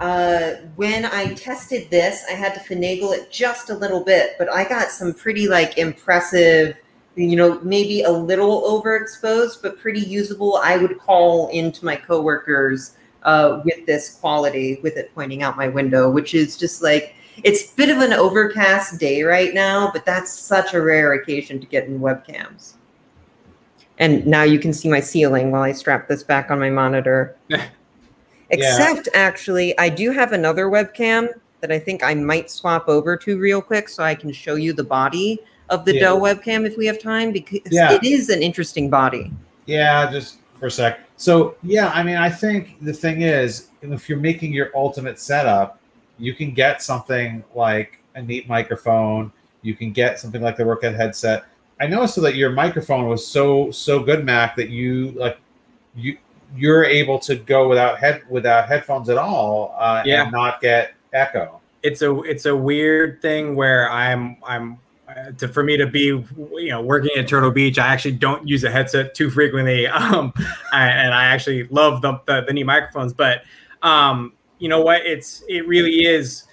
uh, 0.00 0.52
when 0.74 1.06
I 1.06 1.34
tested 1.34 1.88
this, 1.90 2.24
I 2.28 2.34
had 2.34 2.54
to 2.54 2.60
finagle 2.60 3.16
it 3.16 3.30
just 3.30 3.70
a 3.70 3.74
little 3.74 4.04
bit, 4.04 4.32
but 4.38 4.52
I 4.52 4.68
got 4.68 4.90
some 4.90 5.14
pretty 5.14 5.48
like 5.48 5.78
impressive, 5.78 6.76
you 7.14 7.36
know, 7.36 7.60
maybe 7.62 8.02
a 8.02 8.10
little 8.10 8.62
overexposed, 8.62 9.62
but 9.62 9.78
pretty 9.78 10.00
usable. 10.00 10.60
I 10.62 10.76
would 10.76 10.98
call 10.98 11.48
into 11.48 11.84
my 11.84 11.96
coworkers 11.96 12.96
uh, 13.22 13.62
with 13.64 13.86
this 13.86 14.16
quality, 14.16 14.78
with 14.82 14.96
it 14.96 15.12
pointing 15.14 15.42
out 15.42 15.56
my 15.56 15.68
window, 15.68 16.10
which 16.10 16.34
is 16.34 16.56
just 16.56 16.82
like 16.82 17.15
it's 17.42 17.72
a 17.72 17.76
bit 17.76 17.90
of 17.90 17.98
an 17.98 18.12
overcast 18.12 18.98
day 18.98 19.22
right 19.22 19.54
now, 19.54 19.90
but 19.92 20.04
that's 20.04 20.32
such 20.32 20.74
a 20.74 20.80
rare 20.80 21.12
occasion 21.14 21.60
to 21.60 21.66
get 21.66 21.84
in 21.86 22.00
webcams. 22.00 22.74
And 23.98 24.26
now 24.26 24.42
you 24.42 24.58
can 24.58 24.72
see 24.72 24.88
my 24.88 25.00
ceiling 25.00 25.50
while 25.50 25.62
I 25.62 25.72
strap 25.72 26.08
this 26.08 26.22
back 26.22 26.50
on 26.50 26.58
my 26.58 26.70
monitor. 26.70 27.36
Except, 28.50 29.08
yeah. 29.12 29.20
actually, 29.20 29.78
I 29.78 29.88
do 29.88 30.10
have 30.12 30.32
another 30.32 30.66
webcam 30.66 31.28
that 31.60 31.72
I 31.72 31.78
think 31.78 32.04
I 32.04 32.14
might 32.14 32.50
swap 32.50 32.88
over 32.88 33.16
to 33.16 33.38
real 33.38 33.60
quick 33.60 33.88
so 33.88 34.04
I 34.04 34.14
can 34.14 34.32
show 34.32 34.54
you 34.54 34.72
the 34.72 34.84
body 34.84 35.40
of 35.68 35.84
the 35.84 35.94
yeah. 35.94 36.00
Dell 36.00 36.20
webcam 36.20 36.66
if 36.66 36.76
we 36.76 36.86
have 36.86 37.00
time 37.00 37.32
because 37.32 37.60
yeah. 37.70 37.92
it 37.92 38.04
is 38.04 38.28
an 38.28 38.42
interesting 38.42 38.88
body. 38.88 39.32
Yeah, 39.64 40.10
just 40.10 40.38
for 40.58 40.66
a 40.66 40.70
sec. 40.70 41.00
So, 41.16 41.56
yeah, 41.62 41.88
I 41.88 42.02
mean, 42.02 42.16
I 42.16 42.30
think 42.30 42.76
the 42.82 42.92
thing 42.92 43.22
is, 43.22 43.68
if 43.82 44.08
you're 44.08 44.18
making 44.18 44.52
your 44.52 44.70
ultimate 44.74 45.18
setup, 45.18 45.75
you 46.18 46.34
can 46.34 46.52
get 46.52 46.82
something 46.82 47.44
like 47.54 48.00
a 48.14 48.22
neat 48.22 48.48
microphone. 48.48 49.32
You 49.62 49.74
can 49.74 49.92
get 49.92 50.18
something 50.18 50.42
like 50.42 50.56
the 50.56 50.64
ROCCAT 50.64 50.96
headset. 50.96 51.44
I 51.80 51.86
noticed 51.86 52.14
so 52.14 52.20
that 52.22 52.36
your 52.36 52.50
microphone 52.50 53.08
was 53.08 53.26
so 53.26 53.70
so 53.70 54.00
good, 54.00 54.24
Mac, 54.24 54.56
that 54.56 54.70
you 54.70 55.10
like 55.12 55.38
you 55.94 56.16
you're 56.54 56.84
able 56.84 57.18
to 57.18 57.36
go 57.36 57.68
without 57.68 57.98
head 57.98 58.22
without 58.30 58.68
headphones 58.68 59.08
at 59.08 59.18
all 59.18 59.74
uh, 59.78 60.02
yeah. 60.04 60.22
and 60.22 60.32
not 60.32 60.60
get 60.60 60.94
echo. 61.12 61.60
It's 61.82 62.02
a 62.02 62.20
it's 62.22 62.46
a 62.46 62.56
weird 62.56 63.20
thing 63.20 63.56
where 63.56 63.90
I'm 63.90 64.38
I'm 64.42 64.78
uh, 65.08 65.32
to, 65.38 65.48
for 65.48 65.62
me 65.62 65.76
to 65.76 65.86
be 65.86 66.04
you 66.04 66.68
know 66.68 66.80
working 66.80 67.10
at 67.16 67.28
Turtle 67.28 67.50
Beach, 67.50 67.78
I 67.78 67.88
actually 67.88 68.12
don't 68.12 68.48
use 68.48 68.64
a 68.64 68.70
headset 68.70 69.14
too 69.14 69.30
frequently, 69.30 69.86
um, 69.86 70.32
I, 70.72 70.88
and 70.88 71.14
I 71.14 71.24
actually 71.26 71.64
love 71.64 72.02
the, 72.02 72.20
the, 72.26 72.42
the 72.46 72.52
new 72.52 72.64
microphones. 72.64 73.12
But 73.12 73.42
um, 73.82 74.32
you 74.58 74.68
know 74.68 74.80
what? 74.80 75.04
It's 75.06 75.42
it 75.48 75.66
really 75.66 76.04
is. 76.04 76.44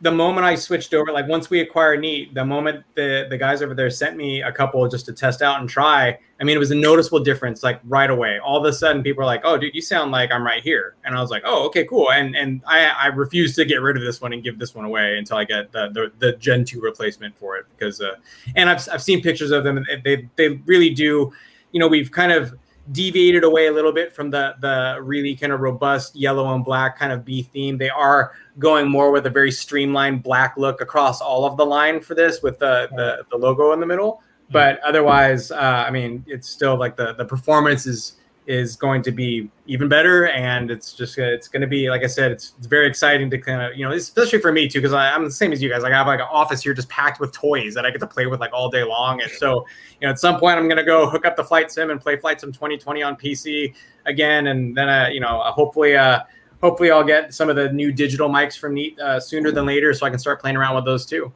the 0.00 0.12
moment 0.12 0.46
I 0.46 0.54
switched 0.54 0.94
over, 0.94 1.10
like 1.12 1.26
once 1.26 1.50
we 1.50 1.60
acquired 1.60 2.00
Neat, 2.00 2.32
the 2.32 2.44
moment 2.44 2.84
the 2.94 3.26
the 3.28 3.36
guys 3.36 3.62
over 3.62 3.74
there 3.74 3.90
sent 3.90 4.16
me 4.16 4.42
a 4.42 4.52
couple 4.52 4.86
just 4.88 5.06
to 5.06 5.12
test 5.12 5.42
out 5.42 5.58
and 5.60 5.68
try, 5.68 6.16
I 6.40 6.44
mean, 6.44 6.54
it 6.54 6.60
was 6.60 6.70
a 6.70 6.76
noticeable 6.76 7.18
difference, 7.18 7.64
like 7.64 7.80
right 7.84 8.08
away. 8.08 8.38
All 8.38 8.56
of 8.56 8.64
a 8.64 8.72
sudden, 8.72 9.02
people 9.02 9.22
are 9.24 9.26
like, 9.26 9.40
"Oh, 9.44 9.58
dude, 9.58 9.74
you 9.74 9.82
sound 9.82 10.12
like 10.12 10.30
I'm 10.30 10.44
right 10.44 10.62
here," 10.62 10.94
and 11.04 11.16
I 11.16 11.20
was 11.20 11.30
like, 11.30 11.42
"Oh, 11.44 11.66
okay, 11.66 11.84
cool." 11.84 12.12
And 12.12 12.36
and 12.36 12.62
I 12.66 12.86
I 12.86 13.06
refuse 13.08 13.56
to 13.56 13.64
get 13.64 13.82
rid 13.82 13.96
of 13.96 14.02
this 14.04 14.20
one 14.20 14.32
and 14.32 14.42
give 14.44 14.58
this 14.60 14.72
one 14.72 14.84
away 14.84 15.18
until 15.18 15.36
I 15.36 15.44
get 15.44 15.72
the 15.72 15.88
the, 15.88 16.12
the 16.20 16.36
Gen 16.36 16.64
two 16.64 16.80
replacement 16.80 17.36
for 17.36 17.56
it 17.56 17.66
because, 17.76 18.00
uh, 18.00 18.14
and 18.54 18.70
I've 18.70 18.88
I've 18.92 19.02
seen 19.02 19.20
pictures 19.20 19.50
of 19.50 19.64
them, 19.64 19.78
and 19.78 19.86
they 20.04 20.28
they 20.36 20.48
really 20.66 20.90
do, 20.90 21.32
you 21.72 21.80
know, 21.80 21.88
we've 21.88 22.12
kind 22.12 22.30
of 22.30 22.56
deviated 22.92 23.44
away 23.44 23.66
a 23.66 23.72
little 23.72 23.92
bit 23.92 24.14
from 24.14 24.30
the 24.30 24.54
the 24.60 24.98
really 25.02 25.34
kind 25.34 25.52
of 25.52 25.60
robust 25.60 26.16
yellow 26.16 26.54
and 26.54 26.64
black 26.64 26.98
kind 26.98 27.12
of 27.12 27.24
Bee 27.24 27.42
theme. 27.42 27.78
They 27.78 27.90
are 27.90 28.32
going 28.58 28.88
more 28.88 29.10
with 29.10 29.26
a 29.26 29.30
very 29.30 29.50
streamlined 29.50 30.22
black 30.22 30.56
look 30.56 30.80
across 30.80 31.20
all 31.20 31.44
of 31.44 31.56
the 31.56 31.66
line 31.66 32.00
for 32.00 32.14
this 32.14 32.42
with 32.42 32.58
the 32.58 32.88
the, 32.96 33.24
the 33.30 33.36
logo 33.36 33.72
in 33.72 33.80
the 33.80 33.86
middle. 33.86 34.22
But 34.50 34.80
otherwise, 34.80 35.50
uh, 35.50 35.84
I 35.86 35.90
mean, 35.90 36.24
it's 36.26 36.48
still 36.48 36.78
like 36.78 36.96
the 36.96 37.14
the 37.14 37.24
performance 37.24 37.86
is 37.86 38.14
is 38.48 38.76
going 38.76 39.02
to 39.02 39.12
be 39.12 39.48
even 39.66 39.88
better, 39.88 40.28
and 40.28 40.70
it's 40.70 40.94
just 40.94 41.18
it's 41.18 41.46
going 41.46 41.60
to 41.60 41.66
be 41.66 41.90
like 41.90 42.02
I 42.02 42.06
said, 42.06 42.32
it's, 42.32 42.54
it's 42.56 42.66
very 42.66 42.86
exciting 42.88 43.28
to 43.30 43.38
kind 43.38 43.60
of 43.62 43.76
you 43.76 43.84
know, 43.86 43.92
especially 43.94 44.40
for 44.40 44.50
me 44.52 44.66
too, 44.68 44.80
because 44.80 44.94
I'm 44.94 45.22
the 45.22 45.30
same 45.30 45.52
as 45.52 45.62
you 45.62 45.68
guys. 45.68 45.82
Like 45.82 45.92
I 45.92 45.96
have 45.96 46.06
like 46.06 46.20
an 46.20 46.26
office 46.30 46.62
here 46.62 46.72
just 46.74 46.88
packed 46.88 47.20
with 47.20 47.30
toys 47.32 47.74
that 47.74 47.84
I 47.84 47.90
get 47.90 48.00
to 48.00 48.06
play 48.06 48.26
with 48.26 48.40
like 48.40 48.52
all 48.54 48.70
day 48.70 48.82
long, 48.82 49.20
and 49.20 49.30
so 49.30 49.66
you 50.00 50.06
know, 50.06 50.10
at 50.10 50.18
some 50.18 50.40
point 50.40 50.58
I'm 50.58 50.66
going 50.66 50.78
to 50.78 50.84
go 50.84 51.08
hook 51.08 51.26
up 51.26 51.36
the 51.36 51.44
Flight 51.44 51.70
Sim 51.70 51.90
and 51.90 52.00
play 52.00 52.16
Flight 52.16 52.40
Sim 52.40 52.50
2020 52.50 53.02
on 53.02 53.16
PC 53.16 53.74
again, 54.06 54.46
and 54.46 54.76
then 54.76 54.88
uh, 54.88 55.08
you 55.12 55.20
know, 55.20 55.40
uh, 55.40 55.52
hopefully. 55.52 55.94
Uh, 55.96 56.20
hopefully 56.60 56.90
I'll 56.90 57.04
get 57.04 57.32
some 57.32 57.48
of 57.48 57.54
the 57.54 57.70
new 57.72 57.92
digital 57.92 58.28
mics 58.28 58.58
from 58.58 58.74
Neat 58.74 58.98
uh, 58.98 59.20
sooner 59.20 59.52
than 59.52 59.64
later, 59.64 59.94
so 59.94 60.04
I 60.04 60.10
can 60.10 60.18
start 60.18 60.40
playing 60.40 60.56
around 60.56 60.74
with 60.74 60.84
those 60.84 61.06
too. 61.06 61.32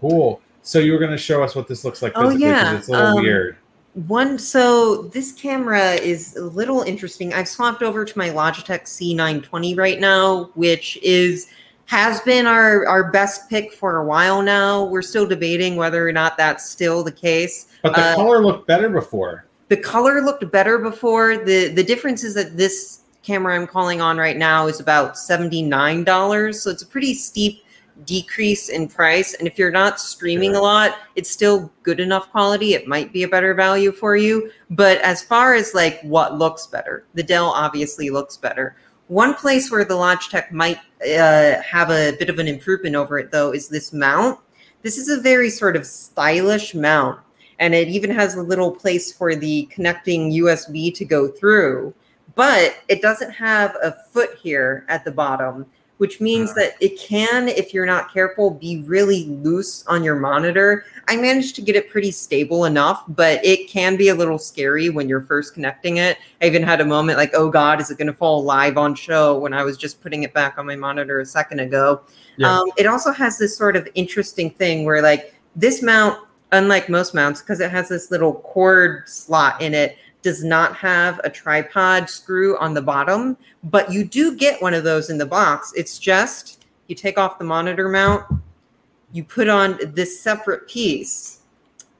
Cool. 0.00 0.40
So 0.62 0.78
you 0.78 0.92
were 0.92 0.98
going 1.00 1.10
to 1.10 1.18
show 1.18 1.42
us 1.42 1.56
what 1.56 1.66
this 1.66 1.84
looks 1.84 2.02
like 2.02 2.14
physically 2.14 2.44
Oh, 2.44 2.48
yeah. 2.48 2.76
it's 2.76 2.86
a 2.86 2.92
little 2.92 3.06
Um, 3.18 3.22
weird. 3.24 3.56
One, 4.06 4.38
so 4.38 5.02
this 5.02 5.32
camera 5.32 5.94
is 5.94 6.36
a 6.36 6.44
little 6.44 6.82
interesting. 6.82 7.34
I've 7.34 7.48
swapped 7.48 7.82
over 7.82 8.04
to 8.04 8.18
my 8.18 8.28
Logitech 8.28 8.82
C920 8.82 9.76
right 9.76 9.98
now, 9.98 10.50
which 10.54 10.96
is 11.02 11.48
has 11.86 12.20
been 12.20 12.46
our 12.46 12.86
our 12.86 13.10
best 13.10 13.50
pick 13.50 13.72
for 13.72 13.96
a 13.96 14.04
while 14.04 14.40
now. 14.40 14.84
We're 14.84 15.02
still 15.02 15.26
debating 15.26 15.74
whether 15.74 16.06
or 16.06 16.12
not 16.12 16.36
that's 16.36 16.70
still 16.70 17.02
the 17.02 17.10
case. 17.10 17.66
But 17.82 17.96
the 17.96 18.02
uh, 18.02 18.14
color 18.14 18.40
looked 18.40 18.68
better 18.68 18.88
before. 18.88 19.46
The 19.66 19.78
color 19.78 20.22
looked 20.22 20.48
better 20.52 20.78
before. 20.78 21.36
the 21.36 21.66
The 21.66 21.82
difference 21.82 22.22
is 22.22 22.34
that 22.34 22.56
this 22.56 23.00
camera 23.24 23.56
I'm 23.56 23.66
calling 23.66 24.00
on 24.00 24.16
right 24.16 24.36
now 24.36 24.68
is 24.68 24.78
about 24.78 25.18
seventy 25.18 25.60
nine 25.60 26.04
dollars, 26.04 26.62
so 26.62 26.70
it's 26.70 26.82
a 26.82 26.86
pretty 26.86 27.14
steep 27.14 27.64
decrease 28.04 28.68
in 28.68 28.88
price. 28.88 29.34
And 29.34 29.46
if 29.46 29.58
you're 29.58 29.70
not 29.70 30.00
streaming 30.00 30.54
a 30.54 30.60
lot, 30.60 30.98
it's 31.16 31.30
still 31.30 31.70
good 31.82 32.00
enough 32.00 32.30
quality. 32.30 32.74
It 32.74 32.86
might 32.86 33.12
be 33.12 33.22
a 33.22 33.28
better 33.28 33.54
value 33.54 33.92
for 33.92 34.16
you. 34.16 34.50
But 34.70 34.98
as 34.98 35.22
far 35.22 35.54
as 35.54 35.74
like 35.74 36.00
what 36.02 36.38
looks 36.38 36.66
better, 36.66 37.04
the 37.14 37.22
Dell 37.22 37.46
obviously 37.46 38.10
looks 38.10 38.36
better. 38.36 38.76
One 39.08 39.32
place 39.34 39.70
where 39.70 39.84
the 39.84 39.94
Logitech 39.94 40.52
might 40.52 40.78
uh, 41.02 41.62
have 41.62 41.90
a 41.90 42.12
bit 42.18 42.28
of 42.28 42.38
an 42.38 42.46
improvement 42.46 42.94
over 42.94 43.18
it, 43.18 43.30
though, 43.30 43.52
is 43.52 43.68
this 43.68 43.92
mount. 43.92 44.38
This 44.82 44.98
is 44.98 45.08
a 45.08 45.20
very 45.20 45.48
sort 45.48 45.76
of 45.76 45.86
stylish 45.86 46.74
mount, 46.74 47.18
and 47.58 47.74
it 47.74 47.88
even 47.88 48.10
has 48.10 48.34
a 48.34 48.42
little 48.42 48.70
place 48.70 49.10
for 49.10 49.34
the 49.34 49.64
connecting 49.72 50.30
USB 50.30 50.94
to 50.94 51.06
go 51.06 51.26
through. 51.26 51.94
But 52.34 52.76
it 52.88 53.00
doesn't 53.00 53.30
have 53.30 53.76
a 53.82 53.96
foot 54.12 54.36
here 54.40 54.84
at 54.88 55.06
the 55.06 55.10
bottom, 55.10 55.64
which 55.98 56.20
means 56.20 56.54
that 56.54 56.74
it 56.80 56.98
can, 56.98 57.48
if 57.48 57.74
you're 57.74 57.86
not 57.86 58.12
careful, 58.12 58.50
be 58.50 58.82
really 58.86 59.26
loose 59.26 59.84
on 59.86 60.02
your 60.02 60.16
monitor. 60.16 60.84
I 61.08 61.16
managed 61.16 61.54
to 61.56 61.62
get 61.62 61.76
it 61.76 61.90
pretty 61.90 62.10
stable 62.10 62.64
enough, 62.64 63.04
but 63.08 63.44
it 63.44 63.68
can 63.68 63.96
be 63.96 64.08
a 64.08 64.14
little 64.14 64.38
scary 64.38 64.90
when 64.90 65.08
you're 65.08 65.22
first 65.22 65.54
connecting 65.54 65.96
it. 65.96 66.18
I 66.40 66.46
even 66.46 66.62
had 66.62 66.80
a 66.80 66.84
moment 66.84 67.18
like, 67.18 67.32
oh 67.34 67.50
God, 67.50 67.80
is 67.80 67.90
it 67.90 67.98
going 67.98 68.06
to 68.06 68.12
fall 68.12 68.44
live 68.44 68.78
on 68.78 68.94
show 68.94 69.38
when 69.38 69.52
I 69.52 69.64
was 69.64 69.76
just 69.76 70.00
putting 70.00 70.22
it 70.22 70.32
back 70.32 70.56
on 70.56 70.66
my 70.66 70.76
monitor 70.76 71.20
a 71.20 71.26
second 71.26 71.60
ago? 71.60 72.02
Yeah. 72.36 72.60
Um, 72.60 72.70
it 72.76 72.86
also 72.86 73.10
has 73.10 73.36
this 73.36 73.56
sort 73.56 73.74
of 73.74 73.88
interesting 73.94 74.50
thing 74.50 74.84
where, 74.84 75.02
like, 75.02 75.34
this 75.56 75.82
mount, 75.82 76.24
unlike 76.52 76.88
most 76.88 77.12
mounts, 77.12 77.40
because 77.40 77.58
it 77.58 77.70
has 77.72 77.88
this 77.88 78.12
little 78.12 78.34
cord 78.34 79.08
slot 79.08 79.60
in 79.60 79.74
it, 79.74 79.98
does 80.28 80.44
not 80.44 80.76
have 80.76 81.18
a 81.24 81.30
tripod 81.30 82.10
screw 82.10 82.58
on 82.58 82.74
the 82.74 82.82
bottom, 82.82 83.34
but 83.64 83.90
you 83.90 84.04
do 84.04 84.36
get 84.36 84.60
one 84.60 84.74
of 84.74 84.84
those 84.84 85.08
in 85.08 85.16
the 85.16 85.24
box. 85.24 85.72
It's 85.74 85.98
just 85.98 86.66
you 86.86 86.94
take 86.94 87.16
off 87.16 87.38
the 87.38 87.46
monitor 87.46 87.88
mount, 87.88 88.26
you 89.10 89.24
put 89.24 89.48
on 89.48 89.78
this 89.94 90.20
separate 90.20 90.68
piece. 90.68 91.40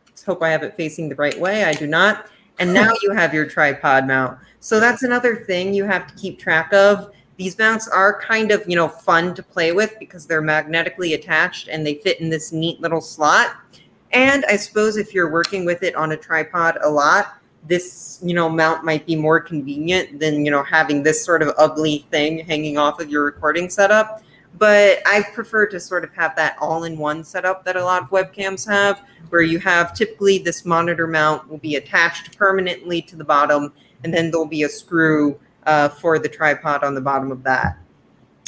Let's 0.07 0.23
hope 0.25 0.43
I 0.43 0.51
have 0.51 0.63
it 0.63 0.77
facing 0.77 1.09
the 1.09 1.15
right 1.15 1.41
way. 1.41 1.65
I 1.65 1.73
do 1.73 1.87
not. 1.87 2.27
And 2.59 2.75
now 2.75 2.93
you 3.01 3.13
have 3.15 3.33
your 3.33 3.47
tripod 3.47 4.07
mount. 4.07 4.39
So 4.61 4.79
that's 4.79 5.05
another 5.05 5.37
thing 5.37 5.73
you 5.73 5.85
have 5.85 6.07
to 6.07 6.15
keep 6.15 6.39
track 6.39 6.71
of. 6.75 7.11
These 7.39 7.57
mounts 7.57 7.89
are 7.89 8.21
kind 8.21 8.51
of, 8.51 8.63
you 8.69 8.77
know, 8.77 8.89
fun 8.89 9.35
to 9.37 9.43
play 9.43 9.73
with 9.73 9.95
because 9.99 10.27
they're 10.27 10.43
magnetically 10.43 11.15
attached 11.15 11.69
and 11.69 11.87
they 11.87 11.95
fit 11.95 12.21
in 12.21 12.29
this 12.29 12.53
neat 12.53 12.79
little 12.79 13.01
slot. 13.01 13.57
And 14.13 14.45
I 14.51 14.57
suppose 14.57 14.99
if 14.99 15.15
you're 15.15 15.31
working 15.31 15.65
with 15.65 15.83
it 15.83 15.95
on 15.95 16.13
a 16.13 16.17
tripod 16.19 16.77
a 16.83 16.91
lot, 16.91 17.38
this, 17.69 18.19
you 18.23 18.35
know, 18.35 18.49
mount 18.49 18.85
might 18.85 19.07
be 19.07 19.15
more 19.15 19.41
convenient 19.41 20.19
than, 20.19 20.45
you 20.45 20.51
know, 20.51 20.63
having 20.63 21.03
this 21.03 21.25
sort 21.25 21.43
of 21.43 21.55
ugly 21.59 22.07
thing 22.11 22.39
hanging 22.41 22.79
off 22.79 23.01
of 23.01 23.11
your 23.11 23.25
recording 23.25 23.69
setup. 23.69 24.23
But 24.57 25.01
I 25.07 25.23
prefer 25.35 25.67
to 25.67 25.79
sort 25.79 26.03
of 26.03 26.13
have 26.15 26.35
that 26.37 26.57
all 26.61 26.85
in 26.85 26.99
one 26.99 27.23
setup 27.23 27.65
that 27.65 27.77
a 27.77 27.85
lot 27.85 28.03
of 28.03 28.11
webcams 28.11 28.67
have, 28.67 29.03
where 29.29 29.43
you 29.43 29.59
have 29.61 29.95
typically 29.95 30.39
this 30.39 30.65
monitor 30.65 31.07
mount 31.07 31.49
will 31.49 31.59
be 31.59 31.77
attached 31.77 32.37
permanently 32.37 33.03
to 33.03 33.17
the 33.17 33.25
bottom, 33.25 33.73
and 34.03 34.13
then 34.13 34.31
there'll 34.31 34.47
be 34.47 34.65
a 34.65 34.69
screw 34.69 35.39
uh, 35.67 35.91
for 35.91 36.19
the 36.19 36.29
tripod 36.29 36.83
on 36.83 36.95
the 36.95 37.01
bottom 37.01 37.31
of 37.31 37.43
that. 37.45 37.79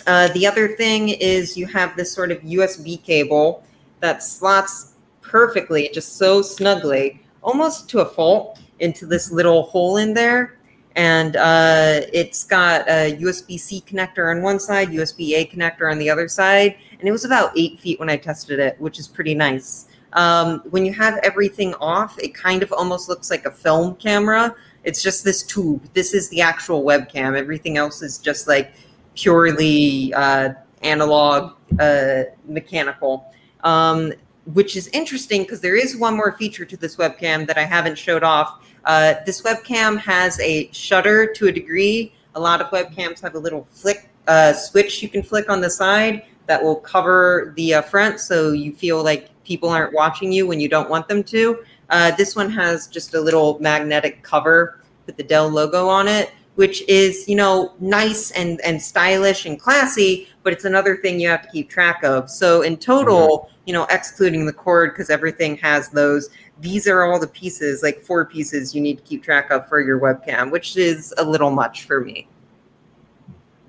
Uh, 0.07 0.29
the 0.29 0.47
other 0.47 0.69
thing 0.69 1.11
is 1.11 1.57
you 1.57 1.67
have 1.67 1.95
this 1.97 2.13
sort 2.13 2.33
of 2.33 2.41
USB 2.41 3.03
cable 3.03 3.63
that 4.01 4.23
slots 4.23 4.95
perfectly, 5.21 5.91
just 5.93 6.17
so 6.17 6.43
snugly, 6.43 7.23
almost 7.43 7.89
to 7.91 8.01
a 8.01 8.07
fault, 8.07 8.59
into 8.81 9.07
this 9.07 9.31
little 9.31 9.63
hole 9.63 9.97
in 9.99 10.15
there. 10.15 10.59
And 10.97 11.37
uh, 11.37 12.01
it's 12.13 12.45
got 12.45 12.89
a 12.89 13.17
USB 13.17 13.59
C 13.59 13.83
connector 13.87 14.35
on 14.35 14.43
one 14.43 14.59
side, 14.59 14.89
USB 14.89 15.35
A 15.35 15.47
connector 15.47 15.91
on 15.91 15.99
the 15.99 16.11
other 16.11 16.27
side. 16.27 16.77
And 16.99 17.09
it 17.09 17.13
was 17.13 17.25
about 17.25 17.57
eight 17.57 17.79
feet 17.79 18.01
when 18.01 18.11
I 18.11 18.17
tested 18.17 18.59
it, 18.59 18.81
which 18.81 18.99
is 18.99 19.07
pretty 19.07 19.35
nice. 19.35 19.87
Um, 20.15 20.61
when 20.71 20.85
you 20.85 20.93
have 20.95 21.19
everything 21.23 21.75
off, 21.75 22.19
it 22.19 22.35
kind 22.35 22.63
of 22.63 22.73
almost 22.73 23.09
looks 23.09 23.31
like 23.31 23.47
a 23.47 23.51
film 23.51 23.95
camera. 23.97 24.55
It's 24.83 25.03
just 25.03 25.25
this 25.25 25.43
tube. 25.43 25.89
This 25.95 26.15
is 26.15 26.29
the 26.31 26.41
actual 26.41 26.83
webcam. 26.83 27.37
Everything 27.37 27.77
else 27.77 28.03
is 28.03 28.19
just 28.19 28.49
like 28.49 28.73
purely 29.15 30.13
uh, 30.15 30.55
analog, 30.83 31.53
uh, 31.79 32.23
mechanical. 32.47 33.33
Um, 33.63 34.13
which 34.53 34.77
is 34.77 34.89
interesting 34.89 35.43
because 35.43 35.61
there 35.61 35.77
is 35.77 35.97
one 35.97 36.17
more 36.17 36.33
feature 36.33 36.65
to 36.65 36.77
this 36.77 36.97
webcam 36.97 37.47
that 37.47 37.59
I 37.59 37.65
haven't 37.65 37.99
showed 37.99 38.23
off. 38.23 38.65
Uh, 38.85 39.15
this 39.27 39.43
webcam 39.43 39.99
has 39.99 40.39
a 40.41 40.71
shutter 40.73 41.33
to 41.35 41.49
a 41.49 41.53
degree. 41.53 42.13
A 42.35 42.41
lot 42.41 42.61
of 42.61 42.69
webcams 42.69 43.21
have 43.21 43.35
a 43.35 43.39
little 43.39 43.67
flick 43.71 44.09
uh, 44.27 44.53
switch 44.53 45.03
you 45.03 45.09
can 45.09 45.23
flick 45.23 45.51
on 45.51 45.61
the 45.61 45.71
side 45.71 46.23
that 46.47 46.63
will 46.63 46.77
cover 46.77 47.53
the 47.57 47.75
uh, 47.75 47.83
front 47.83 48.21
so 48.21 48.53
you 48.53 48.73
feel 48.73 49.03
like 49.03 49.31
people 49.45 49.69
aren't 49.69 49.93
watching 49.93 50.33
you 50.33 50.47
when 50.47 50.61
you 50.61 50.69
don't 50.69 50.91
want 50.91 51.09
them 51.09 51.23
to. 51.25 51.65
Uh, 51.89 52.11
this 52.13 52.37
one 52.37 52.51
has 52.51 52.87
just 52.87 53.15
a 53.15 53.21
little 53.21 53.59
magnetic 53.61 54.23
cover 54.23 54.81
with 55.07 55.17
the 55.17 55.23
Dell 55.23 55.49
logo 55.49 55.89
on 55.89 56.07
it, 56.07 56.31
which 56.61 56.87
is, 56.89 57.27
you 57.27 57.35
know, 57.35 57.73
nice 57.81 58.33
and, 58.33 58.61
and 58.61 58.83
stylish 58.83 59.47
and 59.47 59.59
classy, 59.59 60.29
but 60.43 60.53
it's 60.53 60.67
another 60.67 60.95
thing 60.95 61.19
you 61.19 61.27
have 61.27 61.41
to 61.41 61.49
keep 61.49 61.71
track 61.71 62.05
of. 62.05 62.29
So 62.29 62.61
in 62.61 62.77
total, 62.77 63.39
mm-hmm. 63.39 63.55
you 63.65 63.73
know, 63.73 63.87
excluding 63.89 64.45
the 64.45 64.53
cord, 64.53 64.93
because 64.93 65.09
everything 65.09 65.57
has 65.57 65.89
those, 65.89 66.29
these 66.61 66.87
are 66.87 67.05
all 67.05 67.19
the 67.19 67.29
pieces, 67.29 67.83
like 67.83 68.03
four 68.03 68.27
pieces 68.27 68.75
you 68.75 68.83
need 68.83 68.99
to 68.99 69.03
keep 69.05 69.23
track 69.23 69.51
of 69.51 69.67
for 69.71 69.81
your 69.81 69.99
webcam, 69.99 70.51
which 70.51 70.77
is 70.77 71.15
a 71.17 71.25
little 71.25 71.51
much 71.51 71.85
for 71.85 72.03
me. 72.03 72.29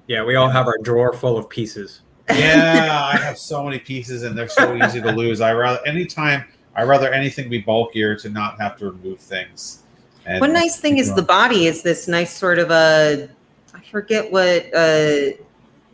Yeah, 0.08 0.26
we 0.26 0.36
all 0.36 0.50
have 0.50 0.68
our 0.68 0.78
drawer 0.84 1.14
full 1.14 1.38
of 1.38 1.48
pieces. 1.48 2.02
yeah, 2.30 3.10
I 3.14 3.16
have 3.20 3.38
so 3.38 3.64
many 3.64 3.80
pieces 3.80 4.24
and 4.24 4.38
they're 4.38 4.50
so 4.50 4.76
easy 4.76 5.00
to 5.00 5.14
lose. 5.14 5.40
I 5.40 5.54
rather 5.54 5.80
anytime 5.88 6.44
I 6.76 6.84
rather 6.84 7.10
anything 7.14 7.48
be 7.48 7.60
bulkier 7.60 8.18
to 8.18 8.28
not 8.28 8.60
have 8.60 8.76
to 8.80 8.92
remove 8.92 9.20
things. 9.20 9.81
And 10.26 10.40
One 10.40 10.54
nice 10.54 10.80
thing 10.80 10.98
is 11.00 11.14
the 11.14 11.22
body 11.22 11.66
is 11.66 11.82
this 11.84 12.08
nice 12.08 12.36
sort 12.36 12.60
of 12.60 12.70
a, 12.72 13.28
I 13.74 13.82
forget 13.90 14.32
what 14.32 14.74
uh, 14.74 15.32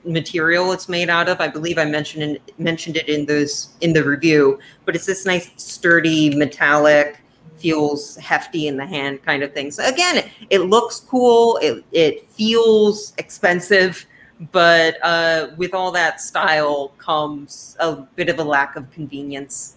material 0.03 0.71
it's 0.73 0.89
made 0.89 1.09
out 1.09 1.30
of. 1.30 1.39
I 1.39 1.47
believe 1.47 1.78
I 1.78 1.86
mentioned 1.86 2.23
in, 2.23 2.39
mentioned 2.57 2.97
it 2.97 3.07
in 3.07 3.25
those 3.25 3.69
in 3.82 3.93
the 3.93 4.03
review, 4.03 4.59
but 4.86 4.95
it's 4.95 5.05
this 5.05 5.25
nice 5.25 5.49
sturdy 5.55 6.36
metallic, 6.36 7.21
feels 7.57 8.17
hefty 8.17 8.67
in 8.67 8.78
the 8.78 8.86
hand 8.86 9.23
kind 9.23 9.43
of 9.43 9.53
thing. 9.53 9.71
So 9.71 9.84
again, 9.86 10.17
it, 10.17 10.28
it 10.49 10.59
looks 10.59 10.99
cool. 10.99 11.57
It 11.61 11.84
it 11.91 12.30
feels 12.32 13.13
expensive. 13.17 14.05
but 14.51 15.03
uh, 15.03 15.47
with 15.57 15.73
all 15.73 15.91
that 15.91 16.21
style 16.21 16.89
comes 16.99 17.75
a 17.80 17.95
bit 17.95 18.30
of 18.30 18.38
a 18.39 18.43
lack 18.43 18.75
of 18.75 18.89
convenience. 18.91 19.75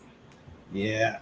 Yeah. 0.72 1.18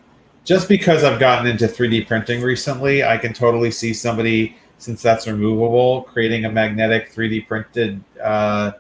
Just 0.49 0.67
because 0.67 1.05
I've 1.05 1.21
gotten 1.21 1.47
into 1.47 1.67
3D 1.67 2.07
printing 2.07 2.41
recently, 2.41 3.05
I 3.05 3.19
can 3.19 3.35
totally 3.35 3.71
see 3.71 3.93
somebody, 3.93 4.57
since 4.79 5.03
that's 5.03 5.27
removable, 5.27 6.05
creating 6.05 6.47
a 6.47 6.51
magnetic 6.51 7.13
3D 7.13 7.47
printed 7.47 8.03
uh, 8.19 8.73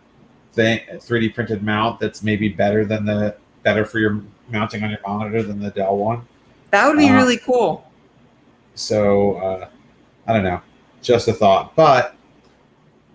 thing, 0.53 0.81
3D 0.93 1.35
printed 1.35 1.63
mount 1.63 2.01
that's 2.01 2.23
maybe 2.23 2.49
better 2.49 2.87
than 2.87 3.05
the 3.05 3.37
better 3.65 3.85
for 3.85 3.99
your 3.99 4.23
mounting 4.49 4.83
on 4.83 4.89
your 4.89 5.01
monitor 5.07 5.43
than 5.43 5.61
the 5.61 5.69
Dell 5.69 5.99
one. 5.99 6.27
That 6.71 6.87
would 6.87 6.97
be 6.97 7.11
Uh, 7.11 7.17
really 7.17 7.37
cool. 7.37 7.87
So 8.75 9.35
uh, 9.35 9.69
I 10.27 10.33
don't 10.33 10.45
know, 10.45 10.63
just 11.03 11.29
a 11.29 11.35
thought, 11.35 11.77
but 11.77 12.17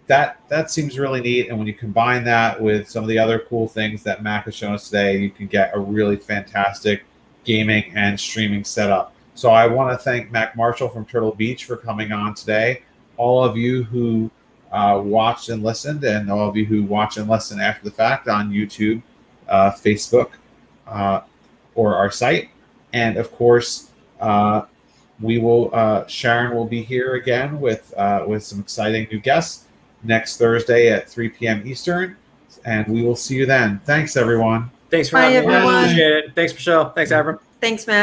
that 0.06 0.42
that 0.50 0.70
seems 0.70 1.00
really 1.00 1.22
neat. 1.22 1.50
And 1.50 1.58
when 1.58 1.66
you 1.66 1.74
combine 1.74 2.24
that 2.26 2.62
with 2.62 2.88
some 2.88 3.04
of 3.04 3.10
the 3.10 3.18
other 3.18 3.40
cool 3.50 3.68
things 3.68 4.04
that 4.04 4.22
Mac 4.22 4.46
has 4.46 4.54
shown 4.54 4.76
us 4.76 4.90
today, 4.92 5.18
you 5.18 5.32
can 5.32 5.48
get 5.48 5.72
a 5.74 5.80
really 5.80 6.18
fantastic 6.18 7.04
gaming 7.44 7.92
and 7.96 8.20
streaming 8.20 8.64
setup. 8.64 9.14
So 9.36 9.50
I 9.50 9.68
want 9.68 9.98
to 9.98 10.04
thank 10.04 10.32
Mac 10.32 10.56
Marshall 10.56 10.90
from 10.90 11.06
Turtle 11.06 11.34
Beach 11.34 11.66
for 11.66 11.76
coming 11.76 12.12
on 12.12 12.36
today. 12.36 12.84
All 13.18 13.44
of 13.44 13.58
you 13.58 13.84
who 13.84 14.30
uh, 14.72 15.02
watched 15.04 15.50
and 15.50 15.64
listened, 15.64 16.04
and 16.04 16.32
all 16.32 16.48
of 16.48 16.56
you 16.56 16.66
who 16.66 16.84
watch 16.84 17.18
and 17.18 17.30
listen 17.30 17.60
after 17.60 17.84
the 17.84 17.92
fact 17.92 18.28
on 18.28 18.52
YouTube, 18.52 19.02
uh, 19.48 19.72
Facebook, 19.72 20.32
uh, 20.88 21.22
or 21.76 21.96
our 21.96 22.12
site, 22.12 22.50
and 22.94 23.18
of 23.18 23.32
course. 23.32 23.90
Uh, 24.20 24.66
we 25.20 25.38
will 25.38 25.70
uh, 25.74 26.06
Sharon 26.08 26.56
will 26.56 26.66
be 26.66 26.82
here 26.82 27.16
again 27.16 27.60
with 27.60 27.94
uh, 27.98 28.26
with 28.28 28.44
some 28.44 28.60
exciting 28.60 29.08
new 29.12 29.20
guests 29.20 29.66
next 30.04 30.38
Thursday 30.38 30.92
at 30.92 31.08
3 31.08 31.30
p.m. 31.30 31.66
Eastern, 31.66 32.18
and 32.66 32.88
we 32.88 33.04
will 33.04 33.16
see 33.16 33.36
you 33.36 33.46
then. 33.46 33.80
Thanks, 33.86 34.18
everyone. 34.18 34.70
Thanks 34.94 35.10
for 35.10 35.16
Bye, 35.16 35.24
having 35.32 35.50
me. 35.50 35.56
everyone. 35.56 35.84
Appreciate 35.86 36.12
it. 36.18 36.36
Thanks, 36.36 36.54
Michelle. 36.54 36.92
Thanks, 36.92 37.12
Avram. 37.12 37.40
Thanks, 37.60 37.88
Matt. 37.88 37.92